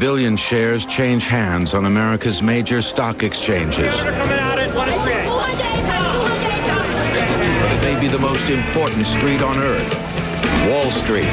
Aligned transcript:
Billion 0.00 0.36
shares 0.36 0.84
change 0.84 1.24
hands 1.24 1.72
on 1.72 1.84
America's 1.84 2.42
major 2.42 2.82
stock 2.82 3.22
exchanges. 3.22 3.94
Maybe 7.84 8.08
the 8.08 8.18
most 8.20 8.48
important 8.48 9.06
street 9.06 9.40
on 9.40 9.56
earth, 9.56 9.94
Wall 10.68 10.90
Street. 10.90 11.30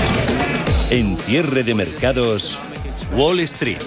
En 0.92 1.18
cierre 1.18 1.64
de 1.64 1.74
mercados, 1.74 2.60
Wall 3.16 3.48
Street. 3.48 3.82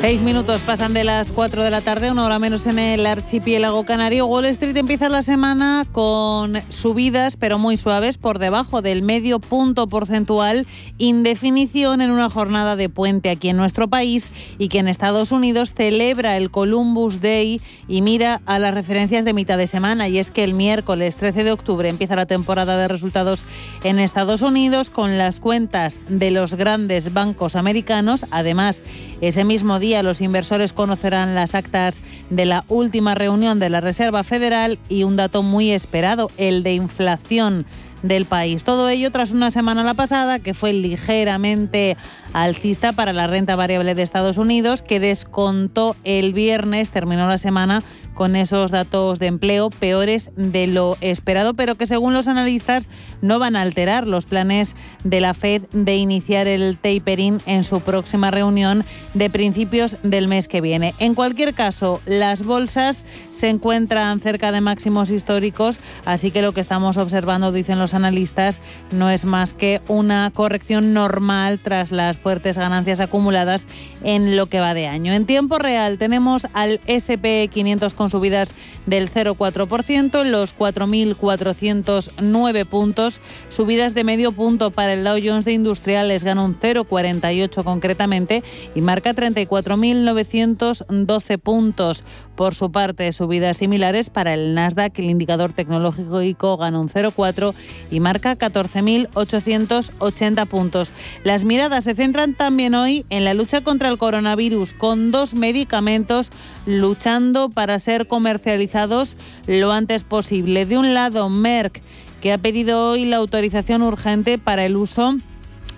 Seis 0.00 0.22
minutos 0.22 0.60
pasan 0.60 0.94
de 0.94 1.02
las 1.02 1.32
cuatro 1.32 1.64
de 1.64 1.72
la 1.72 1.80
tarde, 1.80 2.12
una 2.12 2.24
hora 2.24 2.38
menos 2.38 2.66
en 2.66 2.78
el 2.78 3.04
archipiélago 3.04 3.84
canario. 3.84 4.26
Wall 4.26 4.44
Street 4.44 4.76
empieza 4.76 5.08
la 5.08 5.22
semana 5.22 5.84
con 5.90 6.52
subidas, 6.68 7.36
pero 7.36 7.58
muy 7.58 7.76
suaves, 7.76 8.16
por 8.16 8.38
debajo 8.38 8.80
del 8.80 9.02
medio 9.02 9.40
punto 9.40 9.88
porcentual, 9.88 10.68
indefinición 10.98 12.00
en 12.00 12.12
una 12.12 12.30
jornada 12.30 12.76
de 12.76 12.88
puente 12.88 13.28
aquí 13.28 13.48
en 13.48 13.56
nuestro 13.56 13.88
país 13.88 14.30
y 14.56 14.68
que 14.68 14.78
en 14.78 14.86
Estados 14.86 15.32
Unidos 15.32 15.74
celebra 15.74 16.36
el 16.36 16.52
Columbus 16.52 17.20
Day 17.20 17.60
y 17.88 18.00
mira 18.00 18.40
a 18.46 18.60
las 18.60 18.74
referencias 18.74 19.24
de 19.24 19.32
mitad 19.32 19.58
de 19.58 19.66
semana. 19.66 20.06
Y 20.06 20.20
es 20.20 20.30
que 20.30 20.44
el 20.44 20.54
miércoles 20.54 21.16
13 21.16 21.42
de 21.42 21.50
octubre 21.50 21.88
empieza 21.88 22.14
la 22.14 22.26
temporada 22.26 22.78
de 22.78 22.86
resultados 22.86 23.44
en 23.82 23.98
Estados 23.98 24.42
Unidos 24.42 24.90
con 24.90 25.18
las 25.18 25.40
cuentas 25.40 25.98
de 26.08 26.30
los 26.30 26.54
grandes 26.54 27.12
bancos 27.12 27.56
americanos. 27.56 28.26
Además, 28.30 28.80
ese 29.20 29.44
mismo 29.44 29.80
día, 29.80 29.87
los 30.02 30.20
inversores 30.20 30.72
conocerán 30.72 31.34
las 31.34 31.54
actas 31.54 32.00
de 32.30 32.46
la 32.46 32.64
última 32.68 33.14
reunión 33.14 33.58
de 33.58 33.68
la 33.68 33.80
Reserva 33.80 34.22
Federal 34.22 34.78
y 34.88 35.04
un 35.04 35.16
dato 35.16 35.42
muy 35.42 35.70
esperado, 35.70 36.30
el 36.36 36.62
de 36.62 36.74
inflación 36.74 37.66
del 38.02 38.26
país. 38.26 38.64
Todo 38.64 38.88
ello 38.88 39.10
tras 39.10 39.32
una 39.32 39.50
semana 39.50 39.82
la 39.82 39.94
pasada 39.94 40.38
que 40.38 40.54
fue 40.54 40.72
ligeramente 40.72 41.96
alcista 42.32 42.92
para 42.92 43.12
la 43.12 43.26
renta 43.26 43.56
variable 43.56 43.94
de 43.94 44.02
Estados 44.02 44.38
Unidos, 44.38 44.82
que 44.82 45.00
descontó 45.00 45.96
el 46.04 46.32
viernes, 46.32 46.90
terminó 46.90 47.26
la 47.26 47.38
semana 47.38 47.82
con 48.18 48.34
esos 48.34 48.72
datos 48.72 49.20
de 49.20 49.28
empleo 49.28 49.70
peores 49.70 50.32
de 50.34 50.66
lo 50.66 50.96
esperado, 51.00 51.54
pero 51.54 51.76
que 51.76 51.86
según 51.86 52.14
los 52.14 52.26
analistas 52.26 52.88
no 53.22 53.38
van 53.38 53.54
a 53.54 53.62
alterar 53.62 54.08
los 54.08 54.26
planes 54.26 54.74
de 55.04 55.20
la 55.20 55.34
Fed 55.34 55.62
de 55.70 55.94
iniciar 55.94 56.48
el 56.48 56.76
tapering 56.78 57.38
en 57.46 57.62
su 57.62 57.80
próxima 57.80 58.32
reunión 58.32 58.84
de 59.14 59.30
principios 59.30 59.98
del 60.02 60.26
mes 60.26 60.48
que 60.48 60.60
viene. 60.60 60.94
En 60.98 61.14
cualquier 61.14 61.54
caso, 61.54 62.00
las 62.06 62.42
bolsas 62.42 63.04
se 63.30 63.50
encuentran 63.50 64.18
cerca 64.18 64.50
de 64.50 64.62
máximos 64.62 65.10
históricos, 65.10 65.78
así 66.04 66.32
que 66.32 66.42
lo 66.42 66.50
que 66.50 66.60
estamos 66.60 66.96
observando, 66.96 67.52
dicen 67.52 67.78
los 67.78 67.94
analistas, 67.94 68.60
no 68.90 69.10
es 69.10 69.26
más 69.26 69.54
que 69.54 69.80
una 69.86 70.32
corrección 70.34 70.92
normal 70.92 71.60
tras 71.62 71.92
las 71.92 72.16
fuertes 72.16 72.58
ganancias 72.58 72.98
acumuladas 72.98 73.68
en 74.02 74.36
lo 74.36 74.46
que 74.46 74.58
va 74.58 74.74
de 74.74 74.88
año. 74.88 75.12
En 75.12 75.24
tiempo 75.24 75.58
real 75.58 75.98
tenemos 75.98 76.48
al 76.52 76.80
SP 76.90 77.46
500 77.52 77.94
con 77.94 78.07
subidas 78.10 78.54
del 78.86 79.10
0,4%, 79.10 80.24
los 80.24 80.56
4.409 80.56 82.64
puntos, 82.66 83.20
subidas 83.48 83.94
de 83.94 84.04
medio 84.04 84.30
punto 84.32 84.70
para 84.70 84.94
el 84.94 85.04
Dow 85.04 85.18
Jones 85.22 85.44
de 85.44 85.52
Industriales, 85.52 86.24
gana 86.24 86.42
un 86.44 86.58
0,48 86.58 87.64
concretamente 87.64 88.42
y 88.74 88.80
marca 88.80 89.14
34.912 89.14 91.38
puntos. 91.38 92.02
Por 92.38 92.54
su 92.54 92.70
parte, 92.70 93.12
subidas 93.12 93.56
similares 93.56 94.10
para 94.10 94.34
el 94.34 94.54
Nasdaq, 94.54 94.96
el 95.00 95.10
indicador 95.10 95.52
tecnológico 95.52 96.56
gana 96.56 96.78
un 96.78 96.88
0,4 96.88 97.52
y 97.90 97.98
marca 97.98 98.38
14.880 98.38 100.46
puntos. 100.46 100.92
Las 101.24 101.44
miradas 101.44 101.82
se 101.82 101.96
centran 101.96 102.34
también 102.34 102.76
hoy 102.76 103.04
en 103.10 103.24
la 103.24 103.34
lucha 103.34 103.62
contra 103.62 103.88
el 103.88 103.98
coronavirus, 103.98 104.72
con 104.72 105.10
dos 105.10 105.34
medicamentos 105.34 106.30
luchando 106.64 107.50
para 107.50 107.80
ser 107.80 107.87
comercializados 108.06 109.16
lo 109.46 109.72
antes 109.72 110.04
posible. 110.04 110.66
De 110.66 110.76
un 110.76 110.94
lado, 110.94 111.28
Merck, 111.28 111.80
que 112.20 112.32
ha 112.32 112.38
pedido 112.38 112.90
hoy 112.90 113.04
la 113.04 113.16
autorización 113.16 113.82
urgente 113.82 114.38
para 114.38 114.66
el 114.66 114.76
uso 114.76 115.16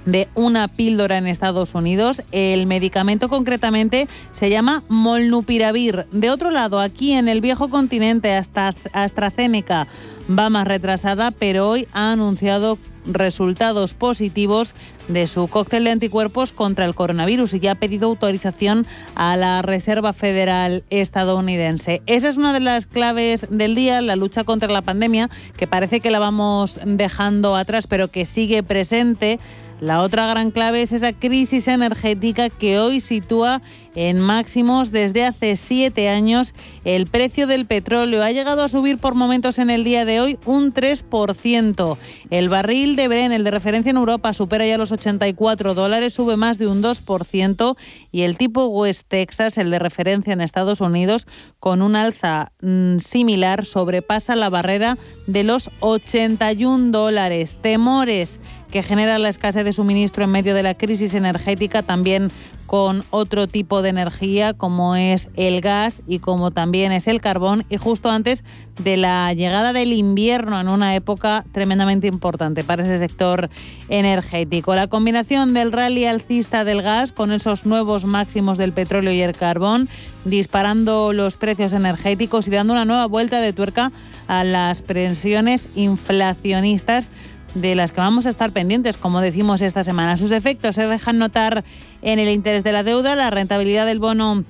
de 0.06 0.28
una 0.34 0.68
píldora 0.68 1.18
en 1.18 1.26
Estados 1.26 1.74
Unidos. 1.74 2.22
El 2.32 2.66
medicamento 2.66 3.28
concretamente 3.28 4.08
se 4.32 4.50
llama 4.50 4.82
Molnupiravir. 4.88 6.06
De 6.12 6.30
otro 6.30 6.50
lado, 6.50 6.80
aquí 6.80 7.12
en 7.12 7.28
el 7.28 7.40
viejo 7.40 7.68
continente, 7.68 8.32
hasta 8.32 8.74
AstraZeneca 8.92 9.88
va 10.30 10.48
más 10.50 10.66
retrasada, 10.66 11.30
pero 11.30 11.68
hoy 11.68 11.88
ha 11.92 12.12
anunciado 12.12 12.78
resultados 13.06 13.94
positivos 13.94 14.74
de 15.08 15.26
su 15.26 15.48
cóctel 15.48 15.84
de 15.84 15.90
anticuerpos 15.90 16.52
contra 16.52 16.84
el 16.84 16.94
coronavirus 16.94 17.54
y 17.54 17.60
ya 17.60 17.72
ha 17.72 17.74
pedido 17.74 18.08
autorización 18.08 18.86
a 19.14 19.36
la 19.36 19.62
Reserva 19.62 20.12
Federal 20.12 20.84
estadounidense. 20.90 22.02
Esa 22.06 22.28
es 22.28 22.36
una 22.36 22.52
de 22.52 22.60
las 22.60 22.86
claves 22.86 23.46
del 23.50 23.74
día, 23.74 24.00
la 24.02 24.16
lucha 24.16 24.44
contra 24.44 24.70
la 24.70 24.82
pandemia, 24.82 25.30
que 25.56 25.66
parece 25.66 26.00
que 26.00 26.10
la 26.10 26.18
vamos 26.18 26.78
dejando 26.84 27.56
atrás, 27.56 27.86
pero 27.86 28.08
que 28.08 28.26
sigue 28.26 28.62
presente 28.62 29.38
la 29.80 30.02
otra 30.02 30.26
gran 30.26 30.50
clave 30.50 30.82
es 30.82 30.92
esa 30.92 31.14
crisis 31.14 31.66
energética 31.66 32.50
que 32.50 32.78
hoy 32.78 33.00
sitúa 33.00 33.62
en 33.94 34.20
máximos 34.20 34.92
desde 34.92 35.24
hace 35.24 35.56
siete 35.56 36.08
años. 36.08 36.54
El 36.84 37.06
precio 37.06 37.46
del 37.46 37.66
petróleo 37.66 38.22
ha 38.22 38.30
llegado 38.30 38.62
a 38.62 38.68
subir 38.68 38.98
por 38.98 39.14
momentos 39.14 39.58
en 39.58 39.70
el 39.70 39.82
día 39.82 40.04
de 40.04 40.20
hoy 40.20 40.38
un 40.44 40.72
3%. 40.72 41.96
El 42.30 42.48
barril 42.48 42.94
de 42.94 43.08
Bren, 43.08 43.32
el 43.32 43.42
de 43.42 43.50
referencia 43.50 43.90
en 43.90 43.96
Europa, 43.96 44.32
supera 44.34 44.66
ya 44.66 44.78
los 44.78 44.92
84 44.92 45.74
dólares, 45.74 46.14
sube 46.14 46.36
más 46.36 46.58
de 46.58 46.66
un 46.66 46.82
2%. 46.82 47.76
Y 48.12 48.22
el 48.22 48.36
tipo 48.36 48.66
West 48.66 49.06
Texas, 49.08 49.58
el 49.58 49.70
de 49.70 49.78
referencia 49.78 50.32
en 50.32 50.40
Estados 50.40 50.80
Unidos, 50.80 51.26
con 51.58 51.82
un 51.82 51.96
alza 51.96 52.52
mm, 52.60 52.98
similar, 52.98 53.64
sobrepasa 53.64 54.36
la 54.36 54.50
barrera 54.50 54.98
de 55.26 55.42
los 55.42 55.70
81 55.80 56.90
dólares. 56.90 57.58
Temores 57.60 58.40
que 58.70 58.82
genera 58.82 59.18
la 59.18 59.28
escasez 59.28 59.64
de 59.64 59.72
suministro 59.72 60.24
en 60.24 60.30
medio 60.30 60.54
de 60.54 60.62
la 60.62 60.74
crisis 60.74 61.14
energética, 61.14 61.82
también 61.82 62.30
con 62.70 63.02
otro 63.10 63.48
tipo 63.48 63.82
de 63.82 63.88
energía 63.88 64.54
como 64.54 64.94
es 64.94 65.28
el 65.34 65.60
gas 65.60 66.02
y 66.06 66.20
como 66.20 66.52
también 66.52 66.92
es 66.92 67.08
el 67.08 67.20
carbón 67.20 67.64
y 67.68 67.78
justo 67.78 68.10
antes 68.10 68.44
de 68.78 68.96
la 68.96 69.34
llegada 69.34 69.72
del 69.72 69.92
invierno 69.92 70.60
en 70.60 70.68
una 70.68 70.94
época 70.94 71.44
tremendamente 71.50 72.06
importante 72.06 72.62
para 72.62 72.84
ese 72.84 73.00
sector 73.00 73.50
energético. 73.88 74.76
La 74.76 74.86
combinación 74.86 75.52
del 75.52 75.72
rally 75.72 76.04
alcista 76.04 76.62
del 76.62 76.80
gas 76.80 77.10
con 77.10 77.32
esos 77.32 77.66
nuevos 77.66 78.04
máximos 78.04 78.56
del 78.56 78.72
petróleo 78.72 79.12
y 79.12 79.20
el 79.20 79.32
carbón 79.32 79.88
disparando 80.24 81.12
los 81.12 81.34
precios 81.34 81.72
energéticos 81.72 82.46
y 82.46 82.52
dando 82.52 82.74
una 82.74 82.84
nueva 82.84 83.06
vuelta 83.06 83.40
de 83.40 83.52
tuerca 83.52 83.90
a 84.28 84.44
las 84.44 84.80
presiones 84.80 85.66
inflacionistas 85.74 87.08
de 87.54 87.74
las 87.74 87.92
que 87.92 88.00
vamos 88.00 88.26
a 88.26 88.30
estar 88.30 88.52
pendientes, 88.52 88.96
como 88.96 89.20
decimos 89.20 89.62
esta 89.62 89.84
semana. 89.84 90.16
Sus 90.16 90.30
efectos 90.30 90.76
se 90.76 90.86
dejan 90.86 91.18
notar 91.18 91.64
en 92.02 92.18
el 92.18 92.28
interés 92.28 92.64
de 92.64 92.72
la 92.72 92.82
deuda, 92.82 93.16
la 93.16 93.30
rentabilidad 93.30 93.86
del 93.86 93.98
bono 93.98 94.44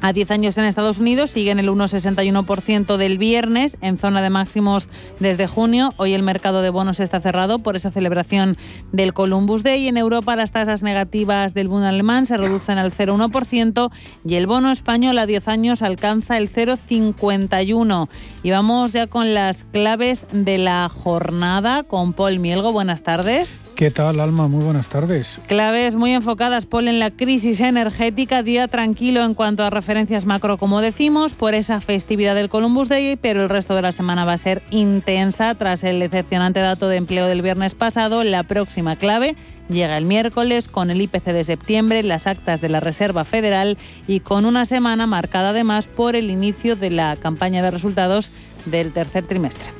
a 0.00 0.12
10 0.12 0.30
años 0.30 0.58
en 0.58 0.64
Estados 0.64 0.98
Unidos 0.98 1.30
sigue 1.30 1.50
en 1.50 1.58
el 1.58 1.68
1,61% 1.68 2.96
del 2.96 3.18
viernes, 3.18 3.76
en 3.80 3.96
zona 3.96 4.22
de 4.22 4.30
máximos 4.30 4.88
desde 5.20 5.46
junio. 5.46 5.92
Hoy 5.96 6.14
el 6.14 6.22
mercado 6.22 6.62
de 6.62 6.70
bonos 6.70 7.00
está 7.00 7.20
cerrado 7.20 7.58
por 7.58 7.76
esa 7.76 7.90
celebración 7.90 8.56
del 8.92 9.12
Columbus 9.12 9.62
Day. 9.62 9.88
En 9.88 9.96
Europa 9.96 10.36
las 10.36 10.52
tasas 10.52 10.82
negativas 10.82 11.54
del 11.54 11.68
bono 11.68 11.86
alemán 11.86 12.26
se 12.26 12.36
reducen 12.36 12.78
al 12.78 12.92
0,1% 12.92 13.90
y 14.24 14.34
el 14.34 14.46
bono 14.46 14.70
español 14.70 15.18
a 15.18 15.26
10 15.26 15.48
años 15.48 15.82
alcanza 15.82 16.38
el 16.38 16.50
0,51. 16.50 18.08
Y 18.42 18.50
vamos 18.50 18.92
ya 18.92 19.06
con 19.06 19.34
las 19.34 19.64
claves 19.64 20.26
de 20.32 20.58
la 20.58 20.88
jornada 20.88 21.82
con 21.82 22.12
Paul 22.12 22.38
Mielgo. 22.38 22.72
Buenas 22.72 23.02
tardes. 23.02 23.60
¿Qué 23.78 23.92
tal, 23.92 24.18
Alma? 24.18 24.48
Muy 24.48 24.64
buenas 24.64 24.88
tardes. 24.88 25.40
Claves 25.46 25.94
muy 25.94 26.10
enfocadas, 26.12 26.66
Paul, 26.66 26.88
en 26.88 26.98
la 26.98 27.12
crisis 27.12 27.60
energética. 27.60 28.42
Día 28.42 28.66
tranquilo 28.66 29.24
en 29.24 29.34
cuanto 29.34 29.62
a 29.62 29.70
referencias 29.88 30.26
macro, 30.26 30.58
como 30.58 30.82
decimos, 30.82 31.32
por 31.32 31.54
esa 31.54 31.80
festividad 31.80 32.34
del 32.34 32.50
Columbus 32.50 32.90
Day, 32.90 33.16
pero 33.16 33.42
el 33.42 33.48
resto 33.48 33.74
de 33.74 33.80
la 33.80 33.90
semana 33.90 34.26
va 34.26 34.34
a 34.34 34.38
ser 34.38 34.62
intensa 34.70 35.54
tras 35.54 35.82
el 35.82 35.98
decepcionante 35.98 36.60
dato 36.60 36.88
de 36.88 36.98
empleo 36.98 37.26
del 37.26 37.40
viernes 37.40 37.74
pasado. 37.74 38.22
La 38.22 38.42
próxima 38.42 38.96
clave 38.96 39.34
llega 39.70 39.96
el 39.96 40.04
miércoles 40.04 40.68
con 40.68 40.90
el 40.90 41.00
IPC 41.00 41.24
de 41.32 41.42
septiembre, 41.42 42.02
las 42.02 42.26
actas 42.26 42.60
de 42.60 42.68
la 42.68 42.80
Reserva 42.80 43.24
Federal 43.24 43.78
y 44.06 44.20
con 44.20 44.44
una 44.44 44.66
semana 44.66 45.06
marcada 45.06 45.50
además 45.50 45.86
por 45.86 46.16
el 46.16 46.28
inicio 46.28 46.76
de 46.76 46.90
la 46.90 47.16
campaña 47.16 47.62
de 47.62 47.70
resultados 47.70 48.30
del 48.66 48.92
tercer 48.92 49.24
trimestre. 49.26 49.70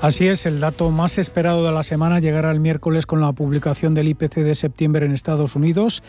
Así 0.00 0.28
es, 0.28 0.46
el 0.46 0.60
dato 0.60 0.90
más 0.92 1.18
esperado 1.18 1.64
de 1.64 1.72
la 1.72 1.82
semana 1.82 2.20
llegará 2.20 2.52
el 2.52 2.60
miércoles 2.60 3.04
con 3.04 3.20
la 3.20 3.32
publicación 3.32 3.94
del 3.94 4.06
IPC 4.06 4.36
de 4.36 4.54
septiembre 4.54 5.06
en 5.06 5.12
Estados 5.12 5.56
Unidos. 5.56 6.04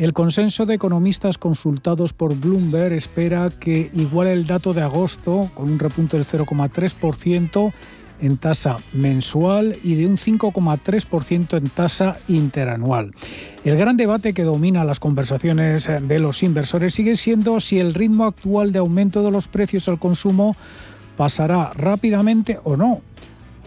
El 0.00 0.14
consenso 0.14 0.64
de 0.64 0.72
economistas 0.72 1.36
consultados 1.36 2.14
por 2.14 2.34
Bloomberg 2.34 2.94
espera 2.94 3.50
que 3.50 3.90
iguale 3.92 4.32
el 4.32 4.46
dato 4.46 4.72
de 4.72 4.80
agosto 4.80 5.50
con 5.52 5.70
un 5.70 5.78
repunte 5.78 6.16
del 6.16 6.24
0,3% 6.24 7.70
en 8.22 8.38
tasa 8.38 8.78
mensual 8.94 9.76
y 9.84 9.96
de 9.96 10.06
un 10.06 10.16
5,3% 10.16 11.58
en 11.58 11.64
tasa 11.64 12.16
interanual. 12.28 13.12
El 13.62 13.76
gran 13.76 13.98
debate 13.98 14.32
que 14.32 14.42
domina 14.42 14.84
las 14.84 15.00
conversaciones 15.00 15.90
de 16.00 16.18
los 16.18 16.42
inversores 16.42 16.94
sigue 16.94 17.14
siendo 17.14 17.60
si 17.60 17.78
el 17.78 17.92
ritmo 17.92 18.24
actual 18.24 18.72
de 18.72 18.78
aumento 18.78 19.22
de 19.22 19.30
los 19.30 19.48
precios 19.48 19.86
al 19.86 19.98
consumo 19.98 20.56
pasará 21.18 21.72
rápidamente 21.74 22.58
o 22.64 22.78
no. 22.78 23.02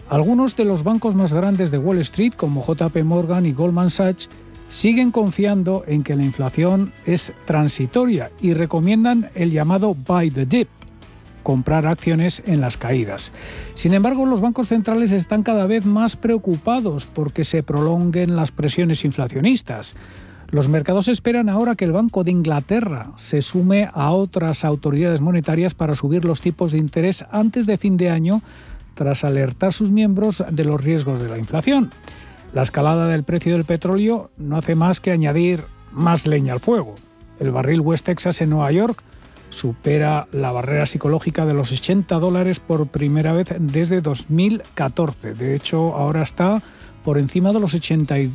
Algunos 0.08 0.56
de 0.56 0.64
los 0.64 0.82
bancos 0.82 1.14
más 1.14 1.32
grandes 1.32 1.70
de 1.70 1.78
Wall 1.78 1.98
Street, 1.98 2.32
como 2.36 2.66
JP 2.66 3.04
Morgan 3.04 3.46
y 3.46 3.52
Goldman 3.52 3.90
Sachs, 3.90 4.28
siguen 4.68 5.10
confiando 5.10 5.84
en 5.86 6.02
que 6.02 6.16
la 6.16 6.24
inflación 6.24 6.92
es 7.06 7.32
transitoria 7.44 8.30
y 8.40 8.54
recomiendan 8.54 9.30
el 9.34 9.50
llamado 9.50 9.94
buy 9.94 10.30
the 10.30 10.46
dip, 10.46 10.68
comprar 11.42 11.86
acciones 11.86 12.42
en 12.46 12.60
las 12.60 12.76
caídas. 12.76 13.32
Sin 13.74 13.94
embargo, 13.94 14.26
los 14.26 14.40
bancos 14.40 14.68
centrales 14.68 15.12
están 15.12 15.42
cada 15.42 15.66
vez 15.66 15.86
más 15.86 16.16
preocupados 16.16 17.06
porque 17.06 17.44
se 17.44 17.62
prolonguen 17.62 18.34
las 18.34 18.50
presiones 18.50 19.04
inflacionistas. 19.04 19.94
Los 20.50 20.68
mercados 20.68 21.08
esperan 21.08 21.48
ahora 21.48 21.74
que 21.74 21.84
el 21.84 21.92
Banco 21.92 22.22
de 22.22 22.30
Inglaterra 22.30 23.12
se 23.16 23.42
sume 23.42 23.88
a 23.92 24.12
otras 24.12 24.64
autoridades 24.64 25.20
monetarias 25.20 25.74
para 25.74 25.94
subir 25.94 26.24
los 26.24 26.40
tipos 26.40 26.72
de 26.72 26.78
interés 26.78 27.24
antes 27.30 27.66
de 27.66 27.76
fin 27.76 27.96
de 27.96 28.10
año, 28.10 28.40
tras 28.94 29.24
alertar 29.24 29.72
sus 29.72 29.90
miembros 29.90 30.44
de 30.50 30.64
los 30.64 30.80
riesgos 30.80 31.20
de 31.20 31.28
la 31.28 31.38
inflación. 31.38 31.90
La 32.54 32.62
escalada 32.62 33.08
del 33.08 33.24
precio 33.24 33.54
del 33.54 33.64
petróleo 33.64 34.30
no 34.36 34.56
hace 34.56 34.76
más 34.76 35.00
que 35.00 35.10
añadir 35.10 35.64
más 35.90 36.24
leña 36.24 36.52
al 36.52 36.60
fuego. 36.60 36.94
El 37.40 37.50
barril 37.50 37.80
West 37.80 38.06
Texas 38.06 38.40
en 38.40 38.50
Nueva 38.50 38.70
York 38.70 39.02
supera 39.50 40.28
la 40.30 40.52
barrera 40.52 40.86
psicológica 40.86 41.46
de 41.46 41.54
los 41.54 41.72
80 41.72 42.14
dólares 42.20 42.60
por 42.60 42.86
primera 42.86 43.32
vez 43.32 43.48
desde 43.58 44.00
2014. 44.00 45.34
De 45.34 45.56
hecho, 45.56 45.96
ahora 45.96 46.22
está 46.22 46.62
por 47.02 47.18
encima 47.18 47.52
de 47.52 47.58
los 47.58 47.74
81 47.74 48.30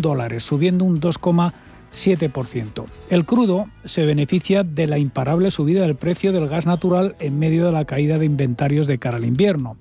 dólares, 0.00 0.44
subiendo 0.44 0.84
un 0.84 1.00
2,7%. 1.00 2.84
El 3.10 3.24
crudo 3.24 3.66
se 3.84 4.06
beneficia 4.06 4.62
de 4.62 4.86
la 4.86 4.98
imparable 4.98 5.50
subida 5.50 5.82
del 5.82 5.96
precio 5.96 6.32
del 6.32 6.46
gas 6.46 6.66
natural 6.66 7.16
en 7.18 7.40
medio 7.40 7.66
de 7.66 7.72
la 7.72 7.86
caída 7.86 8.18
de 8.18 8.26
inventarios 8.26 8.86
de 8.86 8.98
cara 8.98 9.16
al 9.16 9.24
invierno. 9.24 9.76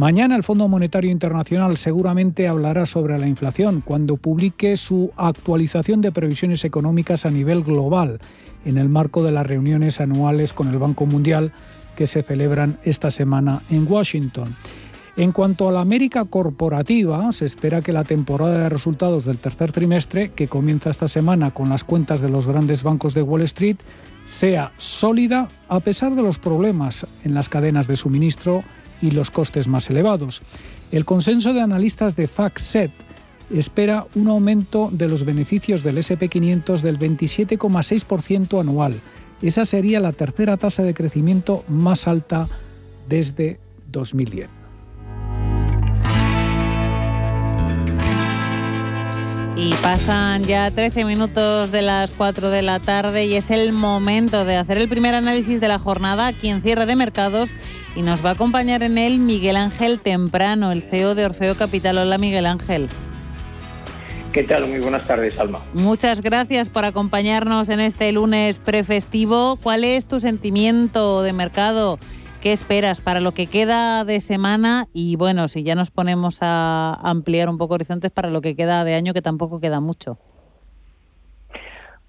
Mañana 0.00 0.34
el 0.34 0.42
Fondo 0.42 0.66
Monetario 0.66 1.10
Internacional 1.10 1.76
seguramente 1.76 2.48
hablará 2.48 2.86
sobre 2.86 3.18
la 3.18 3.28
inflación 3.28 3.82
cuando 3.82 4.16
publique 4.16 4.78
su 4.78 5.12
actualización 5.14 6.00
de 6.00 6.10
previsiones 6.10 6.64
económicas 6.64 7.26
a 7.26 7.30
nivel 7.30 7.62
global 7.62 8.18
en 8.64 8.78
el 8.78 8.88
marco 8.88 9.22
de 9.22 9.30
las 9.30 9.46
reuniones 9.46 10.00
anuales 10.00 10.54
con 10.54 10.68
el 10.68 10.78
Banco 10.78 11.04
Mundial 11.04 11.52
que 11.96 12.06
se 12.06 12.22
celebran 12.22 12.78
esta 12.82 13.10
semana 13.10 13.60
en 13.68 13.86
Washington. 13.86 14.48
En 15.18 15.32
cuanto 15.32 15.68
a 15.68 15.72
la 15.72 15.82
América 15.82 16.24
corporativa, 16.24 17.30
se 17.32 17.44
espera 17.44 17.82
que 17.82 17.92
la 17.92 18.04
temporada 18.04 18.56
de 18.56 18.68
resultados 18.70 19.26
del 19.26 19.36
tercer 19.36 19.70
trimestre, 19.70 20.30
que 20.30 20.48
comienza 20.48 20.88
esta 20.88 21.08
semana 21.08 21.50
con 21.50 21.68
las 21.68 21.84
cuentas 21.84 22.22
de 22.22 22.30
los 22.30 22.46
grandes 22.46 22.84
bancos 22.84 23.12
de 23.12 23.20
Wall 23.20 23.42
Street, 23.42 23.76
sea 24.24 24.72
sólida 24.78 25.48
a 25.68 25.80
pesar 25.80 26.14
de 26.14 26.22
los 26.22 26.38
problemas 26.38 27.06
en 27.22 27.34
las 27.34 27.50
cadenas 27.50 27.86
de 27.86 27.96
suministro 27.96 28.64
y 29.02 29.10
los 29.12 29.30
costes 29.30 29.68
más 29.68 29.90
elevados. 29.90 30.42
El 30.92 31.04
consenso 31.04 31.52
de 31.52 31.60
analistas 31.60 32.16
de 32.16 32.28
FactSet 32.28 32.90
espera 33.50 34.06
un 34.14 34.28
aumento 34.28 34.90
de 34.92 35.08
los 35.08 35.24
beneficios 35.24 35.82
del 35.82 35.98
SP500 35.98 36.80
del 36.80 36.98
27,6% 36.98 38.60
anual. 38.60 38.94
Esa 39.42 39.64
sería 39.64 40.00
la 40.00 40.12
tercera 40.12 40.56
tasa 40.56 40.82
de 40.82 40.94
crecimiento 40.94 41.64
más 41.68 42.06
alta 42.06 42.48
desde 43.08 43.58
2010. 43.90 44.48
Y 49.56 49.74
pasan 49.82 50.44
ya 50.44 50.70
13 50.70 51.04
minutos 51.04 51.70
de 51.70 51.82
las 51.82 52.12
4 52.12 52.48
de 52.48 52.62
la 52.62 52.80
tarde 52.80 53.26
y 53.26 53.34
es 53.34 53.50
el 53.50 53.72
momento 53.72 54.46
de 54.46 54.56
hacer 54.56 54.78
el 54.78 54.88
primer 54.88 55.14
análisis 55.14 55.60
de 55.60 55.68
la 55.68 55.78
jornada 55.78 56.28
aquí 56.28 56.48
en 56.48 56.62
cierre 56.62 56.86
de 56.86 56.96
mercados 56.96 57.50
y 57.96 58.02
nos 58.02 58.24
va 58.24 58.30
a 58.30 58.32
acompañar 58.32 58.82
en 58.82 58.98
él 58.98 59.18
Miguel 59.18 59.56
Ángel 59.56 60.00
Temprano, 60.00 60.72
el 60.72 60.82
CEO 60.82 61.14
de 61.14 61.26
Orfeo 61.26 61.54
Capital. 61.54 61.98
Hola 61.98 62.18
Miguel 62.18 62.46
Ángel. 62.46 62.88
¿Qué 64.32 64.44
tal? 64.44 64.68
Muy 64.68 64.78
buenas 64.78 65.06
tardes, 65.06 65.38
Alma. 65.38 65.58
Muchas 65.74 66.20
gracias 66.20 66.68
por 66.68 66.84
acompañarnos 66.84 67.68
en 67.68 67.80
este 67.80 68.12
lunes 68.12 68.58
prefestivo. 68.60 69.56
¿Cuál 69.56 69.82
es 69.84 70.06
tu 70.06 70.20
sentimiento 70.20 71.22
de 71.22 71.32
mercado 71.32 71.98
¿Qué 72.40 72.52
esperas 72.52 73.02
para 73.02 73.20
lo 73.20 73.32
que 73.32 73.46
queda 73.46 74.02
de 74.06 74.18
semana? 74.22 74.88
Y 74.94 75.16
bueno, 75.16 75.46
si 75.48 75.62
ya 75.62 75.74
nos 75.74 75.90
ponemos 75.90 76.38
a 76.40 76.94
ampliar 77.02 77.50
un 77.50 77.58
poco 77.58 77.74
horizontes 77.74 78.10
para 78.10 78.30
lo 78.30 78.40
que 78.40 78.56
queda 78.56 78.82
de 78.82 78.94
año, 78.94 79.12
que 79.12 79.20
tampoco 79.20 79.60
queda 79.60 79.80
mucho. 79.80 80.18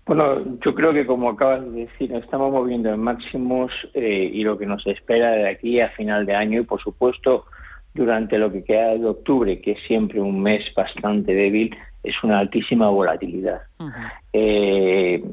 Bueno, 0.06 0.58
yo 0.66 0.74
creo 0.74 0.94
que 0.94 1.06
como 1.06 1.30
acabas 1.30 1.64
de 1.72 1.86
decir, 1.86 2.14
estamos 2.14 2.52
moviendo 2.52 2.90
en 2.90 3.00
máximos 3.00 3.72
eh, 3.94 4.30
y 4.34 4.44
lo 4.44 4.58
que 4.58 4.66
nos 4.66 4.86
espera 4.88 5.32
de 5.32 5.50
aquí 5.50 5.80
a 5.80 5.90
final 5.90 6.26
de 6.26 6.36
año 6.36 6.62
y 6.62 6.66
por 6.66 6.82
supuesto 6.82 7.46
durante 7.94 8.38
lo 8.38 8.52
que 8.52 8.64
queda 8.64 8.98
de 8.98 9.06
octubre, 9.06 9.62
que 9.62 9.72
es 9.72 9.80
siempre 9.86 10.20
un 10.20 10.42
mes 10.42 10.64
bastante 10.76 11.34
débil, 11.34 11.76
es 12.04 12.16
una 12.24 12.40
altísima 12.40 12.90
volatilidad. 12.90 13.62
Eh, 14.34 15.24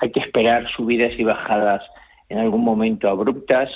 hay 0.00 0.10
que 0.10 0.20
esperar 0.20 0.66
subidas 0.74 1.12
y 1.18 1.24
bajadas 1.24 1.82
en 2.28 2.38
algún 2.38 2.64
momento 2.64 3.08
abruptas 3.08 3.70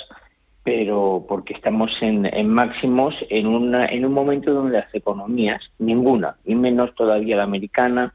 pero 0.63 1.25
porque 1.27 1.53
estamos 1.53 1.91
en, 2.01 2.49
máximos 2.49 3.15
en, 3.29 3.47
una, 3.47 3.87
en 3.87 4.05
un 4.05 4.13
momento 4.13 4.53
donde 4.53 4.77
las 4.77 4.93
economías, 4.93 5.61
ninguna, 5.79 6.35
y 6.45 6.55
menos 6.55 6.93
todavía 6.95 7.37
la 7.37 7.43
americana, 7.43 8.13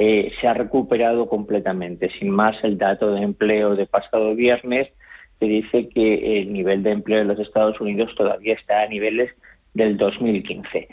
eh, 0.00 0.32
se 0.40 0.46
ha 0.46 0.54
recuperado 0.54 1.28
completamente. 1.28 2.10
Sin 2.18 2.30
más, 2.30 2.56
el 2.62 2.78
dato 2.78 3.12
de 3.12 3.22
empleo 3.22 3.74
de 3.74 3.86
pasado 3.86 4.34
viernes 4.34 4.88
te 5.38 5.46
dice 5.46 5.88
que 5.88 6.40
el 6.40 6.52
nivel 6.52 6.82
de 6.82 6.92
empleo 6.92 7.18
de 7.18 7.24
los 7.24 7.38
Estados 7.40 7.80
Unidos 7.80 8.14
todavía 8.16 8.54
está 8.54 8.82
a 8.82 8.86
niveles 8.86 9.30
del 9.74 9.96
2015. 9.96 10.88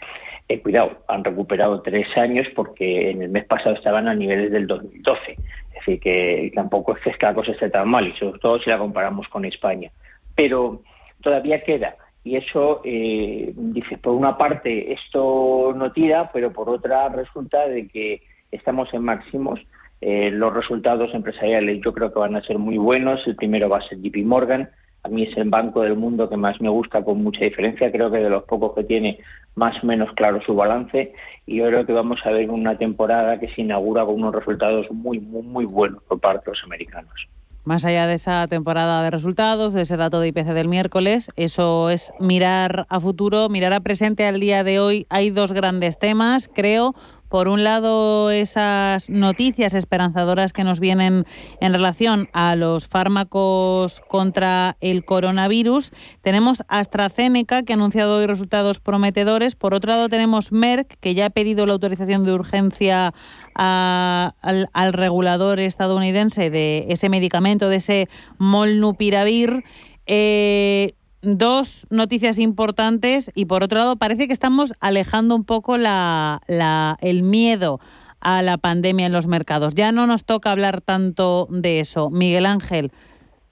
Eh, 0.47 0.61
cuidado, 0.61 1.03
han 1.07 1.23
recuperado 1.23 1.81
tres 1.81 2.07
años 2.17 2.47
porque 2.55 3.11
en 3.11 3.21
el 3.21 3.29
mes 3.29 3.45
pasado 3.45 3.75
estaban 3.75 4.07
a 4.07 4.15
niveles 4.15 4.51
del 4.51 4.67
2012. 4.67 5.31
Es 5.31 5.73
decir, 5.73 5.99
que 5.99 6.51
tampoco 6.55 6.95
es 6.95 7.17
que 7.17 7.25
la 7.25 7.33
cosa 7.33 7.51
esté 7.51 7.69
tan 7.69 7.89
mal, 7.89 8.07
y 8.07 8.13
sobre 8.13 8.39
todo 8.39 8.59
si 8.59 8.69
la 8.69 8.77
comparamos 8.77 9.27
con 9.27 9.45
España 9.45 9.91
pero 10.35 10.81
todavía 11.21 11.63
queda. 11.63 11.95
Y 12.23 12.37
eso, 12.37 12.81
eh, 12.83 13.53
dice, 13.55 13.97
por 13.97 14.13
una 14.13 14.37
parte 14.37 14.93
esto 14.93 15.73
no 15.75 15.91
tira, 15.91 16.31
pero 16.33 16.51
por 16.51 16.69
otra 16.69 17.09
resulta 17.09 17.67
de 17.67 17.87
que 17.87 18.21
estamos 18.55 18.93
en 18.93 19.03
máximos. 19.03 19.59
Eh, 20.01 20.29
los 20.31 20.53
resultados 20.53 21.13
empresariales 21.13 21.81
yo 21.83 21.93
creo 21.93 22.11
que 22.13 22.19
van 22.19 22.35
a 22.35 22.43
ser 22.43 22.57
muy 22.57 22.77
buenos. 22.77 23.25
El 23.27 23.35
primero 23.35 23.69
va 23.69 23.79
a 23.79 23.87
ser 23.87 23.99
JP 24.01 24.17
Morgan. 24.25 24.69
A 25.03 25.07
mí 25.07 25.23
es 25.23 25.37
el 25.37 25.49
banco 25.49 25.81
del 25.81 25.95
mundo 25.95 26.29
que 26.29 26.37
más 26.37 26.59
me 26.59 26.69
gusta 26.69 27.03
con 27.03 27.23
mucha 27.23 27.43
diferencia. 27.43 27.91
Creo 27.91 28.11
que 28.11 28.17
de 28.17 28.29
los 28.29 28.43
pocos 28.43 28.73
que 28.73 28.83
tiene 28.83 29.19
más 29.55 29.81
o 29.83 29.87
menos 29.87 30.11
claro 30.15 30.41
su 30.45 30.55
balance. 30.55 31.13
Y 31.45 31.57
yo 31.57 31.67
creo 31.67 31.85
que 31.85 31.93
vamos 31.93 32.19
a 32.25 32.31
ver 32.31 32.49
una 32.49 32.77
temporada 32.77 33.39
que 33.39 33.47
se 33.49 33.61
inaugura 33.61 34.05
con 34.05 34.15
unos 34.15 34.33
resultados 34.33 34.87
muy, 34.91 35.19
muy, 35.19 35.43
muy 35.43 35.65
buenos 35.65 36.01
por 36.03 36.19
parte 36.19 36.45
de 36.45 36.57
los 36.57 36.63
americanos. 36.63 37.27
Más 37.65 37.83
allá 37.83 38.05
de 38.05 38.13
esa 38.13 38.45
temporada 38.45 39.01
de 39.01 39.09
resultados, 39.09 39.73
de 39.73 39.81
ese 39.81 39.97
dato 39.97 40.19
de 40.19 40.27
IPC 40.27 40.53
del 40.53 40.67
miércoles, 40.67 41.31
eso 41.35 41.89
es 41.89 42.11
mirar 42.19 42.85
a 42.89 42.99
futuro, 42.99 43.49
mirar 43.49 43.73
a 43.73 43.79
presente 43.79 44.27
al 44.27 44.39
día 44.39 44.63
de 44.63 44.79
hoy. 44.79 45.07
Hay 45.09 45.31
dos 45.31 45.51
grandes 45.51 45.97
temas, 45.97 46.47
creo. 46.53 46.93
Por 47.35 47.49
un 47.49 47.65
lado, 47.65 48.31
esas 48.31 49.09
noticias 49.09 49.73
esperanzadoras 49.73 50.53
que 50.53 50.63
nos 50.63 50.79
vienen 50.79 51.25
en 51.59 51.73
relación 51.73 52.29
a 52.31 52.55
los 52.55 52.87
fármacos 52.87 54.01
contra 54.07 54.77
el 54.79 55.03
coronavirus. 55.03 55.91
Tenemos 56.21 56.63
AstraZeneca, 56.69 57.63
que 57.63 57.73
ha 57.73 57.75
anunciado 57.75 58.19
hoy 58.19 58.25
resultados 58.25 58.79
prometedores. 58.79 59.55
Por 59.55 59.73
otro 59.73 59.91
lado, 59.91 60.07
tenemos 60.07 60.53
Merck, 60.53 60.97
que 61.01 61.13
ya 61.13 61.25
ha 61.25 61.29
pedido 61.29 61.65
la 61.65 61.73
autorización 61.73 62.23
de 62.23 62.31
urgencia 62.31 63.13
al, 63.53 64.93
regulador 64.93 65.59
estadounidense 65.59 66.49
de 66.49 66.85
ese 66.87 67.09
medicamento, 67.09 67.67
de 67.67 67.75
ese 67.75 68.09
molnupiravir. 68.37 69.65
Eh, 70.05 70.93
dos 71.25 71.87
noticias 71.89 72.37
importantes 72.37 73.31
y 73.35 73.45
por 73.45 73.63
otro 73.63 73.79
lado 73.79 73.95
parece 73.95 74.27
que 74.27 74.33
estamos 74.33 74.73
alejando 74.79 75.35
un 75.35 75.43
poco 75.43 75.75
el 75.75 77.23
miedo 77.23 77.79
a 78.21 78.41
la 78.41 78.57
pandemia 78.57 79.07
en 79.07 79.11
los 79.11 79.27
mercados. 79.27 79.75
Ya 79.75 79.91
no 79.91 80.07
nos 80.07 80.25
toca 80.25 80.51
hablar 80.51 80.81
tanto 80.81 81.47
de 81.49 81.79
eso. 81.79 82.09
Miguel 82.09 82.45
Ángel, 82.45 82.91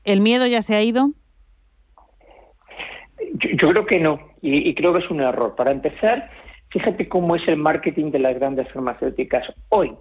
¿el 0.03 0.21
miedo 0.21 0.47
ya 0.47 0.61
se 0.61 0.75
ha 0.75 0.81
ido? 0.83 1.11
Yo, 3.33 3.69
creo 3.69 3.85
que 3.85 3.99
no 3.99 4.19
y, 4.41 4.73
creo 4.75 4.93
que 4.93 4.99
es 4.99 5.09
un 5.09 5.21
error. 5.21 5.55
Para 5.55 5.71
empezar, 5.71 6.29
fíjate 6.69 7.07
cómo 7.07 7.35
es 7.35 7.47
el 7.47 7.57
marketing 7.57 8.11
de 8.11 8.19
las 8.19 8.35
grandes 8.35 8.71
farmacéuticas 8.71 9.45
hoy. 9.69 9.93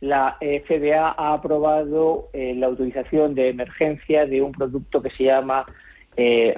La 0.00 0.36
FDA 0.40 1.08
ha 1.08 1.32
aprobado 1.32 2.30
eh, 2.32 2.54
la 2.54 2.66
autorización 2.66 3.34
de 3.34 3.48
emergencia 3.48 4.26
de 4.26 4.42
un 4.42 4.52
producto 4.52 5.02
que 5.02 5.10
se 5.10 5.24
llama 5.24 5.64
eh, 6.18 6.54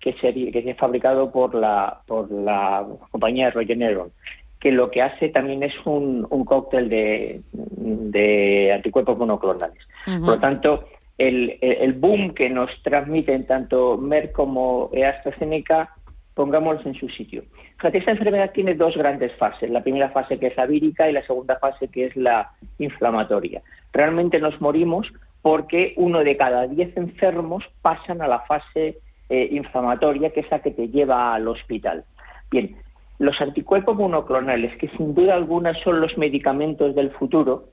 que 0.00 0.12
se, 0.14 0.32
que 0.32 0.70
es 0.70 0.76
fabricado 0.76 1.32
por 1.32 1.54
la, 1.54 2.00
por 2.06 2.30
la 2.30 2.86
compañía 3.10 3.50
Regeneron, 3.50 4.12
que 4.60 4.70
lo 4.70 4.90
que 4.90 5.02
hace 5.02 5.30
también 5.30 5.64
es 5.64 5.74
un, 5.84 6.26
un 6.30 6.44
cóctel 6.44 6.88
de, 6.88 7.40
de 7.52 8.72
anticuerpos 8.72 9.18
monoclonales. 9.18 9.78
Por 10.04 10.28
lo 10.28 10.38
tanto, 10.38 10.84
el, 11.18 11.58
el, 11.60 11.92
boom 11.94 12.34
que 12.34 12.48
nos 12.48 12.70
transmiten 12.82 13.46
tanto 13.46 13.98
Merck 13.98 14.32
como 14.32 14.90
AstraZeneca, 14.94 15.92
pongámoslos 16.34 16.86
en 16.86 16.94
su 16.94 17.08
sitio. 17.08 17.42
Fíjate, 17.78 17.98
esta 17.98 18.12
enfermedad 18.12 18.52
tiene 18.52 18.74
dos 18.74 18.96
grandes 18.96 19.32
fases. 19.36 19.70
La 19.70 19.82
primera 19.82 20.10
fase 20.10 20.38
que 20.38 20.46
es 20.48 20.56
la 20.56 20.66
vírica 20.66 21.10
y 21.10 21.12
la 21.12 21.26
segunda 21.26 21.58
fase 21.58 21.88
que 21.88 22.06
es 22.06 22.16
la 22.16 22.52
inflamatoria. 22.78 23.62
Realmente 23.92 24.38
nos 24.38 24.60
morimos 24.60 25.10
porque 25.46 25.94
uno 25.96 26.24
de 26.24 26.36
cada 26.36 26.66
diez 26.66 26.96
enfermos 26.96 27.62
pasan 27.80 28.20
a 28.20 28.26
la 28.26 28.40
fase 28.40 28.98
eh, 29.28 29.48
inflamatoria, 29.52 30.30
que 30.30 30.40
es 30.40 30.50
la 30.50 30.58
que 30.58 30.72
te 30.72 30.88
lleva 30.88 31.36
al 31.36 31.46
hospital. 31.46 32.02
Bien, 32.50 32.74
los 33.20 33.40
anticuerpos 33.40 33.94
monoclonales, 33.96 34.76
que 34.78 34.88
sin 34.96 35.14
duda 35.14 35.36
alguna 35.36 35.72
son 35.84 36.00
los 36.00 36.18
medicamentos 36.18 36.96
del 36.96 37.12
futuro, 37.12 37.68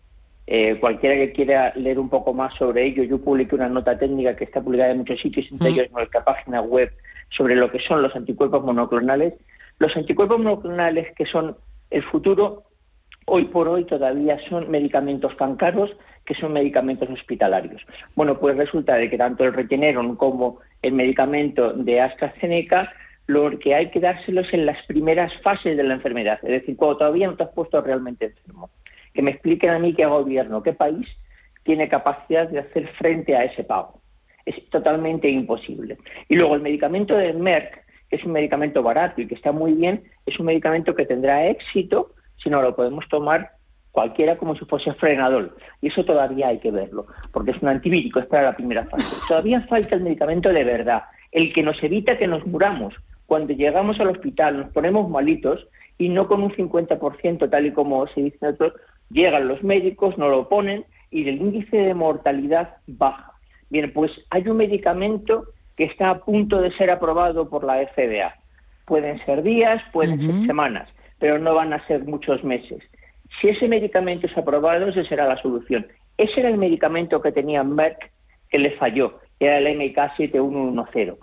eh, 0.46 0.78
cualquiera 0.80 1.16
que 1.16 1.32
quiera 1.32 1.74
leer 1.76 1.98
un 1.98 2.10
poco 2.10 2.32
más 2.32 2.54
sobre 2.60 2.86
ello, 2.86 3.06
yo 3.06 3.18
publiqué 3.18 3.56
una 3.56 3.70
nota 3.70 3.98
técnica 3.98 4.36
que 4.36 4.44
está 4.44 4.62
publicada 4.62 4.92
en 4.92 5.00
muchos 5.00 5.20
sitios, 5.20 5.52
entre 5.52 5.72
mm. 5.72 5.74
ellos 5.74 5.88
en 5.88 5.94
nuestra 5.94 6.24
página 6.24 6.62
web, 6.62 6.92
sobre 7.36 7.56
lo 7.56 7.72
que 7.72 7.80
son 7.80 8.04
los 8.04 8.16
anticuerpos 8.16 8.64
monoclonales. 8.64 9.34
Los 9.80 9.98
anticuerpos 9.98 10.38
monoclonales 10.38 11.08
que 11.16 11.26
son 11.26 11.58
el 11.90 12.04
futuro, 12.04 12.66
hoy 13.26 13.46
por 13.46 13.68
hoy 13.68 13.86
todavía 13.86 14.38
son 14.50 14.70
medicamentos 14.70 15.36
tan 15.38 15.56
caros 15.56 15.92
que 16.26 16.36
son 16.36 16.54
medicamentos 16.54 17.10
hospitalarios. 17.10 17.82
Bueno, 18.16 18.40
pues 18.40 18.56
resulta 18.56 18.96
de 18.96 19.10
que 19.10 19.18
tanto 19.18 19.44
el 19.44 19.54
Regeneron 19.54 20.16
como 20.16 20.60
el 20.82 20.94
medicamento 20.94 21.74
de 21.74 22.02
AstraZeneca 22.02 22.94
lo 23.28 23.58
que 23.58 23.74
hay 23.74 23.90
que 23.90 24.00
dárselos 24.00 24.48
en 24.54 24.66
las 24.66 24.86
primeras 24.86 25.32
fases 25.42 25.78
de 25.78 25.84
la 25.84 25.94
enfermedad, 25.94 26.40
es 26.44 26.50
decir, 26.50 26.76
cuando 26.76 26.98
todavía 26.98 27.28
no 27.28 27.36
te 27.36 27.44
has 27.44 27.52
puesto 27.52 27.82
realmente 27.82 28.26
enfermo 28.26 28.70
que 29.14 29.22
me 29.22 29.32
expliquen 29.32 29.70
a 29.70 29.80
mí 29.80 29.94
qué 29.94 30.06
gobierno, 30.06 30.64
qué 30.64 30.74
país 30.74 31.08
tiene 31.64 31.88
capacidad 31.88 32.48
de 32.50 32.60
hacer 32.60 32.88
frente 32.98 33.36
a 33.36 33.46
ese 33.46 33.64
pago. 33.64 34.02
Es 34.46 34.70
totalmente 34.70 35.30
imposible. 35.30 35.98
Y 36.28 36.36
luego 36.36 36.56
el 36.56 36.62
medicamento 36.62 37.16
de 37.16 37.34
Merck, 37.34 37.86
que 38.10 38.18
es 38.18 38.24
un 38.26 38.34
medicamento 38.34 38.84
barato 38.84 39.22
y 39.22 39.28
que 39.28 39.36
está 39.36 39.52
muy 39.52 39.74
bien, 39.74 40.04
es 40.26 40.38
un 40.40 40.48
medicamento 40.48 40.96
que 40.96 41.06
tendrá 41.06 41.48
éxito 41.48 42.12
si 42.42 42.50
no 42.50 42.62
lo 42.62 42.76
podemos 42.76 43.08
tomar 43.10 43.52
cualquiera 43.92 44.38
como 44.38 44.56
si 44.56 44.66
fuese 44.66 44.94
frenador. 44.94 45.56
Y 45.82 45.88
eso 45.88 46.04
todavía 46.04 46.48
hay 46.48 46.60
que 46.60 46.72
verlo, 46.72 47.08
porque 47.32 47.52
es 47.52 47.62
un 47.62 47.70
antivírico, 47.70 48.20
es 48.20 48.26
para 48.26 48.44
la 48.44 48.56
primera 48.56 48.86
fase. 48.86 49.16
Todavía 49.28 49.62
falta 49.62 49.96
el 49.96 50.02
medicamento 50.02 50.50
de 50.50 50.64
verdad, 50.64 51.04
el 51.32 51.54
que 51.54 51.64
nos 51.64 51.82
evita 51.84 52.18
que 52.18 52.28
nos 52.28 52.46
muramos. 52.46 52.94
Cuando 53.26 53.54
llegamos 53.54 54.00
al 54.00 54.10
hospital 54.10 54.58
nos 54.58 54.70
ponemos 54.72 55.10
malitos 55.10 55.68
y 55.98 56.10
no 56.10 56.28
con 56.28 56.42
un 56.44 56.52
50% 56.52 57.50
tal 57.50 57.66
y 57.66 57.72
como 57.72 58.08
se 58.08 58.22
dice 58.22 58.38
en 58.42 58.48
otros, 58.50 58.74
Llegan 59.14 59.48
los 59.48 59.64
médicos, 59.64 60.18
no 60.18 60.28
lo 60.28 60.50
ponen 60.50 60.86
y 61.12 61.28
el 61.30 61.38
índice 61.38 61.78
de 61.78 61.94
mortalidad 61.94 62.78
baja. 62.88 63.34
Bien, 63.70 63.92
pues 63.94 64.12
hay 64.32 64.44
un 64.48 64.58
medicamento 64.58 65.46
que 65.78 65.86
está 65.86 66.10
a 66.10 66.20
punto 66.20 66.60
de 66.62 66.72
ser 66.74 66.90
aprobado 66.90 67.48
por 67.48 67.64
la 67.64 67.86
FDA. 67.88 68.36
Pueden 68.86 69.24
ser 69.26 69.44
días, 69.44 69.82
pueden 69.92 70.20
ser 70.20 70.48
semanas, 70.48 70.90
pero 71.24 71.40
no 71.40 71.56
van 71.56 71.72
a 71.72 71.88
ser 71.88 72.04
muchos 72.04 72.44
meses. 72.44 72.84
Si 73.40 73.48
ese 73.48 73.70
medicamento 73.70 74.28
es 74.28 74.38
aprobado, 74.38 74.90
esa 74.90 75.06
será 75.06 75.26
la 75.26 75.42
solución. 75.42 75.88
Ese 76.18 76.42
era 76.42 76.50
el 76.50 76.58
medicamento 76.58 77.22
que 77.22 77.32
tenía 77.32 77.64
Merck 77.64 78.12
que 78.50 78.60
le 78.60 78.72
falló, 78.72 79.22
era 79.40 79.60
el 79.60 79.68
MK7110. 79.68 81.16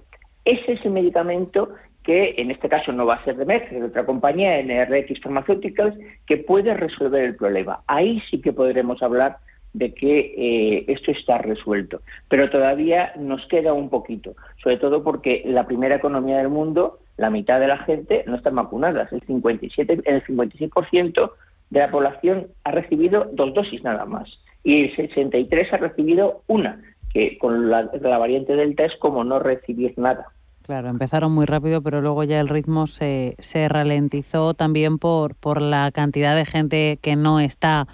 Ese 0.47 0.73
es 0.73 0.85
el 0.87 0.93
medicamento 0.93 1.75
que 2.03 2.35
en 2.39 2.51
este 2.51 2.71
caso 2.71 2.93
no 2.93 3.05
va 3.05 3.17
a 3.17 3.25
ser 3.25 3.37
de 3.37 3.45
Merck, 3.45 3.71
es 3.73 3.79
de 3.79 3.85
otra 3.89 4.07
compañía, 4.07 4.63
NRX 4.63 5.21
Pharmaceuticals, 5.21 5.99
que 6.27 6.39
puede 6.39 6.73
resolver 6.73 7.23
el 7.23 7.37
problema. 7.37 7.83
Ahí 7.87 8.23
sí 8.31 8.41
que 8.41 8.55
podremos 8.55 9.03
hablar 9.03 9.37
de 9.73 9.95
que 9.95 10.35
eh, 10.37 10.85
esto 10.89 11.13
está 11.13 11.39
resuelto. 11.39 12.01
Pero 12.29 12.51
todavía 12.51 13.13
nos 13.19 13.47
queda 13.47 13.73
un 13.73 13.89
poquito, 13.89 14.35
sobre 14.63 14.79
todo 14.79 15.03
porque 15.03 15.43
la 15.47 15.67
primera 15.67 15.97
economía 15.97 16.39
del 16.39 16.49
mundo, 16.49 16.99
la 17.17 17.31
mitad 17.31 17.61
de 17.61 17.69
la 17.69 17.79
gente 17.79 18.25
no 18.27 18.37
está 18.37 18.51
vacunada, 18.51 19.09
el 19.11 19.21
57, 19.23 20.01
el 20.05 20.25
56% 20.25 21.31
de 21.71 21.81
la 21.81 21.91
población 21.91 22.49
ha 22.65 22.73
recibido 22.73 23.29
dos 23.33 23.55
dosis 23.55 23.83
nada 23.85 24.05
más 24.05 24.29
y 24.65 24.85
el 24.85 24.97
63 24.97 25.73
ha 25.73 25.77
recibido 25.79 26.43
una, 26.47 26.81
que 27.13 27.39
con 27.39 27.71
la, 27.71 27.91
la 28.01 28.19
variante 28.19 28.55
Delta 28.55 28.85
es 28.85 28.93
como 28.99 29.25
no 29.25 29.39
recibir 29.39 29.95
nada. 29.97 30.27
Claro, 30.63 30.89
empezaron 30.89 31.33
muy 31.33 31.47
rápido, 31.47 31.83
pero 31.83 32.01
luego 32.01 32.23
ya 32.25 32.39
el 32.39 32.49
ritmo 32.49 32.87
se, 32.87 33.35
se 33.39 33.69
ralentizó 33.69 34.55
también 34.55 34.99
por, 34.99 35.35
por 35.35 35.63
la 35.63 35.91
cantidad 35.91 36.37
de 36.37 36.45
gente 36.45 36.99
que 37.03 37.17
no 37.17 37.41
está 37.41 37.89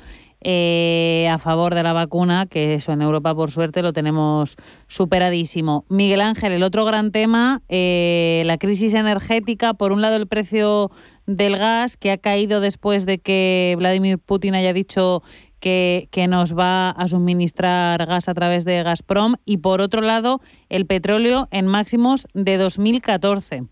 eh, 0.48 1.28
a 1.28 1.38
favor 1.38 1.74
de 1.74 1.82
la 1.82 1.92
vacuna, 1.92 2.46
que 2.48 2.74
eso 2.74 2.92
en 2.92 3.02
Europa 3.02 3.34
por 3.34 3.50
suerte 3.50 3.82
lo 3.82 3.92
tenemos 3.92 4.54
superadísimo. 4.86 5.84
Miguel 5.88 6.20
Ángel, 6.20 6.52
el 6.52 6.62
otro 6.62 6.84
gran 6.84 7.10
tema, 7.10 7.62
eh, 7.68 8.44
la 8.46 8.56
crisis 8.56 8.94
energética, 8.94 9.74
por 9.74 9.90
un 9.90 10.02
lado 10.02 10.14
el 10.14 10.28
precio 10.28 10.92
del 11.26 11.56
gas 11.58 11.96
que 11.96 12.12
ha 12.12 12.16
caído 12.16 12.60
después 12.60 13.06
de 13.06 13.18
que 13.18 13.74
Vladimir 13.76 14.20
Putin 14.20 14.54
haya 14.54 14.72
dicho 14.72 15.24
que, 15.58 16.26
nos 16.28 16.56
va 16.56 16.90
a 16.90 17.08
suministrar 17.08 18.06
gas 18.06 18.28
a 18.28 18.34
través 18.34 18.64
de 18.64 18.80
Gazprom 18.84 19.34
y 19.44 19.56
por 19.56 19.80
otro 19.80 20.00
lado 20.00 20.38
el 20.68 20.86
petróleo 20.86 21.48
en 21.50 21.66
máximos 21.66 22.28
de 22.34 22.56
2014. 22.56 23.62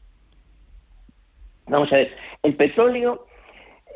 Vamos 1.68 1.92
a 1.92 1.96
ver, 1.98 2.10
el 2.42 2.56
petróleo, 2.56 3.26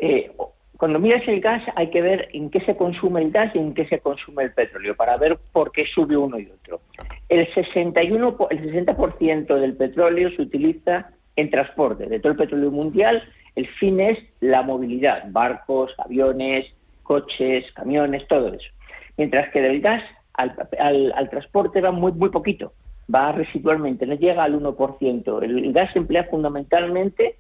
eh, 0.00 0.30
cuando 0.78 1.00
miras 1.00 1.26
el 1.26 1.40
gas 1.40 1.62
hay 1.74 1.90
que 1.90 2.00
ver 2.00 2.28
en 2.32 2.50
qué 2.50 2.60
se 2.60 2.76
consume 2.76 3.20
el 3.20 3.32
gas 3.32 3.52
y 3.54 3.58
en 3.58 3.74
qué 3.74 3.86
se 3.88 3.98
consume 3.98 4.44
el 4.44 4.52
petróleo 4.52 4.94
para 4.94 5.16
ver 5.16 5.36
por 5.52 5.72
qué 5.72 5.84
sube 5.84 6.16
uno 6.16 6.38
y 6.38 6.46
otro. 6.46 6.80
El 7.28 7.52
61, 7.52 8.36
el 8.50 8.86
60% 8.86 9.58
del 9.58 9.76
petróleo 9.76 10.30
se 10.30 10.42
utiliza 10.42 11.10
en 11.34 11.50
transporte 11.50 12.06
de 12.06 12.20
todo 12.20 12.30
el 12.30 12.38
petróleo 12.38 12.70
mundial. 12.70 13.24
El 13.56 13.66
fin 13.66 13.98
es 13.98 14.18
la 14.38 14.62
movilidad, 14.62 15.24
barcos, 15.30 15.92
aviones, 15.98 16.66
coches, 17.02 17.64
camiones, 17.72 18.28
todo 18.28 18.54
eso. 18.54 18.70
Mientras 19.16 19.50
que 19.50 19.60
del 19.60 19.80
gas 19.80 20.04
al, 20.34 21.28
transporte 21.28 21.80
va 21.80 21.90
muy, 21.90 22.12
muy 22.12 22.30
poquito, 22.30 22.72
va 23.12 23.32
residualmente, 23.32 24.06
no 24.06 24.14
llega 24.14 24.44
al 24.44 24.54
1%. 24.54 25.42
El, 25.42 25.72
gas 25.72 25.92
se 25.92 25.98
emplea 25.98 26.22
fundamentalmente 26.24 27.34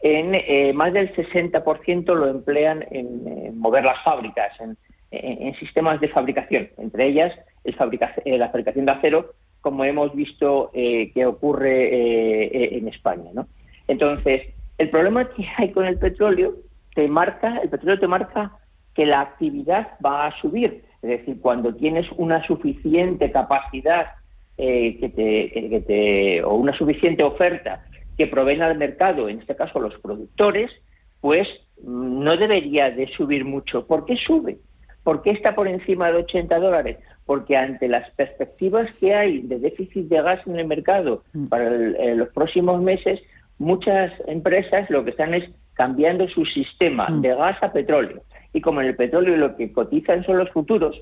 en 0.00 0.34
eh, 0.34 0.72
más 0.74 0.92
del 0.92 1.14
60% 1.14 2.14
lo 2.14 2.28
emplean 2.28 2.84
en, 2.90 3.58
mover 3.58 3.84
las 3.84 4.02
fábricas, 4.04 4.52
en, 4.60 4.76
sistemas 5.54 6.00
de 6.00 6.08
fabricación, 6.08 6.68
entre 6.78 7.06
ellas 7.06 7.32
el 7.64 7.74
eh, 8.24 8.38
la 8.38 8.48
fabricación 8.48 8.84
de 8.84 8.92
acero, 8.92 9.32
como 9.60 9.84
hemos 9.84 10.14
visto 10.14 10.70
eh, 10.74 11.10
que 11.12 11.24
ocurre 11.24 12.76
en 12.76 12.88
España. 12.88 13.30
Entonces, 13.88 14.42
el 14.78 14.90
problema 14.90 15.28
que 15.30 15.46
hay 15.56 15.70
con 15.72 15.86
el 15.86 15.98
petróleo 15.98 16.54
te 16.94 17.08
marca, 17.08 17.58
el 17.62 17.70
petróleo 17.70 17.98
te 17.98 18.06
marca 18.06 18.52
que 18.94 19.06
la 19.06 19.20
actividad 19.20 19.92
va 20.04 20.26
a 20.26 20.40
subir. 20.40 20.84
Es 21.02 21.10
decir, 21.10 21.40
cuando 21.40 21.74
tienes 21.74 22.06
una 22.16 22.44
suficiente 22.46 23.30
capacidad 23.30 24.06
o 24.58 26.54
una 26.54 26.76
suficiente 26.76 27.22
oferta 27.22 27.84
que 28.16 28.26
provenga 28.26 28.68
del 28.68 28.78
mercado, 28.78 29.28
en 29.28 29.40
este 29.40 29.56
caso 29.56 29.80
los 29.80 29.94
productores, 30.00 30.70
pues 31.20 31.48
mm, 31.82 32.22
no 32.24 32.36
debería 32.36 32.90
de 32.90 33.08
subir 33.08 33.44
mucho. 33.44 33.86
¿Por 33.86 34.04
qué 34.04 34.16
sube? 34.16 34.58
¿Por 35.02 35.22
qué 35.22 35.30
está 35.30 35.54
por 35.54 35.68
encima 35.68 36.10
de 36.10 36.18
80 36.18 36.58
dólares? 36.58 36.98
Porque 37.24 37.56
ante 37.56 37.88
las 37.88 38.10
perspectivas 38.10 38.92
que 38.98 39.14
hay 39.14 39.42
de 39.42 39.58
déficit 39.58 40.08
de 40.08 40.22
gas 40.22 40.46
en 40.46 40.58
el 40.58 40.66
mercado 40.66 41.22
mm. 41.32 41.46
para 41.46 41.74
eh, 41.74 42.14
los 42.16 42.28
próximos 42.30 42.80
meses, 42.82 43.20
muchas 43.58 44.12
empresas 44.26 44.88
lo 44.90 45.04
que 45.04 45.10
están 45.10 45.34
es 45.34 45.48
cambiando 45.74 46.28
su 46.28 46.44
sistema 46.46 47.08
mm. 47.08 47.20
de 47.20 47.34
gas 47.34 47.62
a 47.62 47.72
petróleo 47.72 48.22
y 48.56 48.60
como 48.62 48.80
en 48.80 48.88
el 48.88 48.96
petróleo 48.96 49.36
lo 49.36 49.54
que 49.54 49.70
cotizan 49.70 50.24
son 50.24 50.38
los 50.38 50.50
futuros, 50.50 50.98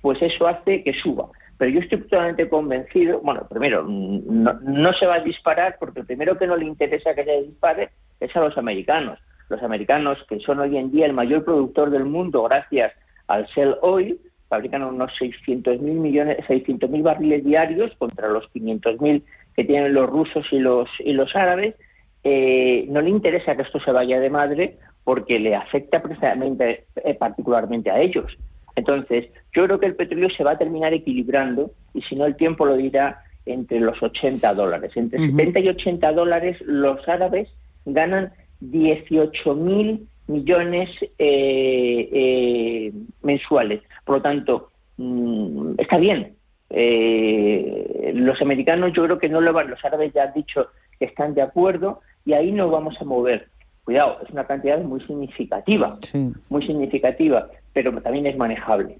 pues 0.00 0.22
eso 0.22 0.46
hace 0.46 0.84
que 0.84 0.92
suba. 0.94 1.28
Pero 1.58 1.70
yo 1.70 1.80
estoy 1.80 2.00
totalmente 2.00 2.48
convencido, 2.48 3.20
bueno, 3.20 3.46
primero, 3.48 3.84
no, 3.84 4.92
se 4.94 5.06
va 5.06 5.16
a 5.16 5.20
disparar 5.20 5.76
porque 5.78 6.00
el 6.00 6.06
primero 6.06 6.36
que 6.36 6.46
no 6.46 6.56
le 6.56 6.64
interesa 6.64 7.14
que 7.14 7.24
se 7.24 7.42
dispare 7.42 7.90
es 8.20 8.34
a 8.34 8.40
los 8.40 8.56
americanos. 8.58 9.18
Los 9.48 9.62
americanos, 9.62 10.18
que 10.28 10.40
son 10.40 10.60
hoy 10.60 10.76
en 10.76 10.90
día 10.90 11.06
el 11.06 11.12
mayor 11.12 11.44
productor 11.44 11.90
del 11.90 12.04
mundo 12.04 12.42
gracias 12.44 12.92
al 13.28 13.44
Shell 13.46 13.76
Oil, 13.82 14.18
fabrican 14.48 14.82
unos 14.82 15.12
600.000 15.20 15.80
millones, 15.80 16.38
600.000 16.48 17.02
barriles 17.02 17.44
diarios 17.44 17.92
contra 17.98 18.28
los 18.28 18.44
500.000 18.52 19.22
que 19.54 19.64
tienen 19.64 19.94
los 19.94 20.08
rusos 20.08 20.46
y 20.50 20.58
los 20.58 20.88
y 21.00 21.12
los 21.12 21.34
árabes. 21.36 21.74
Eh, 22.24 22.86
no 22.88 23.00
le 23.00 23.10
interesa 23.10 23.56
que 23.56 23.62
esto 23.62 23.80
se 23.80 23.92
vaya 23.92 24.20
de 24.20 24.30
madre 24.30 24.76
porque 25.04 25.38
le 25.38 25.54
afecta 25.54 26.02
precisamente, 26.02 26.84
eh, 27.04 27.14
particularmente 27.14 27.90
a 27.90 28.00
ellos. 28.00 28.36
Entonces, 28.76 29.26
yo 29.54 29.64
creo 29.64 29.78
que 29.78 29.86
el 29.86 29.96
petróleo 29.96 30.30
se 30.30 30.44
va 30.44 30.52
a 30.52 30.58
terminar 30.58 30.94
equilibrando 30.94 31.72
y 31.94 32.02
si 32.02 32.16
no 32.16 32.24
el 32.24 32.36
tiempo 32.36 32.64
lo 32.64 32.76
dirá 32.76 33.22
entre 33.44 33.80
los 33.80 34.02
80 34.02 34.54
dólares. 34.54 34.92
Entre 34.94 35.18
70 35.18 35.60
y 35.60 35.68
80 35.68 36.12
dólares 36.12 36.56
los 36.62 37.06
árabes 37.08 37.48
ganan 37.84 38.32
18 38.60 39.54
mil 39.54 40.06
millones 40.26 40.88
eh, 41.18 42.08
eh, 42.12 42.92
mensuales. 43.22 43.82
Por 44.04 44.16
lo 44.16 44.22
tanto, 44.22 44.70
mm, 44.96 45.74
está 45.78 45.98
bien. 45.98 46.34
Eh, 46.70 48.12
los 48.14 48.40
americanos 48.40 48.92
yo 48.94 49.04
creo 49.04 49.18
que 49.18 49.28
no 49.28 49.40
lo 49.40 49.52
van, 49.52 49.68
los 49.68 49.84
árabes 49.84 50.12
ya 50.14 50.24
han 50.24 50.32
dicho 50.32 50.68
que 50.98 51.04
están 51.04 51.34
de 51.34 51.42
acuerdo 51.42 52.00
y 52.24 52.32
ahí 52.32 52.52
nos 52.52 52.70
vamos 52.70 52.96
a 53.00 53.04
mover. 53.04 53.48
Cuidado, 53.84 54.18
es 54.24 54.30
una 54.30 54.46
cantidad 54.46 54.80
muy 54.80 55.00
significativa, 55.00 55.98
muy 56.48 56.66
significativa, 56.66 57.48
pero 57.72 58.00
también 58.00 58.26
es 58.26 58.36
manejable. 58.36 58.98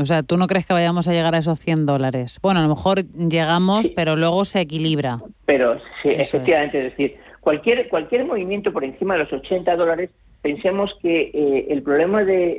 O 0.00 0.06
sea, 0.06 0.22
¿tú 0.22 0.38
no 0.38 0.46
crees 0.46 0.66
que 0.66 0.72
vayamos 0.72 1.06
a 1.06 1.12
llegar 1.12 1.34
a 1.34 1.38
esos 1.38 1.58
100 1.58 1.84
dólares? 1.84 2.38
Bueno, 2.42 2.60
a 2.60 2.62
lo 2.62 2.68
mejor 2.70 3.04
llegamos, 3.04 3.88
pero 3.94 4.16
luego 4.16 4.44
se 4.44 4.60
equilibra. 4.60 5.18
Pero 5.44 5.78
sí, 6.02 6.08
efectivamente, 6.08 6.78
es. 6.78 6.84
decir, 6.96 7.16
cualquier, 7.40 7.88
cualquier 7.88 8.24
movimiento 8.24 8.72
por 8.72 8.84
encima 8.84 9.14
de 9.14 9.20
los 9.20 9.32
80 9.32 9.76
dólares, 9.76 10.10
pensemos 10.40 10.90
que 11.02 11.30
eh, 11.34 11.66
el 11.68 11.82
problema 11.82 12.24
de, 12.24 12.58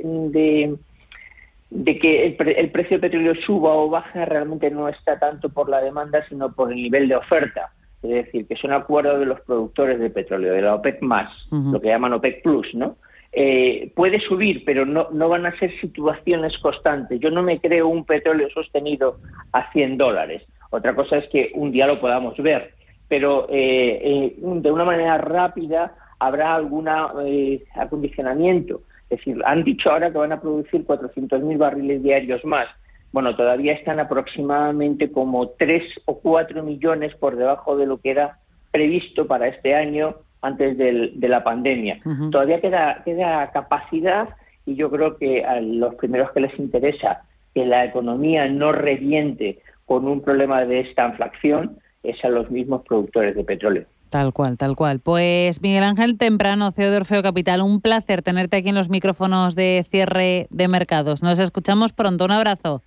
de, 1.70 1.98
que 1.98 2.26
el, 2.26 2.36
el, 2.56 2.70
precio 2.70 2.98
del 2.98 3.10
petróleo 3.10 3.34
suba 3.44 3.72
o 3.72 3.90
baja 3.90 4.24
realmente 4.26 4.70
no 4.70 4.88
está 4.88 5.18
tanto 5.18 5.48
por 5.48 5.68
la 5.68 5.80
demanda, 5.80 6.24
sino 6.28 6.52
por 6.52 6.70
el 6.70 6.76
nivel 6.76 7.08
de 7.08 7.16
oferta. 7.16 7.72
Es 8.04 8.26
decir, 8.26 8.46
que 8.46 8.56
son 8.56 8.72
acuerdos 8.72 9.18
de 9.18 9.26
los 9.26 9.40
productores 9.40 9.98
de 9.98 10.10
petróleo, 10.10 10.52
de 10.52 10.62
la 10.62 10.74
OPEC 10.74 11.00
más, 11.00 11.32
lo 11.50 11.80
que 11.80 11.88
llaman 11.88 12.12
OPEC 12.12 12.42
Plus, 12.42 12.74
¿no? 12.74 12.96
Eh, 13.36 13.90
puede 13.96 14.20
subir, 14.20 14.64
pero 14.64 14.86
no, 14.86 15.08
no 15.10 15.28
van 15.28 15.44
a 15.44 15.58
ser 15.58 15.72
situaciones 15.80 16.56
constantes. 16.58 17.18
Yo 17.18 17.30
no 17.30 17.42
me 17.42 17.58
creo 17.60 17.88
un 17.88 18.04
petróleo 18.04 18.48
sostenido 18.50 19.18
a 19.52 19.72
100 19.72 19.98
dólares. 19.98 20.42
Otra 20.70 20.94
cosa 20.94 21.18
es 21.18 21.28
que 21.30 21.50
un 21.54 21.72
día 21.72 21.88
lo 21.88 21.98
podamos 21.98 22.36
ver, 22.36 22.74
pero 23.08 23.48
eh, 23.50 24.00
eh, 24.04 24.34
de 24.38 24.70
una 24.70 24.84
manera 24.84 25.18
rápida 25.18 25.96
habrá 26.20 26.54
algún 26.54 26.88
acondicionamiento. 26.88 28.82
Es 29.10 29.18
decir, 29.18 29.42
han 29.44 29.64
dicho 29.64 29.90
ahora 29.90 30.12
que 30.12 30.18
van 30.18 30.32
a 30.32 30.40
producir 30.40 30.86
400.000 30.86 31.58
barriles 31.58 32.04
diarios 32.04 32.44
más. 32.44 32.68
Bueno, 33.10 33.34
todavía 33.34 33.72
están 33.72 33.98
aproximadamente 33.98 35.10
como 35.10 35.48
3 35.48 35.82
o 36.04 36.20
4 36.20 36.62
millones 36.62 37.14
por 37.16 37.34
debajo 37.34 37.76
de 37.76 37.86
lo 37.86 37.98
que 37.98 38.10
era 38.10 38.38
previsto 38.70 39.26
para 39.26 39.48
este 39.48 39.74
año 39.74 40.16
antes 40.44 40.76
de 40.76 41.28
la 41.28 41.42
pandemia. 41.42 42.00
Todavía 42.30 42.60
queda, 42.60 43.02
queda 43.04 43.50
capacidad 43.50 44.28
y 44.66 44.76
yo 44.76 44.90
creo 44.90 45.16
que 45.16 45.44
a 45.44 45.60
los 45.60 45.94
primeros 45.96 46.30
que 46.32 46.40
les 46.40 46.58
interesa 46.58 47.22
que 47.54 47.64
la 47.64 47.84
economía 47.84 48.48
no 48.48 48.72
reviente 48.72 49.60
con 49.86 50.06
un 50.06 50.20
problema 50.20 50.64
de 50.64 50.80
esta 50.80 51.08
inflación 51.08 51.78
es 52.02 52.22
a 52.24 52.28
los 52.28 52.50
mismos 52.50 52.82
productores 52.82 53.34
de 53.34 53.44
petróleo. 53.44 53.86
Tal 54.10 54.32
cual, 54.32 54.56
tal 54.58 54.76
cual. 54.76 55.00
Pues 55.00 55.60
Miguel 55.62 55.82
Ángel 55.82 56.18
Temprano, 56.18 56.70
CEO 56.72 56.90
de 56.90 56.98
Orfeo 56.98 57.22
Capital, 57.22 57.62
un 57.62 57.80
placer 57.80 58.22
tenerte 58.22 58.58
aquí 58.58 58.68
en 58.68 58.74
los 58.74 58.88
micrófonos 58.88 59.56
de 59.56 59.84
cierre 59.90 60.46
de 60.50 60.68
mercados. 60.68 61.22
Nos 61.22 61.38
escuchamos 61.38 61.92
pronto. 61.92 62.24
Un 62.24 62.32
abrazo. 62.32 62.82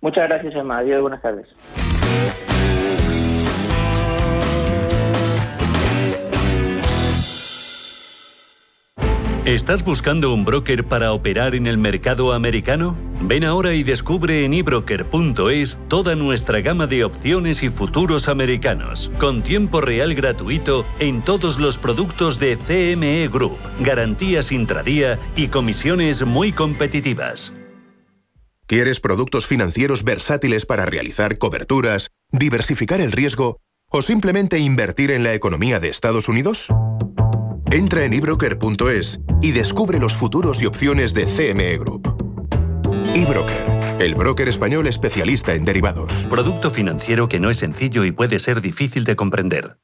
Muchas 0.00 0.28
gracias, 0.28 0.54
Emma. 0.54 0.78
Adiós, 0.78 1.02
buenas 1.02 1.22
tardes. 1.22 2.49
¿Estás 9.46 9.82
buscando 9.82 10.34
un 10.34 10.44
broker 10.44 10.84
para 10.84 11.14
operar 11.14 11.54
en 11.54 11.66
el 11.66 11.78
mercado 11.78 12.34
americano? 12.34 12.94
Ven 13.22 13.42
ahora 13.42 13.72
y 13.72 13.82
descubre 13.82 14.44
en 14.44 14.52
ebroker.es 14.52 15.78
toda 15.88 16.14
nuestra 16.14 16.60
gama 16.60 16.86
de 16.86 17.04
opciones 17.04 17.62
y 17.62 17.70
futuros 17.70 18.28
americanos, 18.28 19.10
con 19.18 19.42
tiempo 19.42 19.80
real 19.80 20.14
gratuito 20.14 20.84
en 20.98 21.22
todos 21.22 21.58
los 21.58 21.78
productos 21.78 22.38
de 22.38 22.58
CME 22.58 23.28
Group, 23.28 23.56
garantías 23.80 24.52
intradía 24.52 25.18
y 25.34 25.48
comisiones 25.48 26.22
muy 26.26 26.52
competitivas. 26.52 27.54
¿Quieres 28.66 29.00
productos 29.00 29.46
financieros 29.46 30.04
versátiles 30.04 30.66
para 30.66 30.84
realizar 30.84 31.38
coberturas, 31.38 32.10
diversificar 32.30 33.00
el 33.00 33.10
riesgo 33.10 33.56
o 33.88 34.02
simplemente 34.02 34.58
invertir 34.58 35.10
en 35.10 35.22
la 35.24 35.32
economía 35.32 35.80
de 35.80 35.88
Estados 35.88 36.28
Unidos? 36.28 36.68
Entra 37.72 38.04
en 38.04 38.12
ebroker.es 38.12 39.20
y 39.40 39.52
descubre 39.52 40.00
los 40.00 40.16
futuros 40.16 40.60
y 40.60 40.66
opciones 40.66 41.14
de 41.14 41.26
CME 41.26 41.78
Group. 41.78 42.16
eBroker, 43.14 44.00
el 44.00 44.16
broker 44.16 44.48
español 44.48 44.88
especialista 44.88 45.54
en 45.54 45.64
derivados. 45.64 46.26
Producto 46.28 46.72
financiero 46.72 47.28
que 47.28 47.38
no 47.38 47.48
es 47.48 47.58
sencillo 47.58 48.04
y 48.04 48.10
puede 48.10 48.40
ser 48.40 48.60
difícil 48.60 49.04
de 49.04 49.14
comprender. 49.14 49.78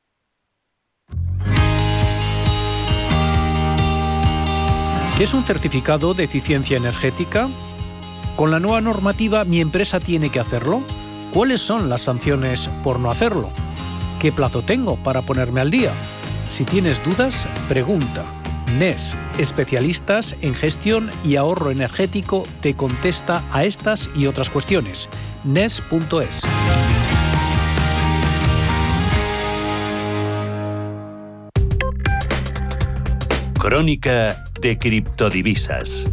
¿Qué 5.16 5.22
es 5.22 5.32
un 5.32 5.44
certificado 5.44 6.12
de 6.12 6.24
eficiencia 6.24 6.76
energética? 6.78 7.48
Con 8.34 8.50
la 8.50 8.58
nueva 8.58 8.80
normativa, 8.80 9.44
¿mi 9.44 9.60
empresa 9.60 10.00
tiene 10.00 10.30
que 10.30 10.40
hacerlo? 10.40 10.82
¿Cuáles 11.32 11.60
son 11.60 11.88
las 11.88 12.00
sanciones 12.00 12.68
por 12.82 12.98
no 12.98 13.12
hacerlo? 13.12 13.52
¿Qué 14.18 14.32
plazo 14.32 14.62
tengo 14.62 14.96
para 14.96 15.22
ponerme 15.22 15.60
al 15.60 15.70
día? 15.70 15.92
Si 16.48 16.64
tienes 16.64 17.02
dudas, 17.04 17.46
pregunta. 17.68 18.24
NES, 18.72 19.16
especialistas 19.38 20.34
en 20.40 20.54
gestión 20.54 21.10
y 21.24 21.36
ahorro 21.36 21.70
energético, 21.70 22.42
te 22.60 22.74
contesta 22.74 23.42
a 23.52 23.64
estas 23.64 24.10
y 24.14 24.26
otras 24.26 24.50
cuestiones. 24.50 25.08
NES.es. 25.44 26.42
Crónica 33.58 34.44
de 34.60 34.78
criptodivisas. 34.78 36.06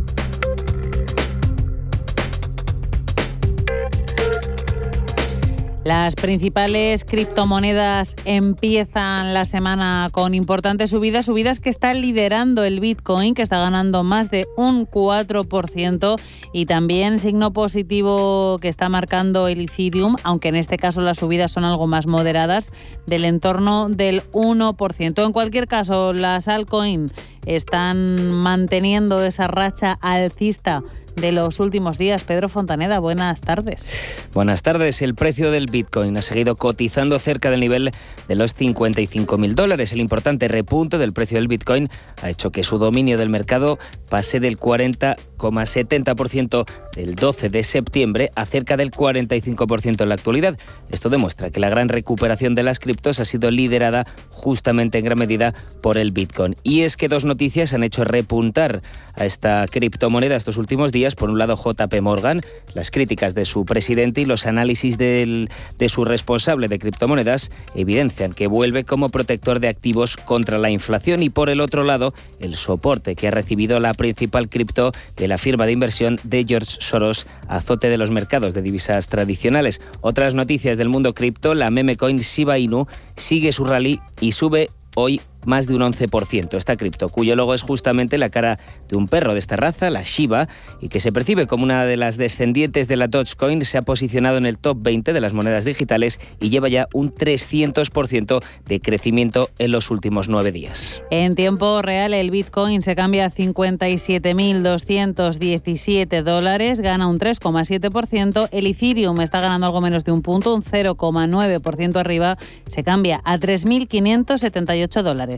Las 5.84 6.16
principales 6.16 7.04
criptomonedas 7.04 8.16
empiezan 8.24 9.34
la 9.34 9.44
semana 9.44 10.08
con 10.14 10.34
importantes 10.34 10.92
subidas, 10.92 11.26
subidas 11.26 11.60
que 11.60 11.70
está 11.70 11.94
liderando 11.94 12.64
el 12.64 12.80
Bitcoin, 12.80 13.34
que 13.34 13.42
está 13.42 13.60
ganando 13.60 14.02
más 14.02 14.32
de 14.32 14.48
un 14.56 14.88
4%, 14.88 16.22
y 16.54 16.68
también 16.68 17.20
signo 17.20 17.52
positivo 17.52 18.60
que 18.62 18.70
está 18.70 18.88
marcando 18.88 19.50
el 19.50 19.60
Ethereum, 19.60 20.16
aunque 20.24 20.48
en 20.48 20.56
este 20.56 20.78
caso 20.78 21.02
las 21.02 21.18
subidas 21.18 21.52
son 21.52 21.66
algo 21.66 21.86
más 21.86 22.08
moderadas, 22.08 22.72
del 23.06 23.26
entorno 23.26 23.90
del 23.90 24.24
1%. 24.32 25.26
En 25.26 25.34
cualquier 25.34 25.68
caso, 25.68 26.14
las 26.14 26.48
altcoins 26.48 27.14
están 27.46 28.32
manteniendo 28.32 29.22
esa 29.22 29.48
racha 29.48 29.98
alcista 30.02 30.82
de 31.16 31.32
los 31.32 31.60
últimos 31.60 31.98
días. 31.98 32.24
Pedro 32.24 32.48
Fontaneda, 32.50 33.00
buenas 33.00 33.42
tardes. 33.42 34.28
Buenas 34.34 34.62
tardes. 34.64 35.02
El 35.02 35.16
precio 35.16 35.52
del 35.52 35.68
Bitcoin 35.68 36.18
ha 36.18 36.22
seguido 36.22 36.56
cotizando 36.56 37.20
cerca 37.20 37.52
del 37.52 37.60
nivel 37.60 37.92
de 38.28 38.36
los 38.36 38.54
55 38.54 39.38
mil 39.38 39.56
dólares. 39.56 39.92
El 39.94 40.00
importante 40.00 40.48
repunte 40.48 40.98
del 40.98 41.12
precio 41.14 41.38
del 41.38 41.48
Bitcoin 41.48 41.90
ha 42.22 42.30
hecho 42.30 42.52
que 42.52 42.64
su 42.64 42.78
dominio 42.78 43.18
del 43.18 43.30
mercado 43.30 43.80
pase 44.10 44.40
del 44.40 44.60
40,70% 44.60 46.66
del 46.96 47.16
12 47.16 47.50
de 47.50 47.64
septiembre 47.64 48.32
a 48.36 48.46
cerca 48.46 48.78
del 48.78 48.92
45% 48.92 50.02
en 50.02 50.10
la 50.10 50.16
actualidad. 50.16 50.58
Esto 50.90 51.10
demuestra 51.10 51.52
que 51.52 51.60
la 51.60 51.70
gran 51.70 51.90
recuperación 51.90 52.56
de 52.56 52.64
las 52.64 52.80
criptos 52.80 53.20
ha 53.20 53.26
sido 53.26 53.52
liderada 53.52 54.08
justamente 54.30 54.98
en 54.98 55.06
gran 55.06 55.20
medida 55.20 55.54
por 55.82 55.98
el 55.98 56.12
Bitcoin. 56.12 56.56
Y 56.64 56.82
es 56.82 56.98
que 56.98 57.08
dos 57.08 57.26
noticias 57.26 57.74
han 57.74 57.84
hecho 57.84 58.04
repuntar 58.04 58.82
a 59.16 59.26
esta 59.26 59.68
criptomoneda 59.70 60.36
estos 60.36 60.58
últimos 60.58 60.92
días 60.92 61.03
por 61.16 61.30
un 61.30 61.38
lado, 61.38 61.56
JP 61.56 62.02
Morgan, 62.02 62.42
las 62.74 62.90
críticas 62.90 63.36
de 63.36 63.46
su 63.46 63.66
presidente 63.66 64.22
y 64.22 64.26
los 64.26 64.46
análisis 64.46 64.98
de 64.98 65.48
su 65.88 66.06
responsable 66.06 66.70
de 66.70 66.80
criptomonedas 66.80 67.52
evidencian 67.76 68.34
que 68.34 68.48
vuelve 68.48 68.86
como 68.86 69.10
protector 69.10 69.60
de 69.60 69.68
activos 69.68 70.16
contra 70.18 70.58
la 70.58 70.70
inflación 70.70 71.22
y 71.22 71.30
por 71.30 71.50
el 71.50 71.60
otro 71.60 71.84
lado, 71.84 72.14
el 72.40 72.56
soporte 72.56 73.16
que 73.16 73.28
ha 73.28 73.32
recibido 73.32 73.80
la 73.80 73.94
principal 73.94 74.50
cripto 74.50 74.92
de 75.18 75.28
la 75.28 75.38
firma 75.38 75.66
de 75.66 75.74
inversión 75.74 76.20
de 76.24 76.46
George 76.48 76.78
Soros, 76.80 77.28
azote 77.48 77.90
de 77.90 77.98
los 77.98 78.10
mercados 78.10 78.54
de 78.54 78.62
divisas 78.62 79.08
tradicionales. 79.08 79.82
Otras 80.02 80.34
noticias 80.34 80.78
del 80.78 80.90
mundo 80.90 81.14
cripto, 81.14 81.54
la 81.54 81.70
meme 81.70 81.98
coin 81.98 82.18
Shiba 82.18 82.58
Inu 82.58 82.88
sigue 83.18 83.52
su 83.52 83.66
rally 83.66 84.00
y 84.22 84.32
sube 84.32 84.70
hoy 84.96 85.22
más 85.46 85.68
de 85.68 85.76
un 85.76 85.82
11%. 85.82 86.58
Esta 86.58 86.76
cripto, 86.76 87.10
cuyo 87.10 87.36
logo 87.36 87.54
es 87.54 87.62
justamente 87.62 88.18
la 88.18 88.30
cara 88.30 88.60
de 88.90 88.98
un 88.98 89.08
perro 89.08 89.34
de 89.34 89.40
esta 89.40 89.56
raza, 89.56 89.90
la 89.90 90.04
Shiba, 90.04 90.48
y 90.82 90.90
que 90.90 91.00
se 91.00 91.12
percibe 91.12 91.48
como 91.48 91.64
una 91.64 91.86
de 91.86 91.98
las 91.98 92.18
descendientes 92.18 92.88
de 92.88 92.96
la 92.96 93.08
Dogecoin, 93.08 93.64
se 93.66 93.78
ha 93.78 93.82
posicionado 93.82 94.38
en 94.38 94.46
el 94.46 94.58
top 94.58 94.78
20 94.82 95.14
de 95.14 95.22
las 95.22 95.34
monedas 95.34 95.66
digitales 95.66 96.20
y 96.40 96.50
lleva 96.50 96.70
ya 96.70 96.88
un 96.94 97.14
300% 97.14 98.44
de 98.66 98.80
crecimiento 98.80 99.50
en 99.60 99.72
los 99.72 99.92
últimos 99.92 100.30
nueve 100.30 100.52
días. 100.52 101.04
En 101.10 101.36
tiempo 101.36 101.82
real, 101.82 102.14
el 102.14 102.32
Bitcoin 102.32 102.82
se 102.82 102.96
cambia 102.96 103.26
a 103.26 103.32
57.217 103.32 106.24
dólares, 106.24 106.80
gana 106.82 107.08
un 107.08 107.20
3,7%. 107.20 108.50
El 108.52 108.68
Ethereum 108.68 109.22
está 109.22 109.40
ganando 109.42 109.68
algo 109.68 109.82
menos 109.82 110.04
de 110.04 110.12
un 110.12 110.22
punto, 110.22 110.56
un 110.56 110.64
0,9% 110.64 111.96
arriba, 111.98 112.38
se 112.68 112.84
cambia 112.84 113.22
a 113.24 113.38
3.578 113.38 115.02
dólares. 115.02 115.33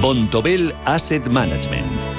Bontobel 0.00 0.72
Asset 0.86 1.26
Management. 1.28 1.87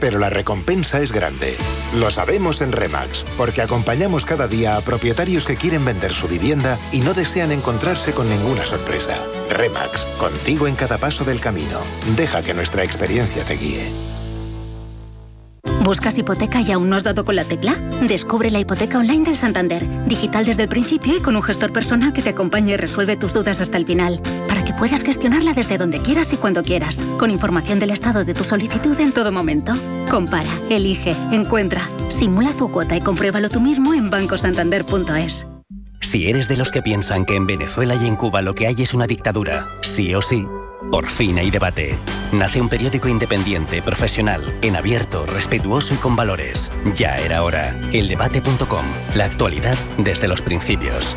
pero 0.00 0.18
la 0.18 0.30
recompensa 0.30 1.00
es 1.00 1.12
grande. 1.12 1.56
Lo 1.94 2.10
sabemos 2.10 2.60
en 2.60 2.72
Remax, 2.72 3.24
porque 3.36 3.62
acompañamos 3.62 4.24
cada 4.24 4.48
día 4.48 4.76
a 4.76 4.80
propietarios 4.80 5.44
que 5.44 5.56
quieren 5.56 5.84
vender 5.84 6.12
su 6.12 6.26
vivienda 6.26 6.78
y 6.90 7.00
no 7.00 7.14
desean 7.14 7.52
encontrarse 7.52 8.12
con 8.12 8.28
ninguna 8.28 8.66
sorpresa. 8.66 9.16
Remax, 9.50 10.06
contigo 10.18 10.66
en 10.66 10.74
cada 10.74 10.98
paso 10.98 11.24
del 11.24 11.40
camino. 11.40 11.78
Deja 12.16 12.42
que 12.42 12.54
nuestra 12.54 12.82
experiencia 12.82 13.44
te 13.44 13.54
guíe. 13.54 14.09
¿Buscas 15.82 16.18
hipoteca 16.18 16.60
y 16.60 16.70
aún 16.72 16.90
no 16.90 16.96
has 16.96 17.04
dado 17.04 17.24
con 17.24 17.36
la 17.36 17.44
tecla? 17.44 17.74
Descubre 18.06 18.50
la 18.50 18.60
hipoteca 18.60 18.98
online 18.98 19.24
del 19.24 19.36
Santander, 19.36 19.82
digital 20.06 20.44
desde 20.44 20.64
el 20.64 20.68
principio 20.68 21.16
y 21.16 21.20
con 21.20 21.36
un 21.36 21.42
gestor 21.42 21.72
personal 21.72 22.12
que 22.12 22.20
te 22.20 22.30
acompañe 22.30 22.72
y 22.72 22.76
resuelve 22.76 23.16
tus 23.16 23.32
dudas 23.32 23.60
hasta 23.60 23.78
el 23.78 23.86
final, 23.86 24.20
para 24.46 24.62
que 24.62 24.74
puedas 24.74 25.02
gestionarla 25.02 25.54
desde 25.54 25.78
donde 25.78 26.02
quieras 26.02 26.32
y 26.34 26.36
cuando 26.36 26.62
quieras, 26.62 27.02
con 27.18 27.30
información 27.30 27.78
del 27.78 27.90
estado 27.90 28.24
de 28.24 28.34
tu 28.34 28.44
solicitud 28.44 28.98
en 29.00 29.12
todo 29.12 29.32
momento. 29.32 29.72
Compara, 30.10 30.50
elige, 30.68 31.16
encuentra, 31.32 31.88
simula 32.08 32.52
tu 32.52 32.70
cuota 32.70 32.96
y 32.96 33.00
compruébalo 33.00 33.48
tú 33.48 33.60
mismo 33.60 33.94
en 33.94 34.10
bancosantander.es. 34.10 35.46
Si 36.00 36.28
eres 36.28 36.48
de 36.48 36.56
los 36.56 36.70
que 36.70 36.82
piensan 36.82 37.24
que 37.24 37.36
en 37.36 37.46
Venezuela 37.46 37.94
y 37.94 38.06
en 38.06 38.16
Cuba 38.16 38.42
lo 38.42 38.54
que 38.54 38.66
hay 38.66 38.82
es 38.82 38.94
una 38.94 39.06
dictadura, 39.06 39.66
sí 39.82 40.14
o 40.14 40.20
sí, 40.22 40.46
por 40.90 41.08
fin 41.08 41.38
hay 41.38 41.50
debate. 41.50 41.96
Nace 42.32 42.60
un 42.60 42.68
periódico 42.68 43.08
independiente, 43.08 43.82
profesional, 43.82 44.58
en 44.62 44.76
abierto, 44.76 45.26
respetuoso 45.26 45.94
y 45.94 45.98
con 45.98 46.16
valores. 46.16 46.70
Ya 46.96 47.16
era 47.16 47.42
hora. 47.42 47.78
Eldebate.com. 47.92 48.84
La 49.14 49.24
actualidad 49.24 49.76
desde 49.98 50.28
los 50.28 50.40
principios. 50.42 51.16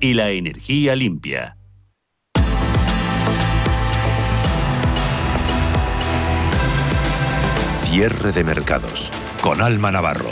y 0.00 0.14
la 0.14 0.30
energía 0.30 0.96
limpia. 0.96 1.58
Cierre 7.74 8.32
de 8.32 8.44
mercados 8.44 9.12
con 9.42 9.60
Alma 9.60 9.90
Navarro. 9.90 10.30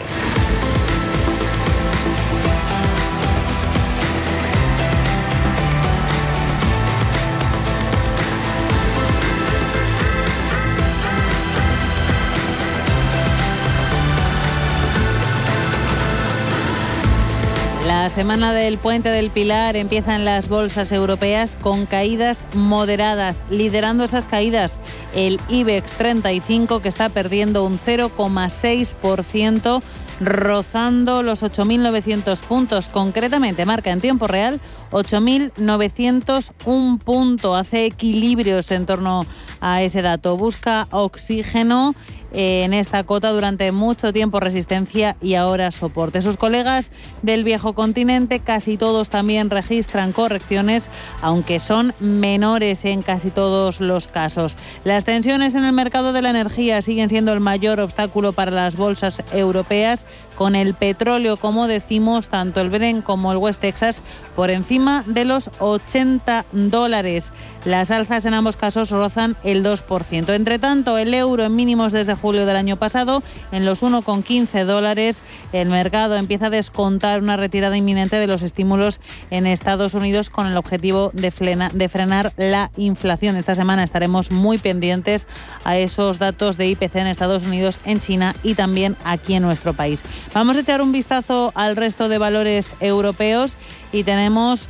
Semana 18.16 18.52
del 18.54 18.78
Puente 18.78 19.10
del 19.10 19.28
Pilar 19.28 19.76
empieza 19.76 20.16
en 20.16 20.24
las 20.24 20.48
bolsas 20.48 20.90
europeas 20.90 21.54
con 21.60 21.84
caídas 21.84 22.46
moderadas. 22.54 23.42
Liderando 23.50 24.04
esas 24.04 24.26
caídas, 24.26 24.78
el 25.14 25.38
IBEX 25.50 25.98
35 25.98 26.80
que 26.80 26.88
está 26.88 27.10
perdiendo 27.10 27.62
un 27.62 27.78
0,6% 27.78 29.82
rozando 30.20 31.22
los 31.22 31.42
8.900 31.42 32.40
puntos. 32.40 32.88
Concretamente 32.88 33.66
marca 33.66 33.90
en 33.90 34.00
tiempo 34.00 34.26
real 34.26 34.62
8.901 34.92 36.98
punto. 36.98 37.54
Hace 37.54 37.84
equilibrios 37.84 38.70
en 38.70 38.86
torno 38.86 39.26
a 39.60 39.82
ese 39.82 40.00
dato. 40.00 40.38
Busca 40.38 40.88
oxígeno 40.90 41.94
en 42.32 42.74
esta 42.74 43.04
cota 43.04 43.30
durante 43.30 43.72
mucho 43.72 44.12
tiempo 44.12 44.40
resistencia 44.40 45.16
y 45.20 45.34
ahora 45.34 45.70
soporte. 45.70 46.22
Sus 46.22 46.36
colegas 46.36 46.90
del 47.22 47.44
viejo 47.44 47.74
continente 47.74 48.40
casi 48.40 48.76
todos 48.76 49.08
también 49.08 49.50
registran 49.50 50.12
correcciones, 50.12 50.90
aunque 51.22 51.60
son 51.60 51.92
menores 52.00 52.84
en 52.84 53.02
casi 53.02 53.30
todos 53.30 53.80
los 53.80 54.06
casos. 54.06 54.56
Las 54.84 55.04
tensiones 55.04 55.54
en 55.54 55.64
el 55.64 55.72
mercado 55.72 56.12
de 56.12 56.22
la 56.22 56.30
energía 56.30 56.82
siguen 56.82 57.08
siendo 57.08 57.32
el 57.32 57.40
mayor 57.40 57.80
obstáculo 57.80 58.32
para 58.32 58.50
las 58.50 58.76
bolsas 58.76 59.22
europeas, 59.32 60.06
con 60.36 60.54
el 60.54 60.74
petróleo, 60.74 61.38
como 61.38 61.66
decimos, 61.66 62.28
tanto 62.28 62.60
el 62.60 62.70
Brent 62.70 63.02
como 63.02 63.32
el 63.32 63.38
West 63.38 63.60
Texas 63.60 64.02
por 64.34 64.50
encima 64.50 65.02
de 65.06 65.24
los 65.24 65.50
80 65.58 66.44
dólares. 66.52 67.32
Las 67.64 67.90
alzas 67.90 68.24
en 68.26 68.34
ambos 68.34 68.56
casos 68.56 68.90
rozan 68.90 69.34
el 69.42 69.64
2%. 69.64 70.34
Entre 70.34 70.58
tanto, 70.58 70.98
el 70.98 71.14
euro 71.14 71.44
en 71.44 71.56
mínimos 71.56 71.92
desde 71.92 72.15
julio 72.16 72.46
del 72.46 72.56
año 72.56 72.76
pasado, 72.76 73.22
en 73.52 73.64
los 73.64 73.82
1,15 73.82 74.64
dólares. 74.64 75.22
El 75.52 75.68
mercado 75.68 76.16
empieza 76.16 76.46
a 76.46 76.50
descontar 76.50 77.22
una 77.22 77.36
retirada 77.36 77.76
inminente 77.76 78.16
de 78.16 78.26
los 78.26 78.42
estímulos 78.42 79.00
en 79.30 79.46
Estados 79.46 79.94
Unidos 79.94 80.30
con 80.30 80.46
el 80.46 80.56
objetivo 80.56 81.10
de, 81.12 81.32
de 81.72 81.88
frenar 81.88 82.32
la 82.36 82.70
inflación. 82.76 83.36
Esta 83.36 83.54
semana 83.54 83.84
estaremos 83.84 84.30
muy 84.30 84.58
pendientes 84.58 85.26
a 85.64 85.76
esos 85.78 86.18
datos 86.18 86.56
de 86.56 86.68
IPC 86.68 86.96
en 86.96 87.06
Estados 87.06 87.44
Unidos, 87.44 87.80
en 87.84 88.00
China 88.00 88.34
y 88.42 88.54
también 88.54 88.96
aquí 89.04 89.34
en 89.34 89.42
nuestro 89.42 89.74
país. 89.74 90.02
Vamos 90.34 90.56
a 90.56 90.60
echar 90.60 90.82
un 90.82 90.92
vistazo 90.92 91.52
al 91.54 91.76
resto 91.76 92.08
de 92.08 92.18
valores 92.18 92.72
europeos 92.80 93.56
y 93.92 94.04
tenemos 94.04 94.68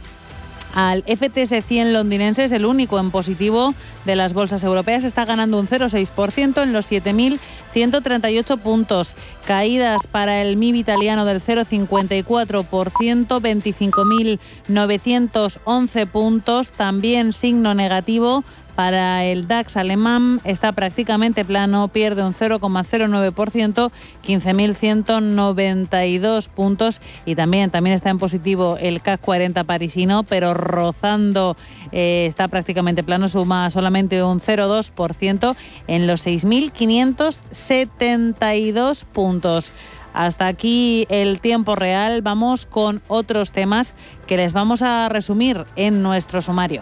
al 0.76 1.02
FTS 1.04 1.64
100 1.66 1.92
londinense, 1.94 2.44
es 2.44 2.52
el 2.52 2.66
único 2.66 3.00
en 3.00 3.10
positivo 3.10 3.72
de 4.04 4.14
las 4.14 4.34
bolsas 4.34 4.62
europeas, 4.62 5.04
está 5.04 5.24
ganando 5.24 5.58
un 5.58 5.66
0,6% 5.66 6.62
en 6.62 6.74
los 6.74 6.92
7.138 6.92 8.58
puntos. 8.58 9.16
Caídas 9.46 10.06
para 10.06 10.42
el 10.42 10.58
MIB 10.58 10.74
italiano 10.74 11.24
del 11.24 11.40
0,54%, 11.40 14.36
25.911 14.68 16.06
puntos, 16.08 16.70
también 16.72 17.32
signo 17.32 17.72
negativo 17.72 18.44
para 18.76 19.24
el 19.24 19.48
DAX 19.48 19.76
alemán 19.78 20.40
está 20.44 20.70
prácticamente 20.72 21.46
plano, 21.46 21.88
pierde 21.88 22.22
un 22.22 22.34
0,09%, 22.34 23.90
15.192 24.24 26.48
puntos 26.48 27.00
y 27.24 27.34
también, 27.34 27.70
también 27.70 27.96
está 27.96 28.10
en 28.10 28.18
positivo 28.18 28.76
el 28.78 29.00
CAC 29.00 29.22
40 29.22 29.64
parisino, 29.64 30.24
pero 30.24 30.52
rozando 30.52 31.56
eh, 31.90 32.26
está 32.28 32.48
prácticamente 32.48 33.02
plano, 33.02 33.28
suma 33.28 33.70
solamente 33.70 34.22
un 34.22 34.40
0,2% 34.40 35.56
en 35.86 36.06
los 36.06 36.26
6.572 36.26 39.06
puntos. 39.06 39.72
Hasta 40.12 40.46
aquí 40.46 41.06
el 41.10 41.40
tiempo 41.40 41.74
real. 41.76 42.22
Vamos 42.22 42.64
con 42.64 43.02
otros 43.08 43.52
temas 43.52 43.92
que 44.26 44.38
les 44.38 44.54
vamos 44.54 44.82
a 44.82 45.10
resumir 45.10 45.66
en 45.76 46.02
nuestro 46.02 46.40
sumario. 46.40 46.80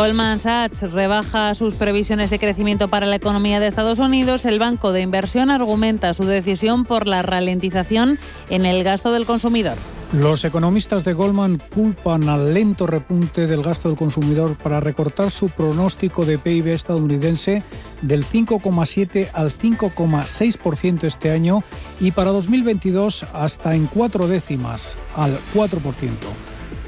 Goldman 0.00 0.38
Sachs 0.38 0.80
rebaja 0.92 1.54
sus 1.54 1.74
previsiones 1.74 2.30
de 2.30 2.38
crecimiento 2.38 2.88
para 2.88 3.04
la 3.04 3.16
economía 3.16 3.60
de 3.60 3.66
Estados 3.66 3.98
Unidos. 3.98 4.46
El 4.46 4.58
banco 4.58 4.92
de 4.92 5.02
inversión 5.02 5.50
argumenta 5.50 6.14
su 6.14 6.24
decisión 6.24 6.84
por 6.84 7.06
la 7.06 7.20
ralentización 7.20 8.18
en 8.48 8.64
el 8.64 8.82
gasto 8.82 9.12
del 9.12 9.26
consumidor. 9.26 9.74
Los 10.14 10.46
economistas 10.46 11.04
de 11.04 11.12
Goldman 11.12 11.60
culpan 11.74 12.30
al 12.30 12.54
lento 12.54 12.86
repunte 12.86 13.46
del 13.46 13.62
gasto 13.62 13.90
del 13.90 13.98
consumidor 13.98 14.56
para 14.56 14.80
recortar 14.80 15.30
su 15.30 15.50
pronóstico 15.50 16.24
de 16.24 16.38
PIB 16.38 16.68
estadounidense 16.68 17.62
del 18.00 18.24
5,7 18.24 19.28
al 19.34 19.52
5,6% 19.52 21.04
este 21.04 21.30
año 21.30 21.62
y 22.00 22.12
para 22.12 22.30
2022 22.30 23.26
hasta 23.34 23.74
en 23.74 23.84
cuatro 23.84 24.28
décimas 24.28 24.96
al 25.14 25.38
4%. 25.54 25.78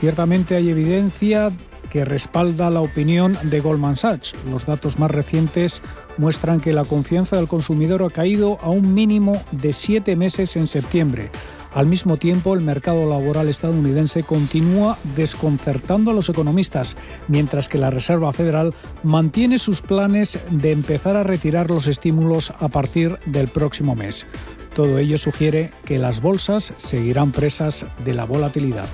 Ciertamente 0.01 0.57
hay 0.57 0.71
evidencia 0.71 1.53
que 1.93 2.07
respalda 2.07 2.71
la 2.71 2.81
opinión 2.81 3.37
de 3.43 3.61
Goldman 3.61 3.99
Sachs. 3.99 4.35
Los 4.51 4.65
datos 4.65 4.99
más 4.99 5.11
recientes 5.11 5.83
muestran 6.17 6.59
que 6.59 6.73
la 6.73 6.87
confianza 6.87 7.37
del 7.37 7.49
consumidor 7.49 8.03
ha 8.03 8.09
caído 8.09 8.57
a 8.63 8.71
un 8.71 8.95
mínimo 8.95 9.43
de 9.51 9.75
siete 9.75 10.17
meses 10.17 10.57
en 10.57 10.69
septiembre. 10.69 11.31
Al 11.75 11.85
mismo 11.85 12.17
tiempo, 12.17 12.55
el 12.55 12.63
mercado 12.63 13.07
laboral 13.07 13.51
estadounidense 13.51 14.23
continúa 14.23 14.97
desconcertando 15.17 16.13
a 16.13 16.15
los 16.15 16.31
economistas, 16.31 16.97
mientras 17.29 17.69
que 17.69 17.77
la 17.77 17.91
Reserva 17.91 18.33
Federal 18.33 18.73
mantiene 19.03 19.59
sus 19.59 19.83
planes 19.83 20.39
de 20.51 20.73
empezar 20.73 21.17
a 21.17 21.25
retirar 21.25 21.69
los 21.69 21.89
estímulos 21.89 22.55
a 22.59 22.69
partir 22.69 23.19
del 23.27 23.49
próximo 23.49 23.95
mes. 23.95 24.27
Todo 24.75 24.97
ello 24.97 25.19
sugiere 25.19 25.71
que 25.85 25.99
las 25.99 26.23
bolsas 26.23 26.73
seguirán 26.79 27.33
presas 27.33 27.85
de 28.03 28.15
la 28.15 28.25
volatilidad. 28.25 28.89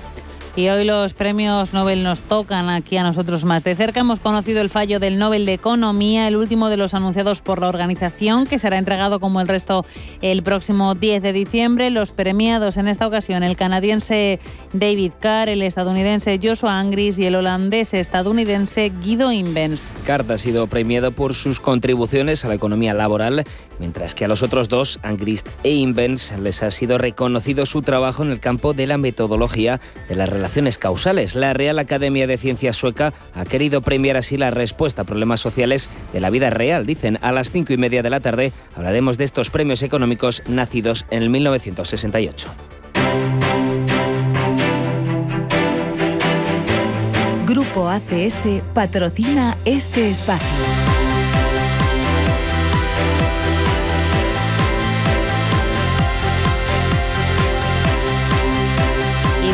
Y 0.55 0.67
hoy 0.67 0.83
los 0.83 1.13
premios 1.13 1.73
Nobel 1.73 2.03
nos 2.03 2.21
tocan 2.21 2.69
aquí 2.69 2.97
a 2.97 3.03
nosotros 3.03 3.45
más 3.45 3.63
de 3.63 3.75
cerca. 3.75 4.01
Hemos 4.01 4.19
conocido 4.19 4.61
el 4.61 4.69
fallo 4.69 4.99
del 4.99 5.17
Nobel 5.17 5.45
de 5.45 5.53
Economía, 5.53 6.27
el 6.27 6.35
último 6.35 6.69
de 6.69 6.77
los 6.77 6.93
anunciados 6.93 7.39
por 7.41 7.61
la 7.61 7.69
organización, 7.69 8.45
que 8.45 8.59
será 8.59 8.77
entregado 8.77 9.19
como 9.19 9.41
el 9.41 9.47
resto 9.47 9.85
el 10.21 10.43
próximo 10.43 10.95
10 10.95 11.21
de 11.21 11.33
diciembre. 11.33 11.91
Los 11.91 12.11
premiados 12.11 12.77
en 12.77 12.87
esta 12.87 13.07
ocasión, 13.07 13.43
el 13.43 13.55
canadiense 13.55 14.39
David 14.73 15.13
Carr, 15.19 15.49
el 15.49 15.61
estadounidense 15.61 16.39
Joshua 16.41 16.79
Angris 16.79 17.19
y 17.19 17.25
el 17.25 17.35
holandés 17.35 17.93
estadounidense 17.93 18.91
Guido 19.03 19.31
Invens. 19.31 19.93
Carr 20.05 20.25
ha 20.29 20.37
sido 20.37 20.67
premiado 20.67 21.11
por 21.11 21.33
sus 21.33 21.59
contribuciones 21.59 22.43
a 22.43 22.47
la 22.47 22.55
economía 22.55 22.93
laboral, 22.93 23.45
mientras 23.79 24.15
que 24.15 24.25
a 24.25 24.27
los 24.27 24.43
otros 24.43 24.67
dos, 24.67 24.99
Angrist 25.03 25.47
e 25.63 25.71
Invens, 25.71 26.33
les 26.39 26.63
ha 26.63 26.71
sido 26.71 26.97
reconocido 26.97 27.65
su 27.65 27.81
trabajo 27.81 28.23
en 28.23 28.31
el 28.31 28.39
campo 28.39 28.73
de 28.73 28.87
la 28.87 28.97
metodología 28.97 29.79
de 30.07 30.15
la 30.15 30.25
relaciones 30.39 30.77
causales. 30.77 31.35
La 31.35 31.53
Real 31.53 31.79
Academia 31.79 32.25
de 32.25 32.37
Ciencias 32.37 32.77
sueca 32.77 33.13
ha 33.35 33.43
querido 33.43 33.81
premiar 33.81 34.15
así 34.15 34.37
la 34.37 34.51
respuesta 34.51 35.01
a 35.01 35.05
problemas 35.05 35.41
sociales 35.41 35.89
de 36.13 36.21
la 36.21 36.29
vida 36.29 36.49
real. 36.49 36.85
Dicen 36.85 37.19
a 37.21 37.33
las 37.33 37.51
cinco 37.51 37.73
y 37.73 37.77
media 37.77 38.01
de 38.01 38.09
la 38.09 38.21
tarde 38.21 38.53
hablaremos 38.73 39.17
de 39.17 39.25
estos 39.25 39.49
premios 39.49 39.83
económicos 39.83 40.41
nacidos 40.47 41.05
en 41.11 41.23
el 41.23 41.29
1968. 41.29 42.49
Grupo 47.45 47.89
ACS 47.89 48.47
patrocina 48.73 49.57
este 49.65 50.09
espacio. 50.09 50.78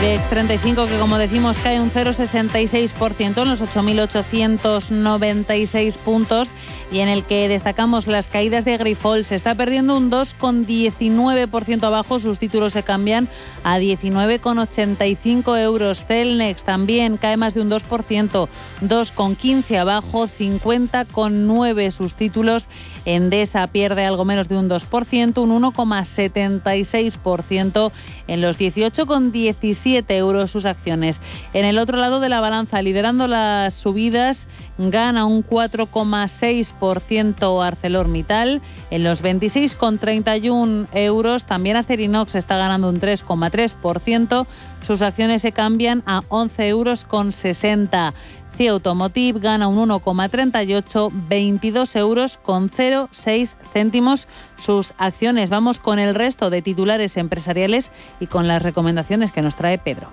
IBEX 0.05 0.29
35 0.29 0.85
que 0.85 0.99
como 0.99 1.17
decimos 1.17 1.57
cae 1.57 1.81
un 1.81 1.89
0,66% 1.89 3.41
en 3.41 3.49
los 3.49 3.63
8.896 3.63 5.97
puntos 5.97 6.51
y 6.91 6.99
en 6.99 7.07
el 7.07 7.23
que 7.23 7.47
destacamos 7.47 8.05
las 8.05 8.27
caídas 8.27 8.65
de 8.65 8.77
Grifol. 8.77 9.25
Se 9.25 9.33
está 9.35 9.55
perdiendo 9.55 9.97
un 9.97 10.11
2,19% 10.11 11.83
abajo, 11.83 12.19
sus 12.19 12.37
títulos 12.37 12.73
se 12.73 12.83
cambian 12.83 13.27
a 13.63 13.79
19,85 13.79 15.59
euros. 15.59 16.05
Celnex 16.05 16.63
también 16.63 17.17
cae 17.17 17.37
más 17.37 17.55
de 17.55 17.61
un 17.61 17.71
2%, 17.71 18.47
2,15 18.81 19.77
abajo, 19.77 20.27
50,9 20.27 21.89
sus 21.89 22.13
títulos. 22.13 22.69
Endesa 23.05 23.65
pierde 23.67 24.05
algo 24.05 24.25
menos 24.25 24.49
de 24.49 24.57
un 24.57 24.69
2%, 24.69 25.39
un 25.39 25.63
1,76% 25.63 27.91
en 28.27 28.41
los 28.41 28.59
18,17 28.59 29.94
euros 30.09 30.51
sus 30.51 30.65
acciones. 30.65 31.21
En 31.53 31.65
el 31.65 31.77
otro 31.77 31.97
lado 31.97 32.19
de 32.19 32.29
la 32.29 32.41
balanza, 32.41 32.81
liderando 32.81 33.27
las 33.27 33.73
subidas, 33.73 34.47
gana 34.77 35.25
un 35.25 35.45
4,6% 35.45 37.65
ArcelorMittal. 37.65 38.61
En 38.89 39.03
los 39.03 39.23
26,31 39.23 40.87
euros, 40.93 41.45
también 41.45 41.77
Acerinox 41.77 42.35
está 42.35 42.57
ganando 42.57 42.89
un 42.89 42.99
3,3%. 42.99 44.47
Sus 44.81 45.01
acciones 45.01 45.41
se 45.41 45.51
cambian 45.51 46.03
a 46.05 46.21
11 46.29 46.67
euros 46.67 47.05
con 47.05 47.31
60. 47.31 48.13
CIE 48.55 48.69
Automotive 48.69 49.39
gana 49.39 49.67
un 49.67 49.89
1,38, 49.89 51.11
22 51.27 51.95
euros 51.97 52.37
con 52.37 52.69
0,6 52.69 53.55
céntimos 53.71 54.27
sus 54.57 54.93
acciones. 54.97 55.49
Vamos 55.49 55.79
con 55.79 55.99
el 55.99 56.15
resto 56.15 56.49
de 56.49 56.61
titulares 56.61 57.17
empresariales 57.17 57.91
y 58.19 58.27
con 58.27 58.47
las 58.47 58.61
recomendaciones 58.61 59.31
que 59.31 59.41
nos 59.41 59.55
trae 59.55 59.77
Pedro. 59.77 60.09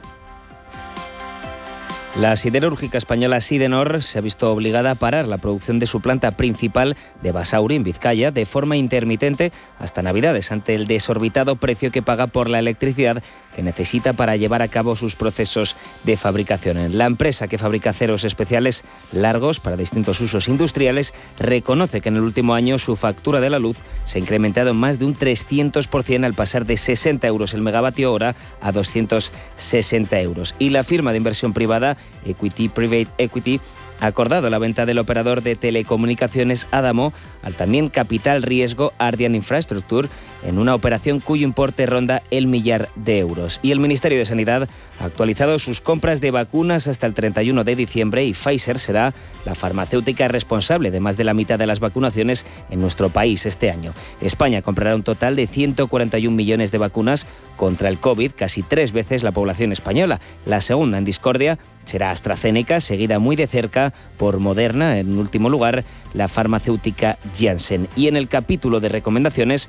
La 2.16 2.36
siderúrgica 2.36 2.98
española 2.98 3.40
Sidenor 3.40 4.02
se 4.02 4.18
ha 4.18 4.20
visto 4.20 4.52
obligada 4.52 4.90
a 4.90 4.94
parar 4.94 5.26
la 5.26 5.38
producción 5.38 5.78
de 5.78 5.86
su 5.86 6.02
planta 6.02 6.32
principal 6.32 6.94
de 7.22 7.32
Basauri, 7.32 7.76
en 7.76 7.84
Vizcaya, 7.84 8.30
de 8.30 8.44
forma 8.44 8.76
intermitente 8.76 9.50
hasta 9.78 10.02
Navidades, 10.02 10.52
ante 10.52 10.74
el 10.74 10.86
desorbitado 10.86 11.56
precio 11.56 11.90
que 11.90 12.02
paga 12.02 12.26
por 12.26 12.50
la 12.50 12.58
electricidad 12.58 13.22
que 13.54 13.62
necesita 13.62 14.12
para 14.12 14.36
llevar 14.36 14.62
a 14.62 14.68
cabo 14.68 14.96
sus 14.96 15.16
procesos 15.16 15.76
de 16.04 16.16
fabricación. 16.16 16.96
La 16.96 17.06
empresa 17.06 17.48
que 17.48 17.58
fabrica 17.58 17.90
aceros 17.90 18.24
especiales 18.24 18.84
largos 19.12 19.60
para 19.60 19.76
distintos 19.76 20.20
usos 20.20 20.48
industriales 20.48 21.12
reconoce 21.38 22.00
que 22.00 22.08
en 22.08 22.16
el 22.16 22.22
último 22.22 22.54
año 22.54 22.78
su 22.78 22.96
factura 22.96 23.40
de 23.40 23.50
la 23.50 23.58
luz 23.58 23.78
se 24.04 24.18
ha 24.18 24.20
incrementado 24.20 24.74
más 24.74 24.98
de 24.98 25.04
un 25.04 25.16
300% 25.16 26.24
al 26.24 26.34
pasar 26.34 26.66
de 26.66 26.76
60 26.76 27.26
euros 27.26 27.54
el 27.54 27.62
megavatio 27.62 28.12
hora 28.12 28.34
a 28.60 28.72
260 28.72 30.20
euros. 30.20 30.54
Y 30.58 30.70
la 30.70 30.84
firma 30.84 31.12
de 31.12 31.18
inversión 31.18 31.52
privada 31.52 31.96
Equity 32.24 32.68
Private 32.68 33.08
Equity 33.18 33.60
acordado 34.06 34.50
la 34.50 34.58
venta 34.58 34.86
del 34.86 34.98
operador 34.98 35.42
de 35.42 35.56
telecomunicaciones 35.56 36.66
Adamo 36.70 37.12
al 37.42 37.54
también 37.54 37.88
capital 37.88 38.42
riesgo 38.42 38.92
Ardian 38.98 39.34
Infrastructure 39.34 40.08
en 40.44 40.58
una 40.58 40.74
operación 40.74 41.20
cuyo 41.20 41.44
importe 41.44 41.86
ronda 41.86 42.22
el 42.30 42.46
millar 42.46 42.88
de 42.96 43.20
euros. 43.20 43.60
Y 43.62 43.70
el 43.70 43.80
Ministerio 43.80 44.18
de 44.18 44.24
Sanidad 44.24 44.68
ha 44.98 45.04
actualizado 45.04 45.58
sus 45.58 45.80
compras 45.80 46.20
de 46.20 46.32
vacunas 46.32 46.88
hasta 46.88 47.06
el 47.06 47.14
31 47.14 47.64
de 47.64 47.76
diciembre 47.76 48.24
y 48.24 48.32
Pfizer 48.32 48.78
será 48.78 49.14
la 49.44 49.54
farmacéutica 49.54 50.28
responsable 50.28 50.90
de 50.90 51.00
más 51.00 51.16
de 51.16 51.24
la 51.24 51.34
mitad 51.34 51.58
de 51.58 51.66
las 51.66 51.80
vacunaciones 51.80 52.44
en 52.70 52.80
nuestro 52.80 53.10
país 53.10 53.46
este 53.46 53.70
año. 53.70 53.92
España 54.20 54.62
comprará 54.62 54.94
un 54.96 55.02
total 55.02 55.36
de 55.36 55.46
141 55.46 56.36
millones 56.36 56.72
de 56.72 56.78
vacunas 56.78 57.26
contra 57.56 57.88
el 57.88 57.98
COVID, 57.98 58.32
casi 58.32 58.62
tres 58.62 58.92
veces 58.92 59.22
la 59.22 59.32
población 59.32 59.72
española. 59.72 60.20
La 60.44 60.60
segunda 60.60 60.98
en 60.98 61.04
discordia 61.04 61.58
será 61.84 62.10
AstraZeneca, 62.10 62.80
seguida 62.80 63.18
muy 63.18 63.36
de 63.36 63.46
cerca 63.46 63.92
por 64.16 64.38
Moderna, 64.38 64.98
en 64.98 65.18
último 65.18 65.48
lugar 65.48 65.84
la 66.14 66.28
farmacéutica 66.28 67.18
Janssen. 67.38 67.88
Y 67.96 68.08
en 68.08 68.16
el 68.16 68.28
capítulo 68.28 68.80
de 68.80 68.88
recomendaciones, 68.88 69.68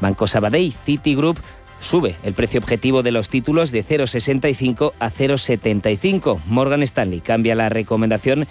Banco 0.00 0.26
Sabadell, 0.26 0.72
Citigroup, 0.72 1.38
sube 1.78 2.14
el 2.22 2.32
precio 2.32 2.60
objetivo 2.60 3.02
de 3.02 3.10
los 3.10 3.28
títulos 3.28 3.72
de 3.72 3.84
0,65 3.84 4.92
a 4.98 5.10
0,75. 5.10 6.40
Morgan 6.46 6.82
Stanley 6.82 7.20
cambia 7.20 7.54
la 7.54 7.68
recomendación 7.68 8.46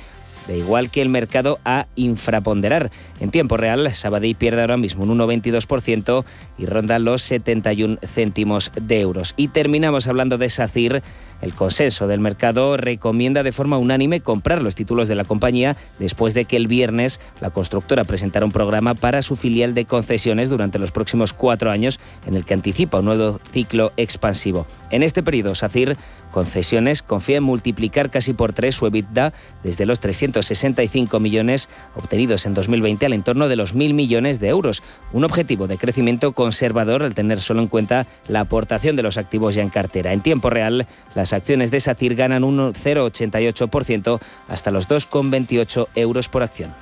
de 0.47 0.57
igual 0.57 0.89
que 0.89 1.01
el 1.01 1.09
mercado 1.09 1.59
a 1.65 1.87
infraponderar. 1.95 2.91
En 3.19 3.31
tiempo 3.31 3.57
real, 3.57 3.93
Sabadell 3.93 4.35
pierde 4.35 4.61
ahora 4.61 4.77
mismo 4.77 5.03
un 5.03 5.17
1,22% 5.17 6.25
y 6.57 6.65
ronda 6.65 6.99
los 6.99 7.21
71 7.21 7.97
céntimos 8.03 8.71
de 8.79 9.01
euros. 9.01 9.33
Y 9.37 9.49
terminamos 9.49 10.07
hablando 10.07 10.37
de 10.37 10.49
SACIR. 10.49 11.03
El 11.41 11.53
consenso 11.55 12.05
del 12.05 12.19
mercado 12.19 12.77
recomienda 12.77 13.41
de 13.41 13.51
forma 13.51 13.79
unánime 13.79 14.21
comprar 14.21 14.61
los 14.61 14.75
títulos 14.75 15.07
de 15.07 15.15
la 15.15 15.23
compañía 15.23 15.75
después 15.97 16.35
de 16.35 16.45
que 16.45 16.55
el 16.55 16.67
viernes 16.67 17.19
la 17.39 17.49
constructora 17.49 18.03
presentara 18.03 18.45
un 18.45 18.51
programa 18.51 18.93
para 18.93 19.23
su 19.23 19.35
filial 19.35 19.73
de 19.73 19.85
concesiones 19.85 20.49
durante 20.49 20.77
los 20.77 20.91
próximos 20.91 21.33
cuatro 21.33 21.71
años 21.71 21.99
en 22.27 22.35
el 22.35 22.45
que 22.45 22.53
anticipa 22.53 22.99
un 22.99 23.05
nuevo 23.05 23.39
ciclo 23.51 23.91
expansivo. 23.97 24.67
En 24.91 25.01
este 25.01 25.23
periodo, 25.23 25.55
SACIR 25.55 25.97
concesiones, 26.31 27.01
confía 27.01 27.37
en 27.37 27.43
multiplicar 27.43 28.09
casi 28.09 28.33
por 28.33 28.53
tres 28.53 28.75
su 28.75 28.87
EBITDA 28.87 29.33
desde 29.63 29.85
los 29.85 29.99
365 29.99 31.19
millones 31.19 31.69
obtenidos 31.95 32.45
en 32.45 32.53
2020 32.53 33.05
al 33.05 33.13
entorno 33.13 33.47
de 33.47 33.55
los 33.55 33.75
1.000 33.75 33.93
millones 33.93 34.39
de 34.39 34.47
euros. 34.47 34.81
Un 35.13 35.23
objetivo 35.23 35.67
de 35.67 35.77
crecimiento 35.77 36.31
conservador 36.31 37.03
al 37.03 37.13
tener 37.13 37.39
solo 37.41 37.61
en 37.61 37.67
cuenta 37.67 38.07
la 38.27 38.41
aportación 38.41 38.95
de 38.95 39.03
los 39.03 39.17
activos 39.17 39.55
ya 39.55 39.61
en 39.61 39.69
cartera. 39.69 40.13
En 40.13 40.21
tiempo 40.21 40.49
real, 40.49 40.87
las 41.13 41.33
acciones 41.33 41.71
de 41.71 41.79
SACIR 41.79 42.15
ganan 42.15 42.43
un 42.43 42.57
0,88% 42.57 44.19
hasta 44.47 44.71
los 44.71 44.89
2,28 44.89 45.87
euros 45.95 46.29
por 46.29 46.43
acción. 46.43 46.73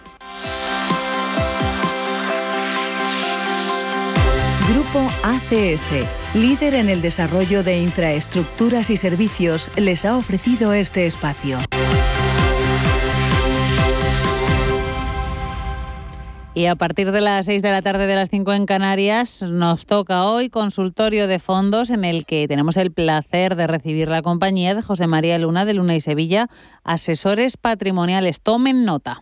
Grupo 4.91 5.11
ACS, 5.23 5.91
líder 6.33 6.73
en 6.73 6.89
el 6.89 7.03
desarrollo 7.03 7.61
de 7.61 7.79
infraestructuras 7.79 8.89
y 8.89 8.97
servicios, 8.97 9.69
les 9.75 10.03
ha 10.03 10.17
ofrecido 10.17 10.73
este 10.73 11.05
espacio. 11.05 11.59
Y 16.55 16.65
a 16.65 16.75
partir 16.75 17.11
de 17.11 17.21
las 17.21 17.45
6 17.45 17.61
de 17.61 17.69
la 17.69 17.83
tarde 17.83 18.07
de 18.07 18.15
las 18.15 18.29
5 18.29 18.51
en 18.53 18.65
Canarias 18.65 19.43
nos 19.43 19.85
toca 19.85 20.25
hoy 20.25 20.49
consultorio 20.49 21.27
de 21.27 21.37
fondos 21.37 21.91
en 21.91 22.03
el 22.03 22.25
que 22.25 22.47
tenemos 22.47 22.75
el 22.75 22.91
placer 22.91 23.55
de 23.55 23.67
recibir 23.67 24.07
la 24.07 24.23
compañía 24.23 24.73
de 24.73 24.81
José 24.81 25.05
María 25.05 25.37
Luna 25.37 25.65
de 25.65 25.75
Luna 25.75 25.95
y 25.95 26.01
Sevilla, 26.01 26.47
asesores 26.83 27.57
patrimoniales. 27.57 28.41
Tomen 28.41 28.85
nota. 28.85 29.21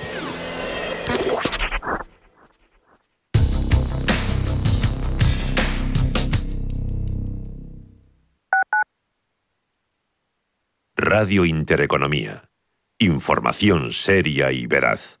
Radio 11.21 11.45
Intereconomía. 11.45 12.49
Información 12.97 13.93
seria 13.93 14.51
y 14.51 14.65
veraz. 14.65 15.20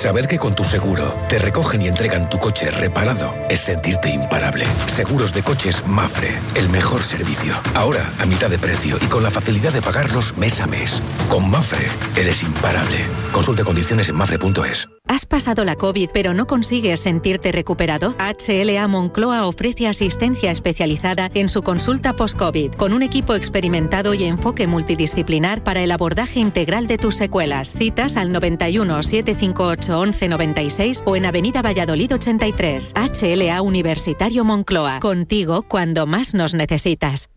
Saber 0.00 0.26
que 0.26 0.38
con 0.38 0.56
tu 0.56 0.64
seguro 0.64 1.14
te 1.28 1.38
recogen 1.38 1.82
y 1.82 1.86
entregan 1.86 2.30
tu 2.30 2.38
coche 2.38 2.70
reparado 2.70 3.34
es 3.50 3.60
sentirte 3.60 4.08
imparable. 4.08 4.64
Seguros 4.86 5.34
de 5.34 5.42
coches 5.42 5.86
Mafre, 5.86 6.38
el 6.54 6.70
mejor 6.70 7.02
servicio. 7.02 7.52
Ahora 7.74 8.10
a 8.18 8.24
mitad 8.24 8.48
de 8.48 8.58
precio 8.58 8.96
y 9.02 9.04
con 9.08 9.22
la 9.22 9.30
facilidad 9.30 9.74
de 9.74 9.82
pagarlos 9.82 10.38
mes 10.38 10.58
a 10.62 10.66
mes. 10.66 11.02
Con 11.28 11.50
Mafre 11.50 11.86
eres 12.16 12.42
imparable. 12.42 12.96
Consulte 13.30 13.62
condiciones 13.62 14.08
en 14.08 14.16
mafre.es. 14.16 14.88
¿Has 15.06 15.26
pasado 15.26 15.64
la 15.64 15.74
COVID 15.74 16.10
pero 16.14 16.34
no 16.34 16.46
consigues 16.46 17.00
sentirte 17.00 17.50
recuperado? 17.50 18.14
HLA 18.18 18.86
Moncloa 18.86 19.44
ofrece 19.44 19.88
asistencia 19.88 20.52
especializada 20.52 21.30
en 21.34 21.48
su 21.48 21.62
consulta 21.62 22.12
post-COVID, 22.12 22.74
con 22.74 22.92
un 22.92 23.02
equipo 23.02 23.34
experimentado 23.34 24.14
y 24.14 24.22
enfoque 24.22 24.68
multidisciplinar 24.68 25.64
para 25.64 25.82
el 25.82 25.90
abordaje 25.90 26.38
integral 26.38 26.86
de 26.86 26.96
tus 26.96 27.16
secuelas. 27.16 27.72
Citas 27.72 28.16
al 28.16 28.30
91 28.30 29.02
758 29.02 29.89
1196 29.90 31.02
o 31.04 31.16
en 31.16 31.26
Avenida 31.26 31.62
Valladolid 31.62 32.14
83. 32.14 32.94
HLA 32.94 33.62
Universitario 33.62 34.44
Moncloa. 34.44 35.00
Contigo 35.00 35.62
cuando 35.62 36.06
más 36.06 36.34
nos 36.34 36.54
necesitas. 36.54 37.28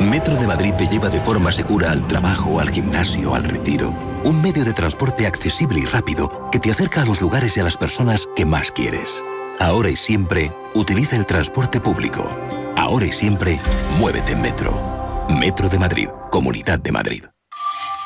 Metro 0.00 0.36
de 0.36 0.46
Madrid 0.46 0.72
te 0.74 0.86
lleva 0.86 1.08
de 1.08 1.18
forma 1.18 1.50
segura 1.50 1.90
al 1.90 2.06
trabajo, 2.06 2.60
al 2.60 2.70
gimnasio, 2.70 3.34
al 3.34 3.44
retiro. 3.44 3.94
Un 4.24 4.42
medio 4.42 4.64
de 4.64 4.72
transporte 4.72 5.26
accesible 5.26 5.80
y 5.80 5.84
rápido 5.84 6.48
que 6.52 6.58
te 6.58 6.70
acerca 6.70 7.02
a 7.02 7.06
los 7.06 7.20
lugares 7.20 7.56
y 7.56 7.60
a 7.60 7.64
las 7.64 7.76
personas 7.76 8.28
que 8.36 8.44
más 8.44 8.70
quieres. 8.70 9.22
Ahora 9.58 9.88
y 9.88 9.96
siempre, 9.96 10.52
utiliza 10.74 11.16
el 11.16 11.26
transporte 11.26 11.80
público. 11.80 12.28
Ahora 12.76 13.06
y 13.06 13.12
siempre, 13.12 13.58
muévete 13.98 14.32
en 14.32 14.42
Metro. 14.42 14.80
Metro 15.28 15.68
de 15.68 15.78
Madrid, 15.78 16.08
Comunidad 16.30 16.78
de 16.78 16.92
Madrid. 16.92 17.24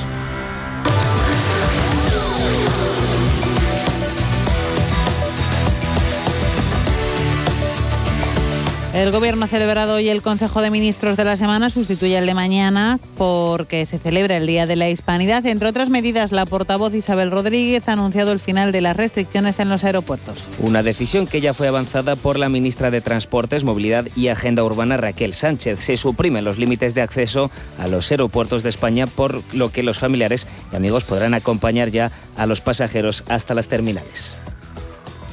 El 8.93 9.11
Gobierno 9.11 9.45
ha 9.45 9.47
celebrado 9.47 9.95
hoy 9.95 10.09
el 10.09 10.21
Consejo 10.21 10.61
de 10.61 10.69
Ministros 10.69 11.15
de 11.15 11.23
la 11.23 11.37
semana, 11.37 11.69
sustituye 11.69 12.17
el 12.17 12.25
de 12.25 12.33
mañana 12.33 12.99
porque 13.17 13.85
se 13.85 13.97
celebra 13.97 14.35
el 14.35 14.45
Día 14.45 14.67
de 14.67 14.75
la 14.75 14.89
Hispanidad. 14.89 15.45
Entre 15.45 15.69
otras 15.69 15.89
medidas, 15.89 16.33
la 16.33 16.45
portavoz 16.45 16.93
Isabel 16.93 17.31
Rodríguez 17.31 17.87
ha 17.87 17.93
anunciado 17.93 18.33
el 18.33 18.41
final 18.41 18.73
de 18.73 18.81
las 18.81 18.97
restricciones 18.97 19.59
en 19.59 19.69
los 19.69 19.85
aeropuertos. 19.85 20.49
Una 20.59 20.83
decisión 20.83 21.25
que 21.25 21.39
ya 21.39 21.53
fue 21.53 21.69
avanzada 21.69 22.17
por 22.17 22.37
la 22.37 22.49
ministra 22.49 22.91
de 22.91 22.99
Transportes, 22.99 23.63
Movilidad 23.63 24.09
y 24.17 24.27
Agenda 24.27 24.61
Urbana, 24.65 24.97
Raquel 24.97 25.33
Sánchez. 25.33 25.79
Se 25.79 25.95
suprimen 25.95 26.43
los 26.43 26.57
límites 26.57 26.93
de 26.93 27.01
acceso 27.01 27.49
a 27.79 27.87
los 27.87 28.11
aeropuertos 28.11 28.61
de 28.61 28.69
España, 28.69 29.07
por 29.07 29.41
lo 29.53 29.71
que 29.71 29.83
los 29.83 29.99
familiares 29.99 30.49
y 30.73 30.75
amigos 30.75 31.05
podrán 31.05 31.33
acompañar 31.33 31.91
ya 31.91 32.11
a 32.35 32.45
los 32.45 32.59
pasajeros 32.59 33.23
hasta 33.29 33.53
las 33.53 33.69
terminales 33.69 34.35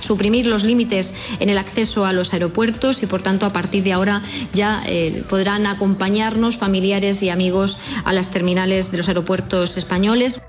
suprimir 0.00 0.46
los 0.46 0.64
límites 0.64 1.14
en 1.40 1.50
el 1.50 1.58
acceso 1.58 2.06
a 2.06 2.12
los 2.12 2.32
aeropuertos 2.32 3.02
y, 3.02 3.06
por 3.06 3.22
tanto, 3.22 3.46
a 3.46 3.52
partir 3.52 3.82
de 3.82 3.92
ahora 3.92 4.22
ya 4.52 4.82
eh, 4.86 5.22
podrán 5.28 5.66
acompañarnos 5.66 6.56
familiares 6.56 7.22
y 7.22 7.30
amigos 7.30 7.78
a 8.04 8.12
las 8.12 8.30
terminales 8.30 8.90
de 8.90 8.98
los 8.98 9.08
aeropuertos 9.08 9.76
españoles. 9.76 10.42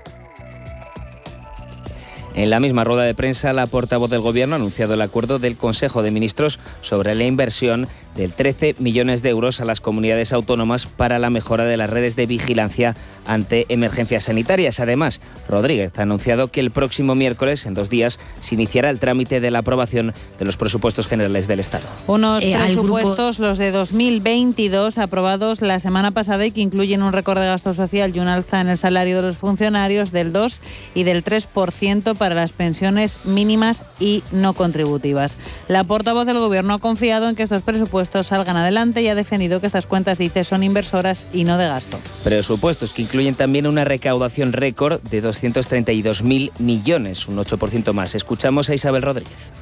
En 2.34 2.48
la 2.48 2.60
misma 2.60 2.84
rueda 2.84 3.02
de 3.02 3.14
prensa, 3.14 3.52
la 3.52 3.66
portavoz 3.66 4.08
del 4.08 4.20
Gobierno 4.20 4.54
ha 4.54 4.56
anunciado 4.56 4.94
el 4.94 5.02
acuerdo 5.02 5.38
del 5.38 5.56
Consejo 5.56 6.02
de 6.02 6.12
Ministros 6.12 6.60
sobre 6.80 7.14
la 7.14 7.24
inversión 7.24 7.88
de 8.14 8.28
13 8.28 8.76
millones 8.78 9.22
de 9.22 9.30
euros 9.30 9.60
a 9.60 9.64
las 9.64 9.80
comunidades 9.80 10.32
autónomas 10.32 10.86
para 10.86 11.18
la 11.18 11.30
mejora 11.30 11.64
de 11.64 11.76
las 11.76 11.90
redes 11.90 12.16
de 12.16 12.26
vigilancia 12.26 12.96
ante 13.26 13.66
emergencias 13.68 14.24
sanitarias. 14.24 14.80
Además, 14.80 15.20
Rodríguez 15.48 15.92
ha 15.96 16.02
anunciado 16.02 16.48
que 16.48 16.60
el 16.60 16.70
próximo 16.70 17.14
miércoles, 17.14 17.66
en 17.66 17.74
dos 17.74 17.88
días, 17.88 18.18
se 18.40 18.54
iniciará 18.54 18.90
el 18.90 18.98
trámite 18.98 19.40
de 19.40 19.50
la 19.50 19.60
aprobación 19.60 20.12
de 20.38 20.44
los 20.44 20.56
presupuestos 20.56 21.06
generales 21.06 21.46
del 21.46 21.60
Estado. 21.60 21.86
Unos 22.06 22.42
eh, 22.42 22.56
presupuestos, 22.60 23.38
los 23.38 23.58
de 23.58 23.70
2022, 23.70 24.98
aprobados 24.98 25.60
la 25.60 25.78
semana 25.78 26.10
pasada 26.10 26.44
y 26.46 26.50
que 26.50 26.60
incluyen 26.60 27.02
un 27.02 27.12
récord 27.12 27.38
de 27.38 27.46
gasto 27.46 27.74
social 27.74 28.14
y 28.14 28.20
un 28.20 28.28
alza 28.28 28.60
en 28.60 28.68
el 28.68 28.78
salario 28.78 29.16
de 29.16 29.22
los 29.22 29.36
funcionarios 29.36 30.10
del 30.10 30.32
2 30.32 30.60
y 30.94 31.04
del 31.04 31.24
3% 31.24 32.16
para 32.16 32.34
las 32.34 32.52
pensiones 32.52 33.24
mínimas 33.26 33.82
y 34.00 34.22
no 34.32 34.54
contributivas. 34.54 35.36
La 35.68 35.84
portavoz 35.84 36.26
del 36.26 36.38
Gobierno 36.38 36.74
ha 36.74 36.78
confiado 36.78 37.28
en 37.28 37.36
que 37.36 37.42
estos 37.42 37.62
presupuestos 37.62 37.99
salgan 38.04 38.56
adelante 38.56 39.02
y 39.02 39.08
ha 39.08 39.14
defendido 39.14 39.60
que 39.60 39.66
estas 39.66 39.86
cuentas, 39.86 40.18
dice, 40.18 40.44
son 40.44 40.62
inversoras 40.62 41.26
y 41.32 41.44
no 41.44 41.58
de 41.58 41.66
gasto. 41.66 41.98
Presupuestos 42.24 42.92
que 42.92 43.02
incluyen 43.02 43.34
también 43.34 43.66
una 43.66 43.84
recaudación 43.84 44.52
récord 44.52 45.00
de 45.02 45.22
232.000 45.22 46.52
millones, 46.58 47.28
un 47.28 47.36
8% 47.36 47.92
más. 47.92 48.14
Escuchamos 48.14 48.70
a 48.70 48.74
Isabel 48.74 49.02
Rodríguez 49.02 49.59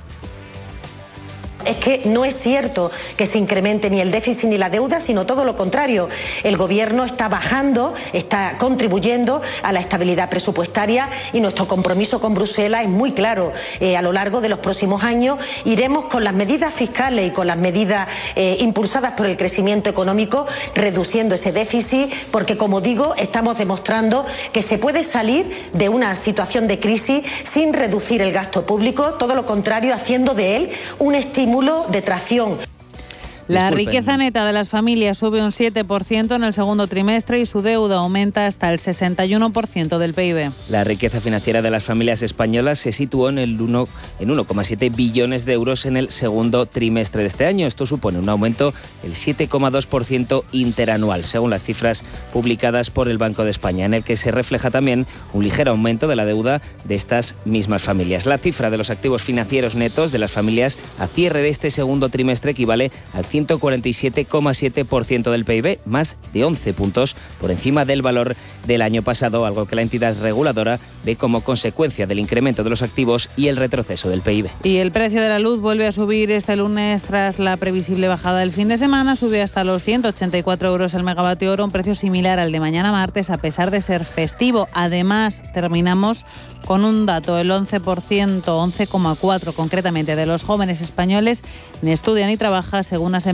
es 1.68 1.76
que 1.76 2.00
no 2.06 2.24
es 2.24 2.34
cierto 2.34 2.90
que 3.16 3.26
se 3.26 3.38
incremente 3.38 3.90
ni 3.90 4.00
el 4.00 4.10
déficit 4.10 4.48
ni 4.48 4.56
la 4.56 4.70
deuda, 4.70 5.00
sino 5.00 5.26
todo 5.26 5.44
lo 5.44 5.54
contrario. 5.54 6.08
El 6.42 6.56
Gobierno 6.56 7.04
está 7.04 7.28
bajando, 7.28 7.92
está 8.14 8.56
contribuyendo 8.58 9.42
a 9.62 9.72
la 9.72 9.80
estabilidad 9.80 10.30
presupuestaria 10.30 11.08
y 11.34 11.40
nuestro 11.40 11.68
compromiso 11.68 12.20
con 12.20 12.34
Bruselas 12.34 12.84
es 12.84 12.88
muy 12.88 13.12
claro. 13.12 13.52
Eh, 13.80 13.98
a 13.98 14.02
lo 14.02 14.12
largo 14.12 14.40
de 14.40 14.48
los 14.48 14.60
próximos 14.60 15.04
años 15.04 15.38
iremos 15.66 16.06
con 16.06 16.24
las 16.24 16.32
medidas 16.32 16.72
fiscales 16.72 17.28
y 17.28 17.30
con 17.32 17.46
las 17.46 17.58
medidas 17.58 18.08
eh, 18.34 18.56
impulsadas 18.60 19.12
por 19.12 19.26
el 19.26 19.36
crecimiento 19.36 19.90
económico 19.90 20.46
reduciendo 20.74 21.34
ese 21.34 21.52
déficit, 21.52 22.10
porque 22.30 22.56
como 22.56 22.80
digo, 22.80 23.14
estamos 23.18 23.58
demostrando 23.58 24.24
que 24.52 24.62
se 24.62 24.78
puede 24.78 25.04
salir 25.04 25.70
de 25.74 25.90
una 25.90 26.16
situación 26.16 26.66
de 26.66 26.80
crisis 26.80 27.24
sin 27.42 27.74
reducir 27.74 28.22
el 28.22 28.32
gasto 28.32 28.64
público, 28.64 29.14
todo 29.14 29.34
lo 29.34 29.44
contrario, 29.44 29.94
haciendo 29.94 30.32
de 30.32 30.56
él 30.56 30.70
un 30.98 31.14
estímulo 31.14 31.57
de 31.88 32.02
tracción. 32.02 32.56
La 33.48 33.70
riqueza 33.70 34.18
neta 34.18 34.46
de 34.46 34.52
las 34.52 34.68
familias 34.68 35.16
sube 35.16 35.42
un 35.42 35.52
7% 35.52 36.36
en 36.36 36.44
el 36.44 36.52
segundo 36.52 36.86
trimestre 36.86 37.40
y 37.40 37.46
su 37.46 37.62
deuda 37.62 37.96
aumenta 37.96 38.46
hasta 38.46 38.70
el 38.70 38.78
61% 38.78 39.96
del 39.96 40.12
PIB. 40.12 40.50
La 40.68 40.84
riqueza 40.84 41.20
financiera 41.20 41.62
de 41.62 41.70
las 41.70 41.84
familias 41.84 42.20
españolas 42.20 42.78
se 42.78 42.92
situó 42.92 43.30
en 43.30 43.38
el 43.38 43.58
1 43.58 43.88
en 44.20 44.28
1,7 44.28 44.94
billones 44.94 45.46
de 45.46 45.54
euros 45.54 45.86
en 45.86 45.96
el 45.96 46.10
segundo 46.10 46.66
trimestre 46.66 47.22
de 47.22 47.28
este 47.28 47.46
año. 47.46 47.66
Esto 47.66 47.86
supone 47.86 48.18
un 48.18 48.28
aumento 48.28 48.74
del 49.02 49.14
7,2% 49.14 50.44
interanual, 50.52 51.24
según 51.24 51.48
las 51.48 51.64
cifras 51.64 52.04
publicadas 52.34 52.90
por 52.90 53.08
el 53.08 53.16
Banco 53.16 53.44
de 53.44 53.50
España, 53.50 53.86
en 53.86 53.94
el 53.94 54.04
que 54.04 54.18
se 54.18 54.30
refleja 54.30 54.70
también 54.70 55.06
un 55.32 55.42
ligero 55.42 55.70
aumento 55.70 56.06
de 56.06 56.16
la 56.16 56.26
deuda 56.26 56.60
de 56.84 56.94
estas 56.94 57.34
mismas 57.46 57.82
familias. 57.82 58.26
La 58.26 58.36
cifra 58.36 58.68
de 58.68 58.76
los 58.76 58.90
activos 58.90 59.22
financieros 59.22 59.74
netos 59.74 60.12
de 60.12 60.18
las 60.18 60.32
familias 60.32 60.76
a 60.98 61.06
cierre 61.06 61.40
de 61.40 61.48
este 61.48 61.70
segundo 61.70 62.10
trimestre 62.10 62.50
equivale 62.50 62.92
al 63.14 63.24
147,7% 63.46 65.30
del 65.30 65.44
PIB, 65.44 65.80
más 65.84 66.16
de 66.32 66.44
11 66.44 66.72
puntos 66.74 67.16
por 67.40 67.50
encima 67.50 67.84
del 67.84 68.02
valor 68.02 68.36
del 68.66 68.82
año 68.82 69.02
pasado, 69.02 69.44
algo 69.46 69.66
que 69.66 69.76
la 69.76 69.82
entidad 69.82 70.16
reguladora 70.20 70.78
ve 71.04 71.16
como 71.16 71.42
consecuencia 71.42 72.06
del 72.06 72.18
incremento 72.18 72.64
de 72.64 72.70
los 72.70 72.82
activos 72.82 73.30
y 73.36 73.48
el 73.48 73.56
retroceso 73.56 74.08
del 74.08 74.22
PIB. 74.22 74.48
Y 74.62 74.76
el 74.76 74.92
precio 74.92 75.20
de 75.20 75.28
la 75.28 75.38
luz 75.38 75.60
vuelve 75.60 75.86
a 75.86 75.92
subir 75.92 76.30
este 76.30 76.56
lunes 76.56 77.02
tras 77.02 77.38
la 77.38 77.56
previsible 77.56 78.08
bajada 78.08 78.40
del 78.40 78.52
fin 78.52 78.68
de 78.68 78.78
semana, 78.78 79.16
sube 79.16 79.42
hasta 79.42 79.64
los 79.64 79.84
184 79.84 80.68
euros 80.68 80.94
el 80.94 81.02
megavatio 81.02 81.48
un 81.58 81.70
precio 81.70 81.94
similar 81.94 82.38
al 82.38 82.52
de 82.52 82.60
mañana 82.60 82.92
martes, 82.92 83.30
a 83.30 83.38
pesar 83.38 83.70
de 83.70 83.80
ser 83.80 84.04
festivo. 84.04 84.68
Además, 84.72 85.40
terminamos 85.54 86.26
con 86.66 86.84
un 86.84 87.06
dato, 87.06 87.38
el 87.38 87.50
11%, 87.50 87.80
11,4 87.82 89.54
concretamente, 89.54 90.14
de 90.14 90.26
los 90.26 90.44
jóvenes 90.44 90.80
españoles 90.80 91.42
ni 91.80 91.92
estudian 91.92 92.28
ni 92.28 92.36
trabajan 92.36 92.84
según 92.84 93.12
las 93.12 93.26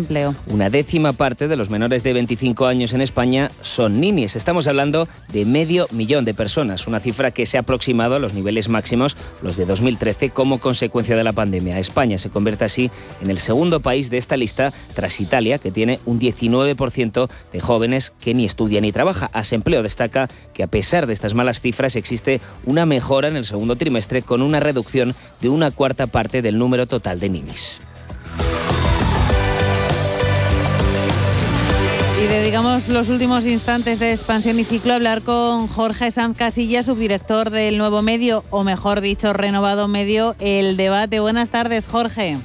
Una 0.49 0.71
décima 0.71 1.13
parte 1.13 1.47
de 1.47 1.55
los 1.55 1.71
menores 1.71 2.03
de 2.03 2.13
25 2.13 2.67
años 2.67 2.93
en 2.95 3.01
España 3.01 3.53
son 3.61 4.01
ninis. 4.01 4.35
Estamos 4.35 4.67
hablando 4.67 5.07
de 5.33 5.45
medio 5.45 5.87
millón 5.93 6.25
de 6.25 6.35
personas, 6.35 6.89
una 6.89 6.99
cifra 6.99 7.31
que 7.31 7.47
se 7.47 7.59
ha 7.59 7.61
aproximado 7.61 8.17
a 8.17 8.19
los 8.19 8.35
niveles 8.35 8.69
máximos, 8.69 9.17
los 9.41 9.57
de 9.57 9.67
2013, 9.67 10.31
como 10.31 10.59
consecuencia 10.59 11.17
de 11.17 11.23
la 11.23 11.33
pandemia. 11.33 11.79
España 11.79 12.19
se 12.19 12.29
convierte 12.29 12.65
así 12.65 12.91
en 13.23 13.31
el 13.31 13.39
segundo 13.39 13.79
país 13.79 14.11
de 14.11 14.19
esta 14.19 14.37
lista, 14.37 14.73
tras 14.95 15.21
Italia, 15.21 15.59
que 15.59 15.71
tiene 15.71 16.01
un 16.07 16.19
19% 16.19 17.31
de 17.53 17.61
jóvenes 17.61 18.13
que 18.21 18.35
ni 18.35 18.47
estudian 18.47 18.83
ni 18.83 18.91
trabaja. 18.91 19.31
Asempleo 19.33 19.85
destaca 19.85 20.27
que 20.55 20.65
a 20.65 20.67
pesar 20.67 21.07
de 21.07 21.13
estas 21.13 21.35
malas 21.35 21.61
cifras 21.61 21.95
existe 21.95 22.41
una 22.67 22.85
mejora 22.85 23.29
en 23.29 23.37
el 23.37 23.45
segundo 23.45 23.77
trimestre 23.77 24.23
con 24.23 24.43
una 24.43 24.59
reducción 24.59 25.15
de 25.41 25.51
una 25.51 25.71
cuarta 25.71 26.09
parte 26.09 26.43
del 26.43 26.59
número 26.59 26.89
total 26.89 27.21
de 27.21 27.29
ninis. 27.29 27.81
Y 32.25 32.27
dedicamos 32.27 32.89
los 32.89 33.11
últimos 33.11 33.47
instantes 33.47 34.01
de 34.01 34.13
expansión 34.13 34.59
y 34.59 34.65
ciclo 34.65 34.95
a 34.95 34.97
hablar 34.97 35.21
con 35.21 35.69
Jorge 35.69 36.11
Sanz 36.11 36.39
Casilla, 36.39 36.83
subdirector 36.83 37.51
del 37.51 37.77
nuevo 37.77 38.01
medio, 38.01 38.45
o 38.51 38.65
mejor 38.65 39.03
dicho, 39.03 39.35
renovado 39.35 39.89
medio 39.89 40.35
El 40.41 40.79
Debate. 40.79 41.21
Buenas 41.21 41.51
tardes, 41.51 41.87
Jorge. 41.87 42.37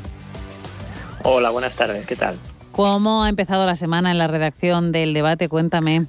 Hola, 1.24 1.52
buenas 1.52 1.78
tardes, 1.78 2.06
¿qué 2.06 2.18
tal? 2.18 2.36
¿Cómo 2.74 3.24
ha 3.24 3.30
empezado 3.30 3.66
la 3.66 3.78
semana 3.78 4.12
en 4.12 4.18
la 4.18 4.28
redacción 4.28 4.92
del 4.92 5.14
Debate? 5.14 5.48
Cuéntame. 5.48 6.08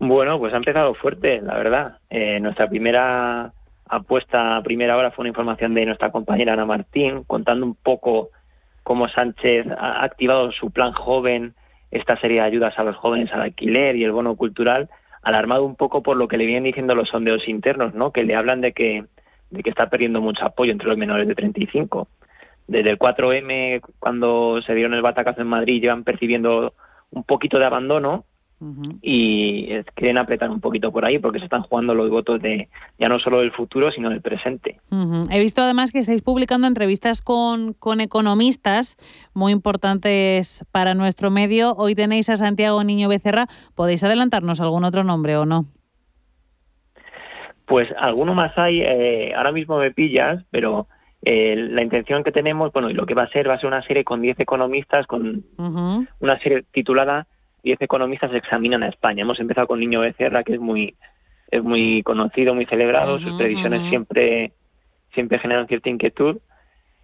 Bueno, 0.00 0.40
pues 0.40 0.52
ha 0.52 0.56
empezado 0.56 0.94
fuerte, 0.94 1.40
la 1.40 1.54
verdad. 1.54 1.98
Eh, 2.10 2.40
nuestra 2.40 2.68
primera 2.68 3.52
apuesta 3.88 4.56
a 4.56 4.62
primera 4.64 4.96
hora 4.96 5.12
fue 5.12 5.22
una 5.22 5.28
información 5.28 5.72
de 5.74 5.86
nuestra 5.86 6.10
compañera 6.10 6.54
Ana 6.54 6.66
Martín, 6.66 7.22
contando 7.28 7.64
un 7.64 7.76
poco 7.76 8.30
cómo 8.82 9.08
Sánchez 9.08 9.68
ha 9.78 10.02
activado 10.02 10.50
su 10.50 10.72
plan 10.72 10.90
joven 10.92 11.54
esta 11.90 12.18
serie 12.20 12.40
de 12.40 12.46
ayudas 12.46 12.78
a 12.78 12.84
los 12.84 12.96
jóvenes 12.96 13.32
al 13.32 13.42
alquiler 13.42 13.96
y 13.96 14.04
el 14.04 14.12
bono 14.12 14.36
cultural, 14.36 14.88
alarmado 15.22 15.64
un 15.64 15.76
poco 15.76 16.02
por 16.02 16.16
lo 16.16 16.28
que 16.28 16.36
le 16.36 16.46
vienen 16.46 16.64
diciendo 16.64 16.94
los 16.94 17.08
sondeos 17.08 17.46
internos, 17.48 17.94
¿no? 17.94 18.12
Que 18.12 18.24
le 18.24 18.36
hablan 18.36 18.60
de 18.60 18.72
que, 18.72 19.04
de 19.50 19.62
que 19.62 19.70
está 19.70 19.88
perdiendo 19.90 20.20
mucho 20.20 20.44
apoyo 20.44 20.72
entre 20.72 20.88
los 20.88 20.96
menores 20.96 21.26
de 21.28 21.34
35. 21.34 22.08
Desde 22.66 22.90
el 22.90 22.98
4M, 22.98 23.80
cuando 23.98 24.62
se 24.62 24.74
dieron 24.74 24.94
el 24.94 25.02
batacazo 25.02 25.40
en 25.40 25.48
Madrid, 25.48 25.82
llevan 25.82 26.04
percibiendo 26.04 26.74
un 27.10 27.24
poquito 27.24 27.58
de 27.58 27.66
abandono 27.66 28.24
y 29.00 29.68
quieren 29.94 30.18
apretar 30.18 30.50
un 30.50 30.60
poquito 30.60 30.92
por 30.92 31.06
ahí 31.06 31.18
porque 31.18 31.38
se 31.38 31.46
están 31.46 31.62
jugando 31.62 31.94
los 31.94 32.10
votos 32.10 32.42
de 32.42 32.68
ya 32.98 33.08
no 33.08 33.18
solo 33.18 33.40
del 33.40 33.52
futuro 33.52 33.90
sino 33.90 34.10
del 34.10 34.20
presente. 34.20 34.80
He 35.30 35.40
visto 35.40 35.62
además 35.62 35.92
que 35.92 36.00
estáis 36.00 36.22
publicando 36.22 36.66
entrevistas 36.66 37.22
con, 37.22 37.72
con 37.72 38.00
economistas 38.00 38.98
muy 39.32 39.52
importantes 39.52 40.66
para 40.72 40.94
nuestro 40.94 41.30
medio. 41.30 41.74
Hoy 41.74 41.94
tenéis 41.94 42.28
a 42.28 42.36
Santiago 42.36 42.84
Niño 42.84 43.08
Becerra. 43.08 43.46
¿Podéis 43.74 44.04
adelantarnos 44.04 44.60
algún 44.60 44.84
otro 44.84 45.04
nombre 45.04 45.36
o 45.36 45.46
no? 45.46 45.64
Pues 47.66 47.88
alguno 47.98 48.34
más 48.34 48.56
hay. 48.58 48.80
Eh, 48.82 49.32
ahora 49.34 49.52
mismo 49.52 49.78
me 49.78 49.92
pillas, 49.92 50.44
pero 50.50 50.86
eh, 51.22 51.54
la 51.56 51.82
intención 51.82 52.24
que 52.24 52.32
tenemos, 52.32 52.72
bueno, 52.72 52.90
y 52.90 52.94
lo 52.94 53.06
que 53.06 53.14
va 53.14 53.22
a 53.22 53.28
ser, 53.28 53.48
va 53.48 53.54
a 53.54 53.58
ser 53.58 53.68
una 53.68 53.82
serie 53.82 54.04
con 54.04 54.20
10 54.20 54.40
economistas, 54.40 55.06
con 55.06 55.44
una 55.56 56.38
serie 56.40 56.64
titulada 56.72 57.26
10 57.62 57.80
economistas 57.82 58.32
examinan 58.34 58.82
a 58.82 58.88
España. 58.88 59.22
Hemos 59.22 59.40
empezado 59.40 59.66
con 59.66 59.80
Niño 59.80 60.00
Becerra, 60.00 60.44
que 60.44 60.54
es 60.54 60.60
muy 60.60 60.94
es 61.50 61.62
muy 61.64 62.02
conocido, 62.04 62.54
muy 62.54 62.66
celebrado, 62.66 63.18
sus 63.18 63.36
previsiones 63.36 63.88
siempre 63.88 64.52
siempre 65.12 65.38
generan 65.40 65.66
cierta 65.66 65.90
inquietud 65.90 66.38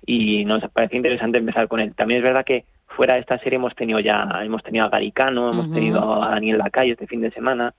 y 0.05 0.45
nos 0.45 0.63
parece 0.71 0.97
interesante 0.97 1.39
empezar 1.39 1.67
con 1.67 1.81
él. 1.81 1.95
También 1.97 2.19
es 2.19 2.25
verdad 2.25 2.45
que 2.45 2.65
fuera 2.87 3.15
de 3.15 3.21
esta 3.21 3.39
serie 3.39 3.57
hemos 3.57 3.75
tenido 3.75 3.99
ya 3.99 4.29
hemos 4.43 4.63
tenido 4.63 4.85
a 4.85 4.89
Garicano, 4.89 5.51
hemos 5.51 5.73
tenido 5.73 6.23
a 6.23 6.31
Daniel 6.31 6.59
Lacayo 6.59 6.93
este 6.93 7.09
fin 7.09 7.21
de 7.21 7.33
semana 7.33 7.75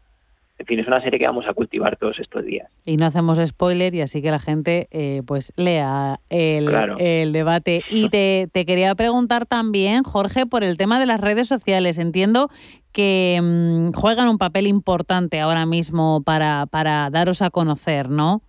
en 0.59 0.65
fin, 0.65 0.79
es 0.79 0.87
una 0.87 1.01
serie 1.01 1.19
que 1.19 1.27
vamos 1.27 1.45
a 1.47 1.53
cultivar 1.53 1.97
todos 1.97 2.17
estos 2.19 2.43
días. 2.43 2.69
Y 2.85 2.97
no 2.97 3.05
hacemos 3.05 3.39
spoiler 3.45 3.93
y 3.93 4.01
así 4.01 4.21
que 4.21 4.31
la 4.31 4.39
gente 4.39 4.87
eh, 4.91 5.21
pues 5.25 5.53
lea 5.55 6.17
el, 6.29 6.67
el 6.99 7.31
debate. 7.31 7.81
Y 7.89 8.09
te, 8.09 8.47
te, 8.51 8.65
quería 8.65 8.95
preguntar 8.95 9.45
también, 9.45 10.03
Jorge, 10.03 10.45
por 10.47 10.63
el 10.63 10.77
tema 10.77 10.99
de 10.99 11.05
las 11.05 11.21
redes 11.21 11.47
sociales. 11.47 11.99
Entiendo 11.99 12.49
que 12.91 13.39
mm, 13.41 13.91
juegan 13.91 14.29
un 14.29 14.39
papel 14.39 14.65
importante 14.65 15.39
ahora 15.39 15.67
mismo 15.67 16.23
para, 16.25 16.65
para 16.65 17.09
daros 17.11 17.43
a 17.43 17.51
conocer, 17.51 18.09
¿no? 18.09 18.41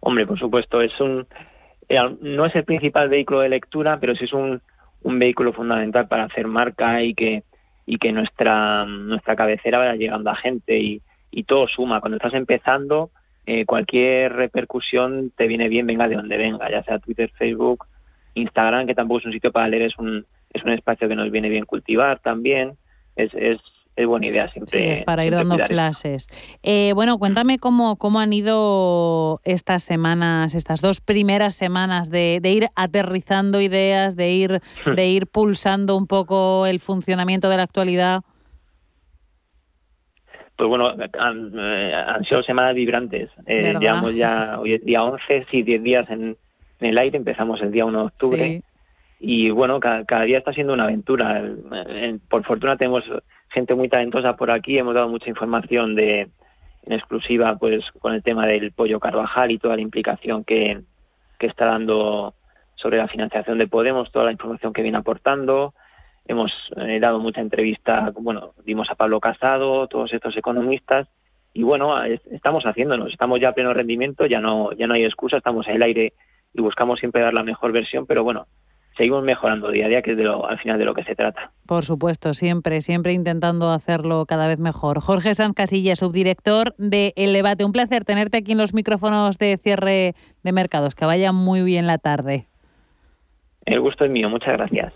Hombre, 0.00 0.26
por 0.26 0.38
supuesto, 0.38 0.82
es 0.82 1.00
un 1.00 1.26
eh, 1.88 1.98
no 2.20 2.46
es 2.46 2.54
el 2.56 2.64
principal 2.64 3.08
vehículo 3.08 3.40
de 3.40 3.50
lectura, 3.50 3.98
pero 4.00 4.14
sí 4.16 4.24
es 4.24 4.32
un, 4.32 4.60
un 5.02 5.18
vehículo 5.18 5.52
fundamental 5.52 6.08
para 6.08 6.24
hacer 6.24 6.46
marca 6.46 7.02
y 7.02 7.14
que 7.14 7.44
y 7.86 7.98
que 7.98 8.12
nuestra, 8.12 8.84
nuestra 8.86 9.36
cabecera 9.36 9.78
vaya 9.78 9.94
llegando 9.94 10.30
a 10.30 10.36
gente 10.36 10.78
y, 10.78 11.02
y 11.30 11.44
todo 11.44 11.68
suma. 11.68 12.00
Cuando 12.00 12.16
estás 12.16 12.34
empezando, 12.34 13.10
eh, 13.46 13.66
cualquier 13.66 14.32
repercusión 14.32 15.32
te 15.36 15.46
viene 15.46 15.68
bien, 15.68 15.86
venga 15.86 16.08
de 16.08 16.16
donde 16.16 16.36
venga, 16.36 16.70
ya 16.70 16.82
sea 16.82 16.98
Twitter, 16.98 17.30
Facebook, 17.36 17.86
Instagram, 18.34 18.86
que 18.86 18.94
tampoco 18.94 19.20
es 19.20 19.26
un 19.26 19.32
sitio 19.32 19.52
para 19.52 19.68
leer, 19.68 19.82
es 19.82 19.98
un, 19.98 20.24
es 20.52 20.62
un 20.64 20.72
espacio 20.72 21.08
que 21.08 21.14
nos 21.14 21.30
viene 21.30 21.48
bien 21.48 21.66
cultivar 21.66 22.20
también. 22.20 22.72
Es, 23.16 23.32
es, 23.34 23.60
es 23.96 24.06
buena 24.06 24.26
idea 24.26 24.48
siempre. 24.50 24.98
Sí, 24.98 25.04
para 25.04 25.24
ir 25.24 25.32
dando 25.32 25.56
flashes. 25.56 26.28
Eh, 26.62 26.92
bueno, 26.94 27.18
cuéntame 27.18 27.58
cómo, 27.58 27.96
cómo 27.96 28.18
han 28.18 28.32
ido 28.32 29.40
estas 29.44 29.84
semanas, 29.84 30.54
estas 30.54 30.80
dos 30.80 31.00
primeras 31.00 31.54
semanas 31.54 32.10
de, 32.10 32.40
de, 32.42 32.52
ir 32.52 32.64
aterrizando 32.74 33.60
ideas, 33.60 34.16
de 34.16 34.32
ir, 34.32 34.60
de 34.96 35.06
ir 35.06 35.26
pulsando 35.26 35.96
un 35.96 36.06
poco 36.06 36.66
el 36.66 36.80
funcionamiento 36.80 37.48
de 37.48 37.56
la 37.56 37.62
actualidad. 37.62 38.22
Pues 40.56 40.68
bueno, 40.68 40.88
han, 40.88 41.52
eh, 41.56 41.94
han 41.94 42.24
sido 42.24 42.42
semanas 42.42 42.74
vibrantes. 42.74 43.30
Eh, 43.46 43.74
llevamos 43.78 44.14
ya, 44.14 44.58
hoy 44.60 44.74
es 44.74 44.84
día 44.84 45.02
11, 45.02 45.46
sí, 45.50 45.62
10 45.62 45.82
días 45.82 46.10
en, 46.10 46.36
en, 46.80 46.86
el 46.88 46.98
aire, 46.98 47.16
empezamos 47.16 47.60
el 47.60 47.72
día 47.72 47.84
1 47.84 47.98
de 47.98 48.04
octubre. 48.04 48.46
Sí. 48.46 48.62
Y 49.20 49.50
bueno, 49.50 49.80
cada, 49.80 50.04
cada, 50.04 50.24
día 50.24 50.38
está 50.38 50.52
siendo 50.52 50.72
una 50.72 50.84
aventura. 50.84 51.42
Por 52.28 52.44
fortuna 52.44 52.76
tenemos 52.76 53.04
gente 53.54 53.74
muy 53.74 53.88
talentosa 53.88 54.36
por 54.36 54.50
aquí, 54.50 54.76
hemos 54.76 54.94
dado 54.94 55.08
mucha 55.08 55.30
información 55.30 55.94
de 55.94 56.28
en 56.86 56.92
exclusiva 56.92 57.56
pues 57.56 57.82
con 58.00 58.12
el 58.12 58.22
tema 58.22 58.46
del 58.46 58.72
pollo 58.72 59.00
Carvajal 59.00 59.50
y 59.50 59.58
toda 59.58 59.76
la 59.76 59.80
implicación 59.80 60.44
que, 60.44 60.82
que 61.38 61.46
está 61.46 61.64
dando 61.64 62.34
sobre 62.74 62.98
la 62.98 63.08
financiación 63.08 63.56
de 63.56 63.68
Podemos, 63.68 64.12
toda 64.12 64.26
la 64.26 64.32
información 64.32 64.74
que 64.74 64.82
viene 64.82 64.98
aportando. 64.98 65.72
Hemos 66.26 66.52
eh, 66.76 66.98
dado 67.00 67.20
mucha 67.20 67.40
entrevista, 67.40 68.12
bueno, 68.20 68.52
dimos 68.66 68.90
a 68.90 68.96
Pablo 68.96 69.20
Casado, 69.20 69.86
todos 69.86 70.12
estos 70.12 70.36
economistas, 70.36 71.08
y 71.54 71.62
bueno, 71.62 72.02
estamos 72.04 72.64
haciéndonos, 72.64 73.12
estamos 73.12 73.40
ya 73.40 73.50
a 73.50 73.52
pleno 73.52 73.72
rendimiento, 73.72 74.26
ya 74.26 74.40
no, 74.40 74.72
ya 74.72 74.86
no 74.86 74.94
hay 74.94 75.04
excusa, 75.04 75.36
estamos 75.36 75.66
en 75.68 75.76
el 75.76 75.82
aire 75.82 76.12
y 76.52 76.60
buscamos 76.60 76.98
siempre 76.98 77.22
dar 77.22 77.32
la 77.32 77.44
mejor 77.44 77.72
versión, 77.72 78.06
pero 78.06 78.24
bueno, 78.24 78.46
seguimos 78.96 79.24
mejorando 79.24 79.70
día 79.70 79.86
a 79.86 79.88
día, 79.88 80.02
que 80.02 80.12
es 80.12 80.16
de 80.16 80.24
lo, 80.24 80.46
al 80.46 80.58
final 80.58 80.78
de 80.78 80.84
lo 80.84 80.94
que 80.94 81.04
se 81.04 81.14
trata. 81.14 81.52
Por 81.66 81.84
supuesto, 81.84 82.34
siempre, 82.34 82.80
siempre 82.80 83.12
intentando 83.12 83.70
hacerlo 83.70 84.26
cada 84.26 84.46
vez 84.46 84.58
mejor. 84.58 85.00
Jorge 85.00 85.34
San 85.34 85.52
Casilla, 85.52 85.96
subdirector 85.96 86.74
de 86.78 87.12
El 87.16 87.32
Debate. 87.32 87.64
Un 87.64 87.72
placer 87.72 88.04
tenerte 88.04 88.38
aquí 88.38 88.52
en 88.52 88.58
los 88.58 88.74
micrófonos 88.74 89.38
de 89.38 89.56
cierre 89.56 90.14
de 90.42 90.52
mercados. 90.52 90.94
Que 90.94 91.06
vaya 91.06 91.32
muy 91.32 91.62
bien 91.62 91.86
la 91.86 91.98
tarde. 91.98 92.46
El 93.64 93.80
gusto 93.80 94.04
es 94.04 94.10
mío, 94.10 94.28
muchas 94.28 94.54
gracias. 94.54 94.92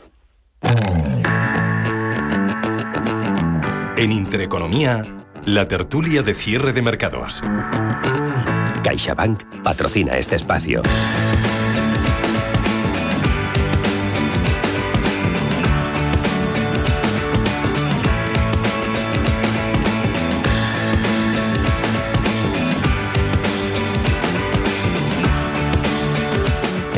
En 3.97 4.13
Intereconomía, 4.13 5.03
la 5.45 5.67
tertulia 5.67 6.23
de 6.23 6.35
cierre 6.35 6.73
de 6.73 6.83
mercados. 6.83 7.43
CaixaBank 8.85 9.63
patrocina 9.63 10.17
este 10.19 10.37
espacio. 10.37 10.83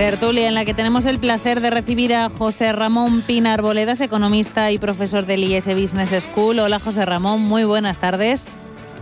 Tertulia 0.01 0.49
en 0.49 0.55
la 0.55 0.65
que 0.65 0.73
tenemos 0.73 1.05
el 1.05 1.19
placer 1.19 1.61
de 1.61 1.69
recibir 1.69 2.15
a 2.15 2.31
José 2.31 2.73
Ramón 2.73 3.21
Pinar 3.21 3.61
Boledas, 3.61 4.01
economista 4.01 4.71
y 4.71 4.79
profesor 4.79 5.27
del 5.27 5.45
IS 5.45 5.67
Business 5.67 6.25
School. 6.25 6.59
Hola 6.59 6.79
José 6.79 7.05
Ramón, 7.05 7.43
muy 7.43 7.65
buenas 7.65 8.01
tardes. 8.01 8.57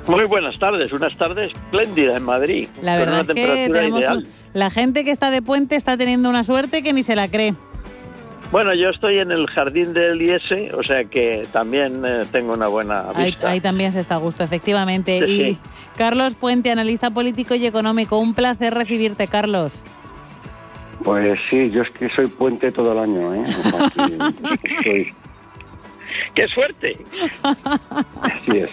Muy 0.09 0.25
buenas 0.25 0.59
tardes, 0.59 0.93
unas 0.93 1.17
tardes 1.17 1.53
espléndidas 1.53 2.17
en 2.17 2.25
Madrid. 2.25 2.69
La 2.83 2.97
verdad 2.97 3.21
es 3.21 3.33
que 3.33 3.71
tenemos 3.73 4.03
un, 4.09 4.27
la 4.55 4.71
gente 4.71 5.05
que 5.05 5.13
está 5.13 5.31
de 5.31 5.41
puente 5.41 5.77
está 5.77 5.97
teniendo 5.97 6.29
una 6.29 6.43
suerte 6.43 6.83
que 6.83 6.93
ni 6.93 7.05
se 7.05 7.15
la 7.15 7.29
cree. 7.29 7.55
Bueno, 8.51 8.75
yo 8.75 8.89
estoy 8.89 9.19
en 9.19 9.31
el 9.31 9.47
jardín 9.47 9.93
del 9.93 10.21
IS, 10.21 10.75
o 10.75 10.83
sea 10.83 11.05
que 11.05 11.47
también 11.53 12.03
eh, 12.05 12.25
tengo 12.33 12.55
una 12.55 12.67
buena 12.67 13.13
vista. 13.13 13.47
Ahí, 13.47 13.55
ahí, 13.55 13.61
también 13.61 13.93
se 13.93 14.01
está 14.01 14.17
a 14.17 14.19
gusto, 14.19 14.43
efectivamente. 14.43 15.25
Sí, 15.25 15.33
y 15.33 15.45
sí. 15.53 15.59
Carlos 15.97 16.35
Puente, 16.35 16.73
analista 16.73 17.11
político 17.11 17.55
y 17.55 17.67
económico, 17.67 18.19
un 18.19 18.35
placer 18.35 18.75
recibirte, 18.75 19.29
Carlos. 19.29 19.85
Pues 21.05 21.39
sí, 21.49 21.71
yo 21.71 21.83
es 21.83 21.91
que 21.91 22.09
soy 22.11 22.27
puente 22.27 22.73
todo 22.73 22.93
el 22.93 22.99
año, 22.99 23.35
¿eh? 23.35 23.43
O 23.43 23.69
sea, 23.69 23.91
que 23.91 24.83
soy... 24.83 25.15
¡Qué 26.35 26.47
suerte! 26.49 26.99
Así 27.43 28.59
es. 28.59 28.71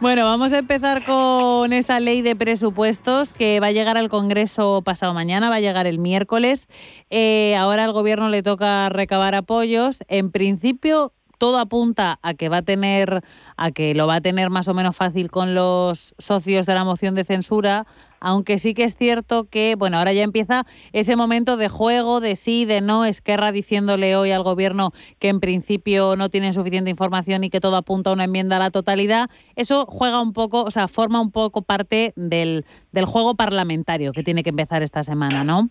Bueno, 0.00 0.24
vamos 0.24 0.52
a 0.52 0.58
empezar 0.58 1.04
con 1.04 1.72
esa 1.72 2.00
ley 2.00 2.22
de 2.22 2.36
presupuestos 2.36 3.32
que 3.32 3.60
va 3.60 3.68
a 3.68 3.72
llegar 3.72 3.96
al 3.96 4.08
Congreso 4.08 4.82
pasado 4.82 5.14
mañana, 5.14 5.50
va 5.50 5.56
a 5.56 5.60
llegar 5.60 5.86
el 5.86 5.98
miércoles. 5.98 6.68
Eh, 7.10 7.54
ahora 7.56 7.84
al 7.84 7.92
Gobierno 7.92 8.28
le 8.28 8.42
toca 8.42 8.88
recabar 8.88 9.34
apoyos. 9.34 10.00
En 10.08 10.30
principio, 10.30 11.12
todo 11.38 11.58
apunta 11.58 12.18
a 12.22 12.34
que 12.34 12.48
va 12.48 12.58
a 12.58 12.62
tener, 12.62 13.22
a 13.56 13.70
que 13.70 13.94
lo 13.94 14.06
va 14.06 14.16
a 14.16 14.20
tener 14.20 14.50
más 14.50 14.68
o 14.68 14.74
menos 14.74 14.96
fácil 14.96 15.30
con 15.30 15.54
los 15.54 16.14
socios 16.18 16.66
de 16.66 16.74
la 16.74 16.84
moción 16.84 17.14
de 17.14 17.24
censura, 17.24 17.86
aunque 18.20 18.58
sí 18.58 18.74
que 18.74 18.84
es 18.84 18.96
cierto 18.96 19.44
que, 19.50 19.74
bueno, 19.76 19.98
ahora 19.98 20.12
ya 20.12 20.22
empieza 20.22 20.64
ese 20.92 21.16
momento 21.16 21.56
de 21.56 21.68
juego, 21.68 22.20
de 22.20 22.36
sí, 22.36 22.64
de 22.64 22.80
no, 22.80 23.04
Esquerra 23.04 23.52
diciéndole 23.52 24.16
hoy 24.16 24.30
al 24.30 24.42
gobierno 24.42 24.90
que 25.18 25.28
en 25.28 25.40
principio 25.40 26.16
no 26.16 26.28
tienen 26.28 26.54
suficiente 26.54 26.90
información 26.90 27.44
y 27.44 27.50
que 27.50 27.60
todo 27.60 27.76
apunta 27.76 28.10
a 28.10 28.12
una 28.14 28.24
enmienda 28.24 28.56
a 28.56 28.60
la 28.60 28.70
totalidad. 28.70 29.30
Eso 29.56 29.86
juega 29.86 30.20
un 30.20 30.32
poco, 30.32 30.62
o 30.62 30.70
sea, 30.70 30.88
forma 30.88 31.20
un 31.20 31.32
poco 31.32 31.62
parte 31.62 32.12
del, 32.16 32.64
del 32.92 33.04
juego 33.04 33.34
parlamentario 33.34 34.12
que 34.12 34.22
tiene 34.22 34.42
que 34.42 34.50
empezar 34.50 34.82
esta 34.82 35.02
semana, 35.02 35.44
¿no? 35.44 35.68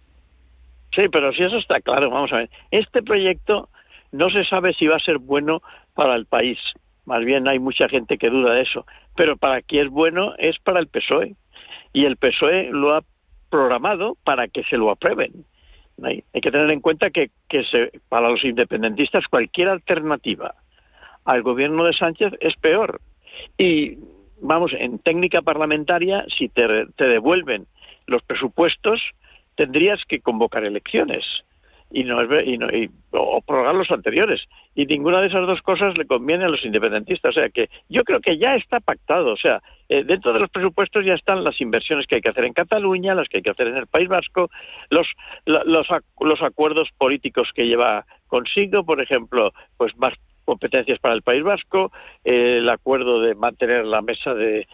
Sí, 0.96 1.04
pero 1.12 1.32
si 1.34 1.44
eso 1.44 1.58
está 1.58 1.80
claro, 1.82 2.10
vamos 2.10 2.32
a 2.34 2.38
ver. 2.38 2.50
Este 2.72 3.04
proyecto 3.04 3.70
no 4.12 4.30
se 4.30 4.44
sabe 4.46 4.74
si 4.74 4.88
va 4.88 4.96
a 4.96 5.00
ser 5.00 5.18
bueno 5.20 5.62
para 5.94 6.16
el 6.16 6.26
país. 6.26 6.58
Más 7.06 7.24
bien 7.24 7.48
hay 7.48 7.60
mucha 7.60 7.88
gente 7.88 8.18
que 8.18 8.30
duda 8.30 8.54
de 8.54 8.62
eso. 8.62 8.86
Pero 9.16 9.38
para 9.38 9.62
quien 9.62 9.86
es 9.86 9.92
bueno 9.92 10.34
es 10.38 10.58
para 10.60 10.80
el 10.80 10.88
PSOE. 10.88 11.36
Y 11.94 12.06
el 12.06 12.18
PSOE 12.18 12.70
lo 12.72 12.96
ha 12.96 13.04
programado 13.50 14.18
para 14.24 14.48
que 14.48 14.64
se 14.64 14.78
lo 14.78 14.92
aprueben. 14.92 15.46
Hay, 16.04 16.24
que 16.34 16.52
tener 16.52 16.70
en 16.70 16.82
cuenta 16.82 17.10
que, 17.10 17.32
que 17.50 17.64
se, 17.64 17.92
para 18.10 18.30
los 18.30 18.44
independentistas 18.44 19.26
cualquier 19.28 19.70
alternativa 19.70 20.54
al 21.26 21.42
gobierno 21.42 21.86
de 21.86 21.94
Sánchez 21.94 22.34
es 22.40 22.56
peor. 22.56 23.02
Y 23.58 23.98
vamos, 24.42 24.72
en 24.78 25.00
técnica 25.00 25.42
parlamentaria, 25.42 26.26
si 26.38 26.50
te, 26.50 26.86
te 26.96 27.06
devuelven 27.06 27.66
los 28.06 28.22
presupuestos, 28.24 29.02
tendrías 29.56 30.00
que 30.08 30.22
convocar 30.22 30.64
elecciones 30.64 31.24
y 31.92 32.04
no, 32.04 32.22
y 32.42 32.58
no 32.58 32.68
y, 32.70 32.90
o 33.12 33.42
prorrogar 33.42 33.76
los 33.76 33.92
anteriores. 33.92 34.42
Y 34.76 34.86
ninguna 34.86 35.22
de 35.22 35.28
esas 35.28 35.48
dos 35.48 35.62
cosas 35.62 35.98
le 35.98 36.06
conviene 36.06 36.46
a 36.46 36.50
los 36.50 36.64
independentistas. 36.66 37.32
O 37.36 37.40
sea 37.40 37.50
que 37.50 37.70
yo 37.90 38.04
creo 38.04 38.20
que 38.20 38.38
ya 38.38 38.56
está 38.56 38.80
pactado. 38.80 39.34
O 39.34 39.38
sea 39.38 39.62
eh, 39.90 40.04
dentro 40.04 40.34
de 40.34 40.40
los 40.40 40.50
presupuestos 40.50 41.06
ya 41.06 41.14
están 41.14 41.46
las 41.46 41.62
inversiones 41.62 42.08
que 42.08 42.16
hay 42.16 42.22
que 42.22 42.28
hacer 42.28 42.44
en 42.44 42.52
Cataluña 42.52 43.16
las 43.16 43.30
que 43.30 43.38
hay 43.38 43.44
que 43.44 43.52
hacer 43.52 43.68
en 43.68 43.78
el 43.78 43.88
País 43.88 44.10
Vasco 44.10 44.50
los 44.90 45.08
los, 45.46 45.88
los 46.20 46.42
acuerdos 46.42 46.90
políticos 46.98 47.52
que 47.56 47.68
lleva 47.68 48.06
consigo 48.28 48.84
por 48.84 49.00
ejemplo 49.02 49.54
pues 49.78 49.96
más 49.98 50.14
competencias 50.44 51.00
para 51.00 51.16
el 51.16 51.22
País 51.22 51.42
Vasco 51.42 51.94
eh, 52.26 52.58
el 52.58 52.68
acuerdo 52.70 53.22
de 53.22 53.34
mantener 53.36 53.86
la 53.86 54.02
mesa 54.02 54.34
de 54.34 54.68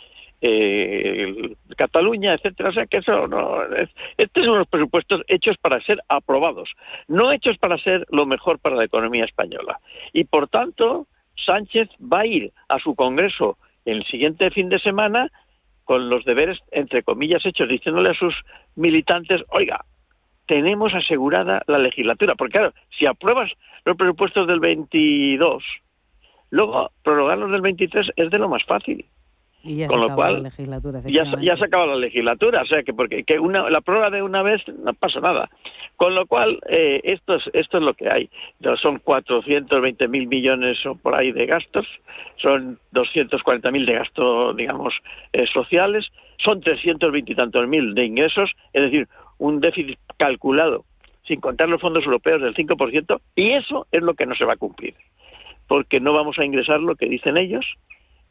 eh, 0.46 1.56
Cataluña, 1.78 2.34
etcétera. 2.34 2.70
O 2.70 2.74
sea 2.74 2.86
que 2.86 2.98
eso 2.98 3.22
no 3.30 3.64
es, 3.76 3.90
estos 4.18 4.46
son 4.46 4.60
los 4.60 4.68
presupuestos 4.68 5.22
hechos 5.28 5.58
para 5.58 5.82
ser 5.82 6.02
aprobados, 6.10 6.70
no 7.08 7.32
hechos 7.32 7.58
para 7.58 7.78
ser 7.78 8.06
lo 8.10 8.26
mejor 8.26 8.60
para 8.60 8.76
la 8.76 8.84
economía 8.84 9.24
española. 9.24 9.80
Y 10.12 10.26
por 10.26 10.50
tanto, 10.50 11.08
Sánchez 11.46 11.88
va 12.02 12.20
a 12.20 12.26
ir 12.26 12.52
a 12.68 12.78
su 12.80 12.94
Congreso 12.94 13.58
el 13.86 14.06
siguiente 14.06 14.52
fin 14.52 14.68
de 14.68 14.80
semana 14.80 15.32
con 15.86 16.10
los 16.10 16.26
deberes, 16.26 16.60
entre 16.72 17.04
comillas, 17.04 17.46
hechos, 17.46 17.70
diciéndole 17.70 18.10
a 18.10 18.14
sus 18.14 18.36
militantes, 18.76 19.42
oiga, 19.50 19.86
tenemos 20.46 20.94
asegurada 20.94 21.62
la 21.68 21.78
legislatura. 21.78 22.36
Porque 22.36 22.58
claro, 22.58 22.74
si 22.98 23.06
apruebas 23.06 23.50
los 23.86 23.96
presupuestos 23.96 24.46
del 24.48 24.60
22, 24.60 25.64
luego 26.50 26.92
prorrogarlos 27.02 27.52
del 27.52 27.62
23 27.62 28.12
es 28.16 28.30
de 28.30 28.40
lo 28.40 28.50
más 28.50 28.64
fácil. 28.66 29.06
Y 29.64 29.78
ya 29.78 29.88
con 29.88 30.00
se 30.00 30.10
lo 30.10 30.16
cual 30.16 30.34
la 30.34 30.50
legislatura, 30.50 31.02
ya, 31.06 31.24
ya 31.42 31.56
se 31.56 31.64
acaba 31.64 31.86
la 31.86 31.96
legislatura, 31.96 32.64
o 32.64 32.66
sea 32.66 32.84
que 32.84 32.94
porque 32.94 33.24
que 33.24 33.40
una, 33.40 33.70
la 33.70 33.80
prórroga 33.80 34.10
de 34.10 34.22
una 34.22 34.44
vez 34.44 34.62
no 34.68 34.94
pasa 34.94 35.22
nada. 35.22 35.50
Con 35.96 36.16
lo 36.16 36.26
cual 36.26 36.60
eh, 36.68 37.00
esto 37.06 37.36
es 37.36 37.44
esto 37.54 37.78
es 37.78 37.84
lo 37.84 37.94
que 37.94 38.10
hay. 38.10 38.30
Son 38.82 39.00
420 39.00 40.08
mil 40.10 40.28
millones 40.28 40.86
o 40.86 40.96
por 40.96 41.16
ahí 41.16 41.32
de 41.32 41.46
gastos, 41.46 41.88
son 42.38 42.78
240 42.92 43.72
mil 43.72 43.86
de 43.86 43.94
gastos, 43.94 44.56
digamos, 44.58 44.94
eh, 45.32 45.46
sociales, 45.48 46.08
son 46.40 46.60
320 46.60 47.32
y 47.32 47.36
tantos 47.36 47.66
mil 47.66 47.94
de 47.94 48.04
ingresos, 48.04 48.52
es 48.74 48.82
decir, 48.82 49.08
un 49.38 49.62
déficit 49.62 49.98
calculado 50.18 50.84
sin 51.26 51.40
contar 51.40 51.70
los 51.70 51.80
fondos 51.80 52.04
europeos 52.04 52.42
del 52.42 52.54
5%, 52.54 53.22
y 53.36 53.52
eso 53.52 53.88
es 53.92 54.02
lo 54.02 54.14
que 54.14 54.26
no 54.26 54.36
se 54.36 54.44
va 54.44 54.54
a 54.54 54.58
cumplir, 54.58 54.94
porque 55.68 56.02
no 56.02 56.12
vamos 56.12 56.38
a 56.38 56.44
ingresar 56.44 56.82
lo 56.82 56.96
que 56.96 57.08
dicen 57.08 57.38
ellos, 57.38 57.66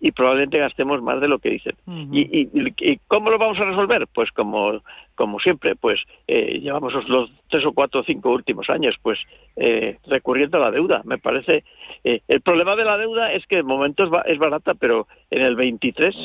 y 0.05 0.11
probablemente 0.11 0.59
gastemos 0.59 1.01
más 1.01 1.21
de 1.21 1.29
lo 1.29 1.39
que 1.39 1.51
dicen. 1.51 1.77
y, 2.11 2.49
y, 2.53 2.99
cómo 3.07 3.31
lo 3.31 3.39
vamos 3.39 3.59
a 3.61 3.65
resolver? 3.65 4.09
Pues 4.13 4.33
como, 4.33 4.83
como 5.15 5.39
siempre, 5.39 5.77
pues 5.77 6.01
eh, 6.27 6.59
llevamos 6.59 6.93
los 7.09 7.31
tres 7.49 7.65
o 7.65 7.73
cuatro 7.73 8.01
o 8.01 8.05
cinco 8.05 8.31
últimos 8.33 8.69
años, 8.69 8.97
pues 9.01 9.21
eh, 9.55 9.99
recurriendo 10.09 10.57
a 10.57 10.61
la 10.61 10.71
deuda. 10.73 11.03
Me 11.05 11.19
parece, 11.19 11.63
eh, 12.03 12.21
el 12.27 12.41
problema 12.41 12.75
de 12.75 12.85
la 12.85 12.99
deuda 12.99 13.33
es 13.33 13.47
que 13.47 13.57
de 13.57 13.63
momento 13.63 14.11
es, 14.27 14.39
barata, 14.39 14.75
pero 14.75 15.07
en 15.31 15.43
el 15.43 15.55
23, 15.55 16.17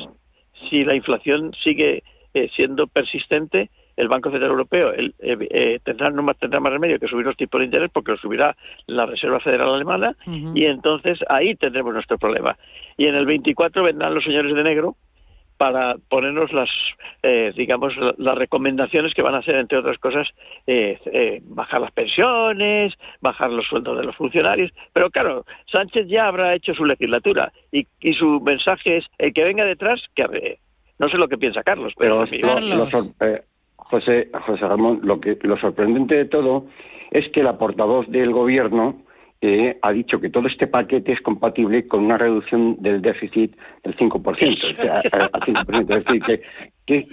si 0.71 0.84
la 0.84 0.95
inflación 0.95 1.53
sigue 1.63 2.01
siendo 2.55 2.88
persistente, 2.88 3.69
el 3.98 4.08
Banco 4.08 4.30
Central 4.30 4.52
Europeo 4.52 4.93
tendrá 5.84 6.10
no 6.12 6.24
más 6.24 6.38
tendrá 6.38 6.60
más 6.60 6.72
remedio 6.72 7.00
que 7.00 7.08
subir 7.08 7.26
los 7.26 7.36
tipos 7.36 7.60
de 7.60 7.66
interés 7.66 7.89
porque 7.91 8.12
lo 8.12 8.18
subirá 8.18 8.56
la 8.86 9.06
Reserva 9.06 9.39
Federal 9.39 9.74
Alemana 9.74 10.16
y 10.56 10.66
entonces 10.66 11.20
ahí 11.30 11.56
tendremos 11.56 11.93
nuestro 11.93 12.18
problema. 12.18 12.58
Y 12.98 13.08
en 13.08 13.16
el 13.16 13.26
24 13.26 13.84
vendrán 13.84 14.14
los 14.14 14.24
señores 14.24 14.54
de 14.56 14.64
negro 14.64 14.95
para 15.58 15.95
ponernos 16.10 16.54
las, 16.54 16.70
eh, 17.24 17.52
digamos, 17.56 17.93
las 18.18 18.38
recomendaciones 18.38 19.14
que 19.14 19.24
van 19.24 19.36
a 19.36 19.39
hacer, 19.39 19.56
entre 19.56 19.80
otras 19.80 19.98
cosas, 19.98 20.28
eh, 20.68 21.00
eh, 21.06 21.41
bajar 21.45 21.82
las 21.82 21.91
pensiones, 21.91 22.93
bajar 23.22 23.50
los 23.52 23.66
sueldos 23.66 23.98
de 23.98 24.06
los 24.06 24.16
funcionarios. 24.16 24.72
Pero 24.93 25.10
claro, 25.10 25.45
Sánchez 25.72 26.08
ya 26.08 26.28
habrá 26.28 26.54
hecho 26.54 26.74
su 26.74 26.86
legislatura 26.86 27.52
y, 27.72 27.88
y 28.00 28.14
su 28.14 28.39
mensaje 28.41 28.98
es 28.98 29.06
el 29.18 29.34
que 29.34 29.43
venga 29.43 29.66
detrás, 29.66 30.00
que 30.16 30.60
no 31.00 31.10
sé 31.10 31.18
lo 31.18 31.28
que 31.28 31.38
piensa 31.38 31.64
Carlos, 31.64 31.93
pero, 31.98 32.26
José, 33.90 34.30
José 34.46 34.68
Ramón, 34.68 35.00
lo 35.04 35.20
que 35.20 35.38
lo 35.42 35.58
sorprendente 35.58 36.16
de 36.16 36.26
todo 36.26 36.66
es 37.12 37.30
que 37.30 37.44
la 37.44 37.58
portavoz 37.58 38.08
del 38.10 38.32
gobierno 38.32 38.98
eh, 39.42 39.78
ha 39.82 39.92
dicho 39.92 40.20
que 40.20 40.30
todo 40.30 40.48
este 40.48 40.68
paquete 40.68 41.12
es 41.12 41.22
compatible 41.22 41.88
con 41.88 42.06
una 42.06 42.18
reducción 42.18 42.76
del 42.82 43.02
déficit 43.02 43.56
del 43.84 43.96
5%. 43.96 44.24
O 44.24 44.82
sea, 44.82 45.00
al 45.34 45.42
5%. 45.42 45.98
Es 45.98 46.06
decir, 46.06 46.24
que, 46.24 46.42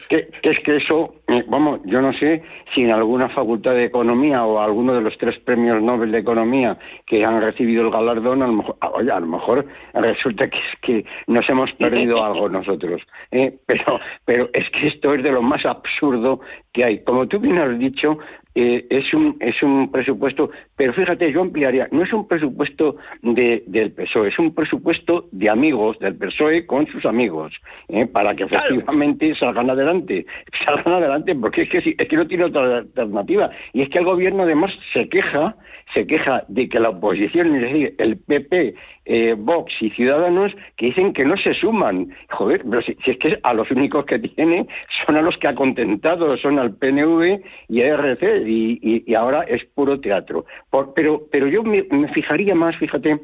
que, 0.08 0.28
que, 0.40 0.50
es 0.50 0.60
que 0.60 0.76
eso, 0.76 1.16
eh, 1.28 1.44
vamos, 1.48 1.80
yo 1.84 2.00
no 2.00 2.12
sé 2.14 2.42
si 2.74 2.82
en 2.82 2.92
alguna 2.92 3.28
facultad 3.28 3.72
de 3.72 3.84
economía 3.84 4.44
o 4.44 4.60
alguno 4.60 4.94
de 4.94 5.02
los 5.02 5.18
tres 5.18 5.38
premios 5.40 5.82
Nobel 5.82 6.12
de 6.12 6.20
economía 6.20 6.78
que 7.06 7.24
han 7.24 7.42
recibido 7.42 7.82
el 7.82 7.90
galardón, 7.90 8.42
a 8.42 8.46
lo 8.46 8.52
mejor, 8.54 8.76
oye, 8.94 9.10
a 9.10 9.20
lo 9.20 9.26
mejor 9.26 9.66
resulta 9.92 10.48
que 10.48 10.58
es 10.58 10.80
que 10.80 11.04
nos 11.26 11.48
hemos 11.50 11.72
perdido 11.72 12.24
algo 12.24 12.48
nosotros. 12.48 13.02
¿eh? 13.32 13.54
Pero, 13.66 14.00
pero 14.24 14.48
es 14.52 14.70
que 14.70 14.88
esto 14.88 15.12
es 15.14 15.22
de 15.22 15.32
lo 15.32 15.42
más 15.42 15.66
absurdo 15.66 16.40
que 16.72 16.84
hay. 16.84 17.04
Como 17.04 17.26
tú 17.26 17.38
bien 17.38 17.58
has 17.58 17.78
dicho, 17.78 18.18
eh, 18.54 18.86
es, 18.88 19.12
un, 19.12 19.36
es 19.40 19.60
un 19.62 19.90
presupuesto, 19.90 20.50
pero 20.76 20.92
fíjate, 20.92 21.32
yo 21.32 21.42
ampliaría, 21.42 21.88
no 21.90 22.02
es 22.04 22.12
un 22.12 22.28
presupuesto 22.28 22.96
de, 23.22 23.64
del 23.66 23.92
PSOE, 23.92 24.28
es 24.28 24.38
un 24.38 24.54
presupuesto 24.54 25.28
de 25.32 25.50
amigos 25.50 25.98
del 25.98 26.16
PSOE 26.16 26.66
con 26.66 26.86
sus 26.86 27.04
amigos, 27.04 27.52
¿eh? 27.88 28.06
para 28.06 28.34
que 28.36 28.44
efectivamente 28.44 29.34
salgan 29.34 29.70
adelante, 29.70 30.24
salgan 30.64 30.94
adelante, 30.94 31.34
porque 31.34 31.62
es 31.62 31.68
que, 31.68 31.96
es 31.98 32.08
que 32.08 32.16
no 32.16 32.26
tiene 32.26 32.44
otra 32.44 32.78
alternativa. 32.78 33.50
Y 33.72 33.82
es 33.82 33.88
que 33.88 33.98
el 33.98 34.04
gobierno 34.04 34.44
además 34.44 34.72
se 34.92 35.08
queja 35.08 35.56
se 35.92 36.06
queja 36.06 36.44
de 36.48 36.68
que 36.68 36.80
la 36.80 36.90
oposición, 36.90 37.54
es 37.54 37.62
decir, 37.62 37.94
el 37.98 38.16
PP, 38.16 38.74
eh, 39.06 39.34
Vox 39.36 39.72
y 39.80 39.90
Ciudadanos, 39.90 40.52
que 40.76 40.86
dicen 40.86 41.12
que 41.12 41.24
no 41.24 41.36
se 41.36 41.54
suman. 41.54 42.14
Joder, 42.30 42.62
pero 42.68 42.82
si, 42.82 42.96
es 43.04 43.18
que 43.18 43.38
a 43.42 43.52
los 43.52 43.70
únicos 43.70 44.04
que 44.06 44.18
tiene 44.18 44.66
son 45.04 45.16
a 45.16 45.22
los 45.22 45.36
que 45.38 45.48
ha 45.48 45.54
contentado, 45.54 46.36
son 46.38 46.58
al 46.58 46.74
PNV 46.74 47.40
y 47.68 47.82
a 47.82 47.94
RC, 47.94 48.44
y, 48.46 49.14
ahora 49.14 49.44
es 49.48 49.64
puro 49.74 50.00
teatro. 50.00 50.46
pero, 50.94 51.26
pero 51.30 51.46
yo 51.48 51.62
me, 51.62 51.84
fijaría 52.14 52.54
más, 52.54 52.76
fíjate, 52.76 53.20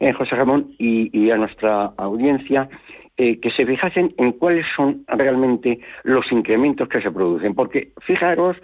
en 0.00 0.12
José 0.14 0.36
Ramón 0.36 0.74
y, 0.78 1.30
a 1.30 1.36
nuestra 1.36 1.92
audiencia, 1.96 2.68
eh, 3.16 3.38
que 3.40 3.50
se 3.50 3.66
fijasen 3.66 4.14
en 4.16 4.32
cuáles 4.32 4.66
son 4.74 5.04
realmente 5.06 5.78
los 6.02 6.30
incrementos 6.32 6.88
que 6.88 7.00
se 7.00 7.10
producen. 7.10 7.54
Porque 7.54 7.92
fijaros 8.00 8.56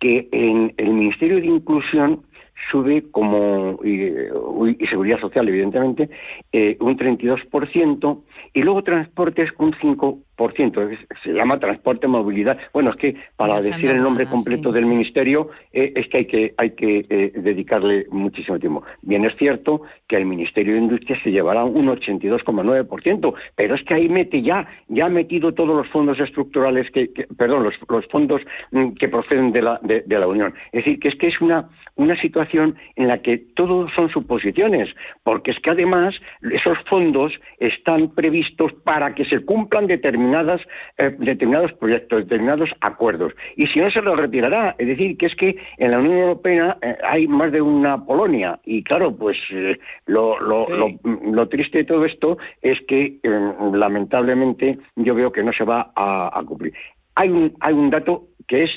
que 0.00 0.28
en 0.32 0.72
el 0.76 0.90
Ministerio 0.90 1.36
de 1.36 1.46
Inclusión 1.46 2.22
sube 2.70 3.04
como, 3.10 3.78
y, 3.84 4.12
y 4.78 4.86
seguridad 4.86 5.20
social 5.20 5.48
evidentemente, 5.48 6.10
eh, 6.52 6.76
un 6.80 6.96
32%, 6.96 8.22
y 8.54 8.62
luego 8.62 8.82
transportes 8.82 9.50
un 9.58 9.72
5%, 9.72 10.22
se 11.22 11.32
llama 11.32 11.58
transporte 11.58 12.06
movilidad. 12.06 12.58
Bueno, 12.72 12.90
es 12.90 12.96
que 12.96 13.16
para 13.36 13.60
decir 13.60 13.90
el 13.90 14.02
nombre 14.02 14.26
completo 14.26 14.70
del 14.70 14.86
ministerio 14.86 15.50
eh, 15.72 15.92
es 15.96 16.08
que 16.08 16.18
hay 16.18 16.26
que, 16.26 16.54
hay 16.56 16.70
que 16.70 17.06
eh, 17.08 17.32
dedicarle 17.34 18.06
muchísimo 18.10 18.58
tiempo. 18.58 18.82
Bien, 19.02 19.24
es 19.24 19.34
cierto 19.36 19.82
que 20.06 20.16
el 20.16 20.26
Ministerio 20.26 20.74
de 20.74 20.80
Industria 20.80 21.18
se 21.22 21.30
llevará 21.30 21.64
un 21.64 21.86
82,9%, 21.86 23.34
pero 23.54 23.74
es 23.74 23.82
que 23.84 23.94
ahí 23.94 24.08
mete 24.08 24.42
ya, 24.42 24.66
ya 24.88 25.06
ha 25.06 25.08
metido 25.08 25.52
todos 25.52 25.76
los 25.76 25.88
fondos 25.88 26.18
estructurales, 26.20 26.90
que, 26.90 27.08
perdón, 27.36 27.64
los, 27.64 27.74
los, 27.88 28.06
fondos 28.08 28.42
mm, 28.72 28.92
que 28.92 29.08
proceden 29.08 29.52
de 29.52 29.62
la, 29.62 29.80
de, 29.82 30.02
de 30.02 30.18
la 30.18 30.26
Unión. 30.26 30.54
Es 30.72 30.84
decir, 30.84 31.00
que 31.00 31.08
es 31.08 31.16
que 31.16 31.28
es 31.28 31.40
una, 31.40 31.68
una 31.96 32.20
situación 32.20 32.76
en 32.96 33.08
la 33.08 33.22
que 33.22 33.38
todo 33.38 33.88
son 33.90 34.10
suposiciones, 34.10 34.88
porque 35.22 35.50
es 35.50 35.58
que 35.60 35.70
además 35.70 36.14
esos 36.42 36.78
fondos 36.88 37.32
están 37.58 38.10
previstos 38.14 38.72
para 38.84 39.14
que 39.14 39.24
se 39.24 39.40
cumplan 39.40 39.86
determinadas, 40.26 40.60
eh, 40.98 41.14
determinados 41.18 41.72
proyectos, 41.74 42.24
determinados 42.24 42.70
acuerdos. 42.80 43.32
Y 43.56 43.66
si 43.68 43.80
no, 43.80 43.90
se 43.90 44.02
los 44.02 44.16
retirará. 44.18 44.74
Es 44.78 44.86
decir, 44.86 45.16
que 45.16 45.26
es 45.26 45.34
que 45.36 45.56
en 45.78 45.90
la 45.90 45.98
Unión 45.98 46.18
Europea 46.18 46.76
eh, 46.82 46.96
hay 47.04 47.26
más 47.26 47.52
de 47.52 47.60
una 47.60 48.04
Polonia. 48.04 48.58
Y 48.64 48.82
claro, 48.82 49.16
pues 49.16 49.36
eh, 49.50 49.78
lo, 50.06 50.38
lo, 50.40 50.66
lo, 51.04 51.48
triste 51.48 51.78
de 51.78 51.84
todo 51.84 52.04
esto 52.04 52.38
es 52.62 52.78
que 52.86 53.18
lamentablemente 53.72 54.78
yo 54.96 55.14
veo 55.14 55.32
que 55.32 55.42
no 55.42 55.52
se 55.52 55.64
va 55.64 55.92
a, 55.94 56.42
cumplir. 56.46 56.72
Hay 57.14 57.28
un, 57.30 57.54
hay 57.60 57.72
un 57.72 57.90
dato 57.90 58.24
que 58.46 58.64
es 58.64 58.70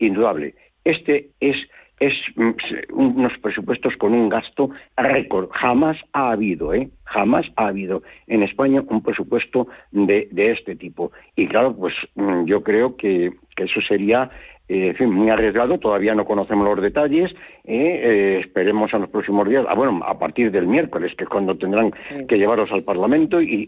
indudable. 0.00 0.54
Este 0.84 1.30
es 1.40 1.56
es 2.00 2.14
mm, 2.36 2.50
unos 2.92 3.32
presupuestos 3.38 3.96
con 3.96 4.14
un 4.14 4.28
gasto 4.28 4.70
récord. 4.96 5.48
Jamás 5.52 5.96
ha 6.12 6.32
habido, 6.32 6.74
¿eh? 6.74 6.88
Jamás 7.04 7.46
ha 7.56 7.68
habido 7.68 8.02
en 8.26 8.42
España 8.42 8.82
un 8.88 9.02
presupuesto 9.02 9.68
de, 9.92 10.28
de 10.30 10.52
este 10.52 10.76
tipo. 10.76 11.12
Y 11.36 11.46
claro, 11.46 11.74
pues 11.76 11.94
mm, 12.14 12.44
yo 12.44 12.62
creo 12.62 12.96
que, 12.96 13.32
que 13.56 13.64
eso 13.64 13.80
sería 13.82 14.30
eh, 14.68 14.88
en 14.88 14.96
fin, 14.96 15.10
muy 15.10 15.30
arriesgado, 15.30 15.78
todavía 15.78 16.14
no 16.14 16.26
conocemos 16.26 16.66
los 16.66 16.82
detalles, 16.82 17.24
eh, 17.64 18.00
eh, 18.04 18.40
esperemos 18.40 18.92
en 18.92 19.00
los 19.00 19.10
próximos 19.10 19.48
días, 19.48 19.64
ah, 19.66 19.74
bueno, 19.74 20.00
a 20.04 20.18
partir 20.18 20.50
del 20.50 20.66
miércoles, 20.66 21.14
que 21.16 21.24
es 21.24 21.30
cuando 21.30 21.56
tendrán 21.56 21.90
que 22.28 22.36
llevarlos 22.36 22.70
al 22.70 22.82
Parlamento 22.82 23.40
y, 23.40 23.66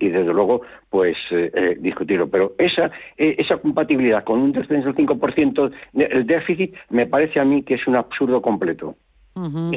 desde 0.00 0.32
luego, 0.32 0.62
pues 0.90 1.16
discutirlo. 1.78 2.28
Pero 2.28 2.52
esa, 2.58 2.90
esa 3.16 3.58
compatibilidad 3.58 4.24
con 4.24 4.40
un 4.40 4.52
descenso 4.52 4.92
del 4.92 5.06
5% 5.06 5.70
del 5.92 6.26
déficit 6.26 6.74
me 6.90 7.06
parece 7.06 7.38
a 7.38 7.44
mí 7.44 7.62
que 7.62 7.74
es 7.74 7.86
un 7.86 7.96
absurdo 7.96 8.42
completo. 8.42 8.96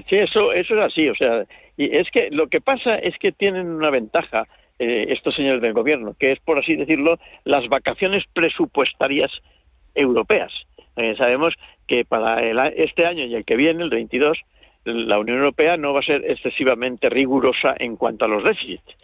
Sí, 0.09 0.15
eso, 0.15 0.53
eso 0.53 0.75
es 0.75 0.81
así, 0.81 1.07
o 1.07 1.15
sea, 1.15 1.45
y 1.77 1.95
es 1.95 2.09
que 2.09 2.29
lo 2.31 2.47
que 2.47 2.61
pasa 2.61 2.95
es 2.95 3.15
que 3.19 3.31
tienen 3.31 3.67
una 3.67 3.91
ventaja 3.91 4.47
estos 4.79 5.35
señores 5.35 5.61
del 5.61 5.73
gobierno, 5.73 6.15
que 6.19 6.31
es, 6.31 6.39
por 6.39 6.57
así 6.57 6.75
decirlo, 6.75 7.19
las 7.43 7.67
vacaciones 7.69 8.23
presupuestarias 8.33 9.31
europeas. 9.95 10.51
Eh, 10.95 11.15
sabemos 11.17 11.53
que 11.87 12.05
para 12.05 12.67
este 12.67 13.05
año 13.05 13.25
y 13.25 13.35
el 13.35 13.45
que 13.45 13.55
viene, 13.55 13.83
el 13.83 13.89
22, 13.89 14.37
la 14.85 15.19
Unión 15.19 15.37
Europea 15.37 15.77
no 15.77 15.93
va 15.93 15.99
a 15.99 16.03
ser 16.03 16.23
excesivamente 16.29 17.09
rigurosa 17.09 17.75
en 17.77 17.95
cuanto 17.95 18.25
a 18.25 18.27
los 18.27 18.43
déficits, 18.43 18.95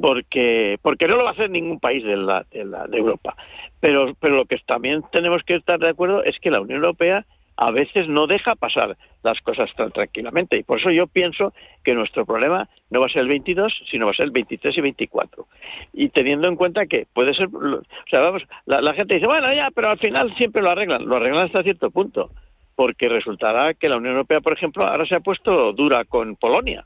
porque 0.00 0.78
porque 0.82 1.08
no 1.08 1.16
lo 1.16 1.24
va 1.24 1.30
a 1.30 1.32
hacer 1.32 1.50
ningún 1.50 1.80
país 1.80 2.04
de, 2.04 2.16
la, 2.16 2.44
de, 2.50 2.64
la, 2.64 2.86
de 2.86 2.98
Europa. 2.98 3.36
Pero 3.80 4.14
pero 4.20 4.36
lo 4.36 4.44
que 4.44 4.58
también 4.66 5.02
tenemos 5.12 5.42
que 5.42 5.56
estar 5.56 5.78
de 5.78 5.88
acuerdo 5.88 6.22
es 6.24 6.38
que 6.40 6.50
la 6.50 6.60
Unión 6.60 6.78
Europea 6.78 7.24
a 7.56 7.70
veces 7.70 8.08
no 8.08 8.26
deja 8.26 8.54
pasar 8.54 8.96
las 9.22 9.40
cosas 9.40 9.70
tan 9.76 9.90
tranquilamente. 9.92 10.56
Y 10.56 10.62
por 10.62 10.80
eso 10.80 10.90
yo 10.90 11.06
pienso 11.06 11.52
que 11.82 11.94
nuestro 11.94 12.26
problema 12.26 12.68
no 12.90 13.00
va 13.00 13.06
a 13.06 13.10
ser 13.10 13.22
el 13.22 13.28
22, 13.28 13.72
sino 13.90 14.06
va 14.06 14.12
a 14.12 14.14
ser 14.14 14.26
el 14.26 14.32
23 14.32 14.76
y 14.76 14.80
24. 14.80 15.46
Y 15.92 16.08
teniendo 16.10 16.48
en 16.48 16.56
cuenta 16.56 16.86
que 16.86 17.06
puede 17.12 17.34
ser, 17.34 17.48
o 17.48 17.82
sea, 18.10 18.20
vamos, 18.20 18.42
la, 18.66 18.94
gente 18.94 19.14
dice, 19.14 19.26
bueno, 19.26 19.52
ya, 19.52 19.70
pero 19.74 19.90
al 19.90 19.98
final 19.98 20.34
siempre 20.36 20.62
lo 20.62 20.70
arreglan. 20.70 21.06
Lo 21.06 21.16
arreglan 21.16 21.46
hasta 21.46 21.62
cierto 21.62 21.90
punto. 21.90 22.30
Porque 22.76 23.08
resultará 23.08 23.72
que 23.74 23.88
la 23.88 23.98
Unión 23.98 24.14
Europea, 24.14 24.40
por 24.40 24.52
ejemplo, 24.52 24.84
ahora 24.84 25.06
se 25.06 25.14
ha 25.14 25.20
puesto 25.20 25.72
dura 25.74 26.04
con 26.04 26.34
Polonia. 26.34 26.84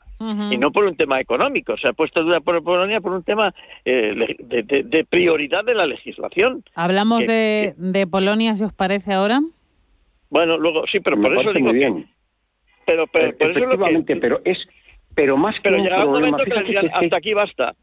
Y 0.51 0.57
no 0.57 0.71
por 0.71 0.85
un 0.85 0.95
tema 0.95 1.19
económico, 1.19 1.77
se 1.77 1.87
ha 1.87 1.93
puesto 1.93 2.21
dura 2.21 2.41
por 2.41 2.61
Polonia 2.61 3.01
por 3.01 3.15
un 3.15 3.23
tema 3.23 3.55
eh, 3.85 4.13
de, 4.37 5.05
prioridad 5.09 5.63
de 5.63 5.73
la 5.73 5.87
legislación. 5.87 6.63
¿Hablamos 6.75 7.25
de, 7.25 7.73
de 7.75 8.05
Polonia, 8.05 8.55
si 8.55 8.65
os 8.65 8.73
parece 8.73 9.13
ahora? 9.13 9.39
Bueno, 10.29 10.57
luego 10.57 10.85
sí, 10.87 10.99
pero 10.99 11.19
por 11.19 11.33
eso 11.37 11.53
digo 11.53 11.71
bien. 11.71 12.07
pero, 12.85 13.07
pero 13.07 13.37
por 13.37 13.51
eso 13.51 13.95
pero 14.19 14.41
es 14.45 14.57
pero 15.15 15.37
más 15.37 15.55
que 15.55 15.69
pero 15.69 16.07
un 16.07 16.13
momento 16.13 16.43
que 16.45 16.77
hasta 16.77 17.17
aquí 17.17 17.33
basta. 17.33 17.73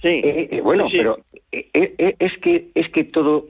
Sí. 0.00 0.22
bueno, 0.62 0.86
pero 0.92 1.18
es 1.50 2.38
que 2.38 2.68
es 2.76 2.88
que 2.90 3.02
todo 3.02 3.46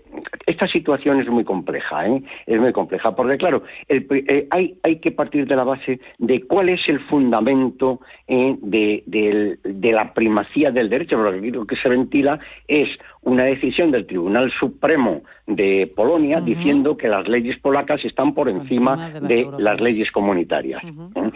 esta 0.47 0.67
situación 0.67 1.21
es 1.21 1.29
muy 1.29 1.45
compleja, 1.45 2.07
¿eh? 2.07 2.23
es 2.47 2.59
muy 2.59 2.73
compleja 2.73 3.15
porque 3.15 3.37
claro, 3.37 3.65
hay 4.51 4.79
hay 4.83 4.97
que 5.01 5.11
partir 5.11 5.47
de 5.47 5.57
la 5.57 5.65
base 5.65 6.01
de 6.17 6.41
cuál 6.45 6.71
es 6.71 6.81
el 6.89 7.01
fundamento 7.01 8.01
de, 8.27 9.03
de, 9.05 9.93
la 9.93 10.15
primacía 10.15 10.71
del 10.71 10.89
derecho, 10.89 11.19
porque 11.19 11.51
lo 11.51 11.67
que 11.67 11.77
se 11.77 11.91
ventila 11.91 12.39
es 12.67 12.89
una 13.29 13.45
decisión 13.45 13.91
del 13.91 14.07
Tribunal 14.07 14.51
Supremo 14.59 15.23
de 15.47 15.91
Polonia 15.95 16.41
diciendo 16.41 16.97
que 16.97 17.09
las 17.09 17.29
leyes 17.29 17.59
polacas 17.59 18.05
están 18.05 18.35
por 18.35 18.49
encima, 18.49 19.11
de, 19.21 19.47
las, 19.59 19.81
leyes 19.81 20.11
comunitarias. 20.11 20.83
¿eh? 20.85 21.31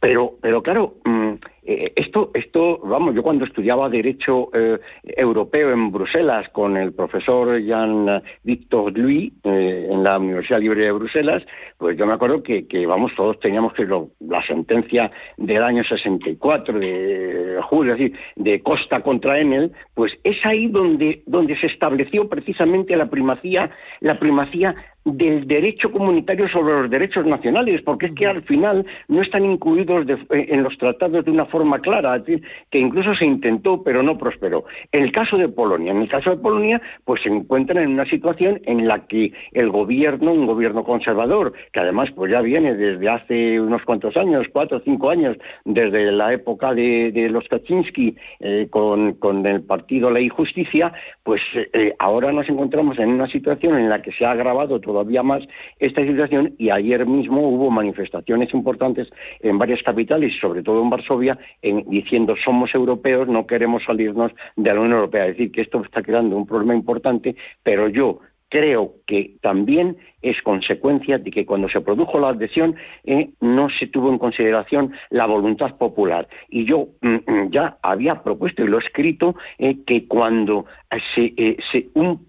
Pero, 0.00 0.34
pero 0.40 0.62
claro, 0.62 0.94
mm, 1.04 1.32
eh, 1.64 1.92
esto, 1.96 2.30
esto, 2.34 2.78
vamos, 2.78 3.14
yo 3.14 3.22
cuando 3.22 3.44
estudiaba 3.44 3.88
Derecho 3.88 4.48
eh, 4.54 4.78
Europeo 5.04 5.72
en 5.72 5.90
Bruselas 5.90 6.48
con 6.50 6.76
el 6.76 6.92
profesor 6.92 7.60
Jean 7.60 8.22
Victor 8.42 8.96
Louis 8.96 9.32
en 9.44 10.02
la 10.02 10.18
Universidad 10.18 10.60
Libre 10.60 10.84
de 10.84 10.92
Bruselas, 10.92 11.42
pues 11.76 11.98
yo 11.98 12.06
me 12.06 12.14
acuerdo 12.14 12.42
que, 12.42 12.66
que 12.66 12.86
vamos, 12.86 13.12
todos 13.16 13.38
teníamos 13.40 13.72
que 13.74 13.86
la 13.86 14.44
sentencia 14.46 15.10
del 15.36 15.62
año 15.62 15.84
64 15.84 16.78
de 16.78 17.60
julio, 17.68 17.94
es 17.94 17.98
decir, 17.98 18.18
de 18.36 18.62
Costa 18.62 19.00
contra 19.02 19.38
Enel, 19.38 19.72
pues 19.94 20.12
es 20.24 20.36
ahí 20.44 20.68
donde, 20.68 21.22
donde 21.26 21.37
se 21.60 21.66
estableció 21.66 22.28
precisamente 22.28 22.96
la 22.96 23.10
primacía, 23.10 23.70
la 24.00 24.18
primacía 24.18 24.74
del 25.14 25.46
derecho 25.46 25.90
comunitario 25.90 26.48
sobre 26.48 26.82
los 26.82 26.90
derechos 26.90 27.26
nacionales, 27.26 27.82
porque 27.82 28.06
es 28.06 28.14
que 28.14 28.26
al 28.26 28.42
final 28.42 28.86
no 29.08 29.22
están 29.22 29.44
incluidos 29.44 30.06
eh, 30.08 30.46
en 30.48 30.62
los 30.62 30.76
tratados 30.78 31.24
de 31.24 31.30
una 31.30 31.46
forma 31.46 31.80
clara, 31.80 32.16
es 32.16 32.24
decir, 32.24 32.42
que 32.70 32.78
incluso 32.78 33.14
se 33.14 33.24
intentó 33.24 33.82
pero 33.82 34.02
no 34.02 34.18
prosperó. 34.18 34.64
En 34.92 35.02
el 35.02 35.12
caso 35.12 35.36
de 35.36 35.48
Polonia, 35.48 35.92
en 35.92 36.02
el 36.02 36.08
caso 36.08 36.30
de 36.30 36.36
Polonia, 36.36 36.80
pues 37.04 37.22
se 37.22 37.28
encuentran 37.28 37.84
en 37.84 37.90
una 37.90 38.06
situación 38.06 38.60
en 38.64 38.86
la 38.86 39.06
que 39.06 39.32
el 39.52 39.70
gobierno, 39.70 40.32
un 40.32 40.46
gobierno 40.46 40.84
conservador, 40.84 41.52
que 41.72 41.80
además 41.80 42.10
pues 42.14 42.32
ya 42.32 42.40
viene 42.40 42.74
desde 42.74 43.08
hace 43.08 43.60
unos 43.60 43.82
cuantos 43.82 44.16
años, 44.16 44.46
cuatro 44.52 44.78
o 44.78 44.80
cinco 44.80 45.10
años, 45.10 45.36
desde 45.64 46.12
la 46.12 46.32
época 46.32 46.74
de, 46.74 47.28
los 47.30 47.46
Kaczynski 47.48 48.16
eh, 48.40 48.68
con, 48.70 49.16
el 49.46 49.62
partido 49.62 50.10
Ley 50.10 50.26
y 50.26 50.28
Justicia, 50.28 50.92
pues 51.22 51.40
eh, 51.54 51.94
ahora 51.98 52.32
nos 52.32 52.48
encontramos 52.48 52.98
en 52.98 53.10
una 53.10 53.26
situación 53.28 53.78
en 53.78 53.88
la 53.88 54.02
que 54.02 54.12
se 54.12 54.24
ha 54.24 54.32
agravado 54.32 54.80
todo 54.80 54.97
todavía 54.98 55.22
más 55.22 55.42
esta 55.78 56.04
situación 56.04 56.54
y 56.58 56.70
ayer 56.70 57.06
mismo 57.06 57.48
hubo 57.48 57.70
manifestaciones 57.70 58.52
importantes 58.52 59.08
en 59.40 59.56
varias 59.56 59.80
capitales, 59.84 60.32
sobre 60.40 60.62
todo 60.62 60.82
en 60.82 60.90
Varsovia, 60.90 61.38
en, 61.62 61.88
diciendo 61.88 62.34
somos 62.44 62.74
europeos, 62.74 63.28
no 63.28 63.46
queremos 63.46 63.84
salirnos 63.84 64.32
de 64.56 64.74
la 64.74 64.80
Unión 64.80 64.94
Europea. 64.94 65.26
Es 65.26 65.36
decir, 65.36 65.52
que 65.52 65.60
esto 65.60 65.82
está 65.84 66.02
creando 66.02 66.36
un 66.36 66.46
problema 66.46 66.74
importante, 66.74 67.36
pero 67.62 67.88
yo 67.88 68.18
creo 68.48 68.94
que 69.06 69.36
también 69.40 69.96
es 70.22 70.40
consecuencia 70.42 71.18
de 71.18 71.30
que 71.30 71.46
cuando 71.46 71.68
se 71.68 71.80
produjo 71.80 72.18
la 72.18 72.30
adhesión 72.30 72.76
eh, 73.04 73.30
no 73.40 73.68
se 73.70 73.86
tuvo 73.86 74.10
en 74.10 74.18
consideración 74.18 74.92
la 75.10 75.26
voluntad 75.26 75.76
popular. 75.76 76.28
Y 76.48 76.64
yo 76.64 76.88
mm, 77.00 77.16
mm, 77.26 77.50
ya 77.50 77.76
había 77.82 78.22
propuesto 78.22 78.62
y 78.62 78.68
lo 78.68 78.78
he 78.78 78.84
escrito 78.84 79.36
eh, 79.58 79.76
que 79.86 80.06
cuando 80.06 80.66
se, 81.14 81.32
eh, 81.36 81.56
un, 81.94 82.26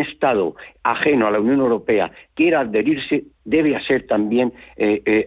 Estado 0.00 0.54
ajeno 0.82 1.26
a 1.26 1.30
la 1.30 1.40
Unión 1.40 1.60
Europea 1.60 2.10
quiera 2.34 2.60
adherirse, 2.60 3.24
debe 3.44 3.74
hacer 3.74 4.06
también 4.06 4.52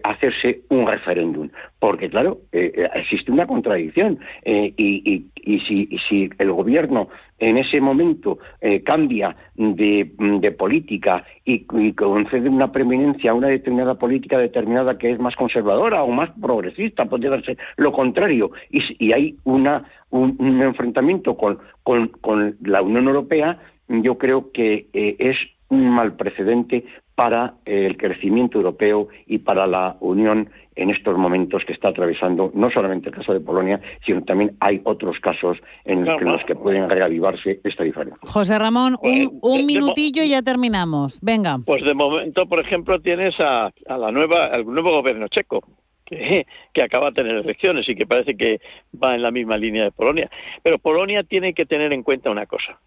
hacerse 0.04 0.60
un 0.68 0.86
referéndum. 0.86 1.48
Porque, 1.80 2.08
claro, 2.08 2.38
existe 2.52 3.32
una 3.32 3.46
contradicción. 3.46 4.18
y, 4.44 5.24
si, 5.66 6.30
el 6.38 6.52
gobierno 6.52 7.08
en 7.38 7.58
ese 7.58 7.80
momento 7.80 8.38
cambia 8.84 9.34
de, 9.56 10.54
política 10.56 11.24
y, 11.44 11.64
y 11.98 12.04
concede 12.04 12.48
una 12.48 12.70
preeminencia 12.70 13.30
a 13.30 13.34
una 13.34 13.48
determinada 13.48 13.94
política 13.94 14.38
determinada 14.38 14.98
que 14.98 15.10
es 15.10 15.18
más 15.18 15.34
conservadora 15.36 16.02
o 16.02 16.10
más 16.10 16.30
progresista, 16.40 17.04
podría 17.06 17.40
ser 17.42 17.58
lo 17.76 17.92
contrario, 17.92 18.50
y, 18.70 19.12
hay 19.12 19.36
una, 19.44 19.84
un, 20.10 20.36
enfrentamiento 20.62 21.36
con, 21.36 21.58
con, 21.82 22.56
la 22.62 22.82
Unión 22.82 23.06
Europea, 23.06 23.58
yo 23.88 24.18
creo 24.18 24.52
que 24.52 24.86
eh, 24.92 25.16
es 25.18 25.36
un 25.68 25.88
mal 25.90 26.14
precedente 26.14 26.84
para 27.18 27.54
el 27.64 27.96
crecimiento 27.96 28.58
europeo 28.58 29.08
y 29.26 29.38
para 29.38 29.66
la 29.66 29.96
Unión 29.98 30.50
en 30.76 30.90
estos 30.90 31.18
momentos 31.18 31.64
que 31.66 31.72
está 31.72 31.88
atravesando 31.88 32.52
no 32.54 32.70
solamente 32.70 33.08
el 33.08 33.14
caso 33.16 33.32
de 33.32 33.40
Polonia, 33.40 33.80
sino 34.06 34.22
también 34.22 34.52
hay 34.60 34.80
otros 34.84 35.18
casos 35.18 35.58
en 35.84 36.04
los 36.04 36.44
que 36.44 36.54
pueden 36.54 36.88
reavivarse 36.88 37.58
esta 37.64 37.82
diferencia. 37.82 38.20
José 38.22 38.56
Ramón, 38.56 38.94
un, 39.02 39.40
pues, 39.40 39.64
minutillo 39.64 40.22
y 40.22 40.28
ya 40.28 40.42
terminamos. 40.42 41.18
Venga. 41.20 41.58
Pues 41.66 41.84
de 41.84 41.92
momento, 41.92 42.46
por 42.46 42.60
ejemplo, 42.60 43.00
tienes 43.00 43.34
a, 43.40 43.72
la 43.88 44.12
nueva, 44.12 44.46
al 44.54 44.64
nuevo 44.64 44.92
gobierno 44.92 45.26
checo. 45.26 45.64
Que, 46.04 46.46
que, 46.72 46.82
acaba 46.82 47.10
de 47.10 47.16
tener 47.16 47.36
elecciones 47.36 47.86
y 47.88 47.96
que 47.96 48.06
parece 48.06 48.34
que 48.36 48.60
va 48.94 49.14
en 49.16 49.22
la 49.22 49.32
misma 49.32 49.58
línea 49.58 49.82
de 49.82 49.90
Polonia. 49.90 50.30
Pero 50.62 50.78
Polonia 50.78 51.24
tiene 51.24 51.52
que 51.52 51.66
tener 51.66 51.92
en 51.92 52.04
cuenta 52.04 52.30
una 52.30 52.46
cosa. 52.46 52.78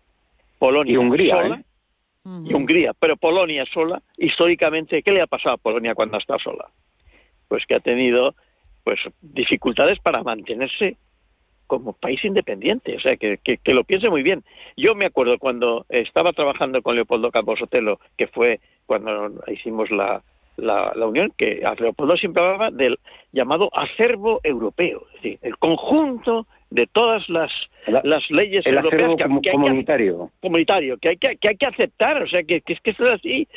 Polonia 0.57 0.93
y 0.93 0.97
Hungría, 0.97 1.47
¿eh? 1.47 1.63
Y 2.23 2.53
Hungría, 2.53 2.93
pero 2.99 3.17
Polonia 3.17 3.65
sola, 3.73 4.01
históricamente, 4.17 5.01
¿qué 5.01 5.11
le 5.11 5.21
ha 5.21 5.27
pasado 5.27 5.55
a 5.55 5.57
Polonia 5.57 5.95
cuando 5.95 6.17
está 6.17 6.37
sola? 6.37 6.67
Pues 7.47 7.65
que 7.65 7.75
ha 7.75 7.79
tenido 7.79 8.35
pues 8.83 8.99
dificultades 9.21 9.99
para 9.99 10.23
mantenerse 10.23 10.97
como 11.67 11.93
país 11.93 12.23
independiente, 12.25 12.97
o 12.97 12.99
sea, 12.99 13.15
que, 13.15 13.37
que, 13.37 13.73
lo 13.73 13.85
piense 13.85 14.09
muy 14.09 14.23
bien. 14.23 14.43
Yo 14.75 14.93
me 14.93 15.05
acuerdo 15.05 15.37
cuando 15.39 15.85
estaba 15.87 16.33
trabajando 16.33 16.81
con 16.81 16.95
Leopoldo 16.95 17.31
Campos 17.31 17.59
Sotelo, 17.59 17.99
que 18.17 18.27
fue 18.27 18.59
cuando 18.85 19.31
hicimos 19.47 19.89
la, 19.89 20.21
la, 20.57 20.91
unión, 21.05 21.31
que 21.37 21.63
Leopoldo 21.79 22.17
siempre 22.17 22.43
hablaba 22.43 22.71
del 22.71 22.99
llamado 23.31 23.69
acervo 23.73 24.41
europeo, 24.43 25.05
es 25.07 25.21
decir, 25.21 25.39
el 25.41 25.57
conjunto 25.57 26.45
de 26.71 26.87
todas 26.87 27.27
las, 27.29 27.51
las 27.85 28.23
leyes 28.31 28.65
europeas 28.65 29.11
que, 29.17 29.41
que, 29.41 29.51
comunitario. 29.51 30.31
que, 30.33 30.47
comunitario 30.47 30.97
que 30.97 31.09
hay 31.09 31.17
que, 31.17 31.35
que 31.35 31.49
hay 31.49 31.57
que 31.57 31.65
aceptar, 31.65 32.23
o 32.23 32.27
sea, 32.27 32.43
que, 32.43 32.61
que 32.61 32.73
es 32.73 32.79
que 32.79 32.91
es 32.91 33.01
así. 33.01 33.47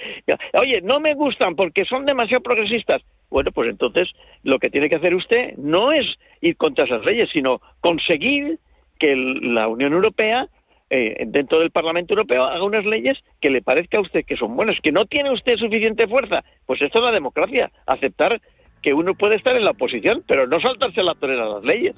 Oye, 0.55 0.81
no 0.83 1.01
me 1.01 1.15
gustan 1.15 1.55
porque 1.55 1.85
son 1.85 2.05
demasiado 2.05 2.43
progresistas. 2.43 3.03
Bueno, 3.31 3.53
pues 3.53 3.71
entonces 3.71 4.11
lo 4.43 4.59
que 4.59 4.69
tiene 4.69 4.89
que 4.89 4.97
hacer 4.97 5.15
usted 5.15 5.57
no 5.57 5.93
es 5.93 6.07
ir 6.41 6.57
contra 6.57 6.85
esas 6.85 7.05
leyes, 7.05 7.31
sino 7.33 7.61
conseguir 7.81 8.59
que 8.99 9.15
la 9.17 9.69
Unión 9.69 9.93
Europea 9.93 10.49
eh, 10.91 11.25
dentro 11.29 11.61
del 11.61 11.71
Parlamento 11.71 12.15
Europeo 12.15 12.45
haga 12.45 12.65
unas 12.65 12.85
leyes 12.85 13.19
que 13.41 13.51
le 13.51 13.62
parezca 13.62 13.99
a 13.99 14.03
usted 14.03 14.25
que 14.25 14.37
son 14.37 14.57
buenas, 14.57 14.77
que 14.83 14.93
no 14.93 15.07
tiene 15.07 15.31
usted 15.31 15.57
suficiente 15.57 16.09
fuerza. 16.09 16.45
Pues 16.67 16.83
esto 16.83 16.99
es 16.99 17.05
la 17.05 17.12
democracia, 17.12 17.71
aceptar 17.87 18.41
que 18.83 18.93
uno 18.93 19.15
puede 19.15 19.37
estar 19.37 19.57
en 19.57 19.65
la 19.65 19.71
oposición, 19.71 20.25
pero 20.27 20.49
no 20.49 20.61
saltarse 20.61 21.03
la 21.03 21.15
torera 21.15 21.45
a 21.45 21.49
las 21.49 21.65
leyes 21.65 21.95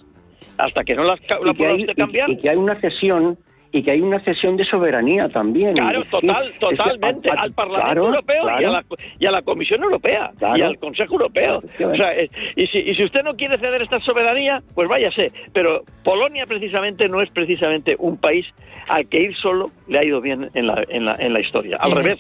hasta 0.59 0.84
que 0.84 0.95
no 0.95 1.05
las, 1.05 1.20
la 1.28 1.55
pueda 1.55 1.74
usted 1.74 1.95
cambiar. 1.97 2.30
Y, 2.30 2.39
que 2.39 2.51
hay 2.51 2.57
una 2.57 2.78
cesión 2.80 3.39
y 3.72 3.82
que 3.82 3.91
hay 3.91 4.01
una 4.01 4.20
cesión 4.20 4.57
de 4.57 4.64
soberanía 4.64 5.28
también. 5.28 5.74
Claro, 5.74 6.05
total, 6.11 6.53
totalmente, 6.59 7.28
al 7.30 7.53
Parlamento 7.53 8.07
Europeo 8.07 8.45
y, 8.45 8.64
a 8.64 8.70
la, 8.70 8.84
y, 9.18 9.26
a 9.26 9.30
la, 9.30 9.43
Comisión 9.43 9.82
Europea 9.82 10.32
y 10.57 10.62
al 10.62 10.78
Consejo 10.78 11.14
Europeo. 11.14 11.59
O 11.59 11.95
sea, 11.97 12.12
y, 12.57 12.66
si, 12.68 12.78
y 12.78 12.95
si 12.95 13.05
usted 13.05 13.22
no 13.22 13.37
quiere 13.37 13.59
ceder 13.59 13.82
esta 13.82 14.01
soberanía, 14.01 14.62
pues 14.74 14.89
váyase. 14.89 15.32
Pero 15.53 15.82
Polonia 16.05 16.47
precisamente 16.47 17.09
no 17.09 17.20
es 17.20 17.28
precisamente 17.30 17.97
un 17.99 18.16
país 18.16 18.47
al 18.89 19.07
que 19.09 19.20
ir 19.20 19.37
solo 19.37 19.70
le 19.89 19.99
ha 19.99 20.05
ido 20.05 20.20
bien 20.20 20.51
en 20.55 20.66
la, 20.66 20.84
en 20.89 21.05
la, 21.05 21.16
en 21.16 21.32
la 21.32 21.41
historia. 21.41 21.76
Al 21.80 21.93
revés. 21.93 22.16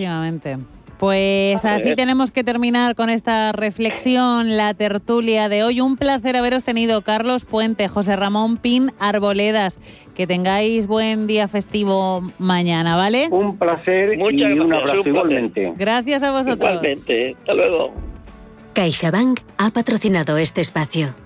Pues 0.98 1.64
así 1.64 1.94
tenemos 1.94 2.32
que 2.32 2.42
terminar 2.42 2.94
con 2.94 3.10
esta 3.10 3.52
reflexión, 3.52 4.56
la 4.56 4.72
tertulia 4.72 5.48
de 5.48 5.62
hoy. 5.62 5.80
Un 5.80 5.96
placer 5.96 6.36
haberos 6.36 6.64
tenido, 6.64 7.02
Carlos 7.02 7.44
Puente, 7.44 7.88
José 7.88 8.16
Ramón 8.16 8.56
Pin 8.56 8.90
Arboledas. 8.98 9.78
Que 10.14 10.26
tengáis 10.26 10.86
buen 10.86 11.26
día 11.26 11.48
festivo 11.48 12.22
mañana, 12.38 12.96
¿vale? 12.96 13.28
Un 13.30 13.58
placer 13.58 14.14
y 14.14 14.42
un 14.42 14.72
abrazo 14.72 15.06
igualmente. 15.06 15.74
Gracias 15.76 16.22
a 16.22 16.32
vosotros. 16.32 16.74
Igualmente. 16.74 17.36
Hasta 17.40 17.54
luego. 17.54 17.92
CaixaBank 18.72 19.40
ha 19.58 19.70
patrocinado 19.70 20.38
este 20.38 20.62
espacio. 20.62 21.25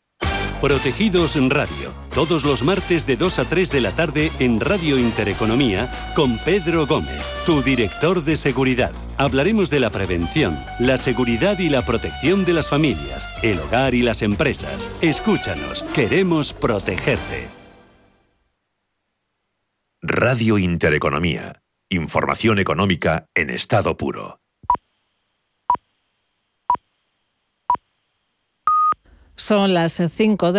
Protegidos 0.61 1.35
Radio, 1.49 1.91
todos 2.13 2.45
los 2.45 2.61
martes 2.61 3.07
de 3.07 3.15
2 3.15 3.39
a 3.39 3.45
3 3.45 3.71
de 3.71 3.81
la 3.81 3.95
tarde 3.95 4.31
en 4.37 4.59
Radio 4.59 4.99
Intereconomía 4.99 5.89
con 6.15 6.37
Pedro 6.37 6.85
Gómez, 6.85 7.19
tu 7.47 7.63
director 7.63 8.23
de 8.23 8.37
seguridad. 8.37 8.91
Hablaremos 9.17 9.71
de 9.71 9.79
la 9.79 9.89
prevención, 9.89 10.55
la 10.79 10.97
seguridad 10.97 11.57
y 11.57 11.69
la 11.69 11.81
protección 11.81 12.45
de 12.45 12.53
las 12.53 12.69
familias, 12.69 13.27
el 13.41 13.59
hogar 13.59 13.95
y 13.95 14.03
las 14.03 14.21
empresas. 14.21 14.99
Escúchanos, 15.01 15.81
queremos 15.95 16.53
protegerte. 16.53 17.47
Radio 20.03 20.59
Intereconomía. 20.59 21.63
Información 21.89 22.59
económica 22.59 23.25
en 23.33 23.49
estado 23.49 23.97
puro. 23.97 24.41
Son 29.41 29.73
las 29.73 29.93
5 29.93 30.45
de 30.45 30.49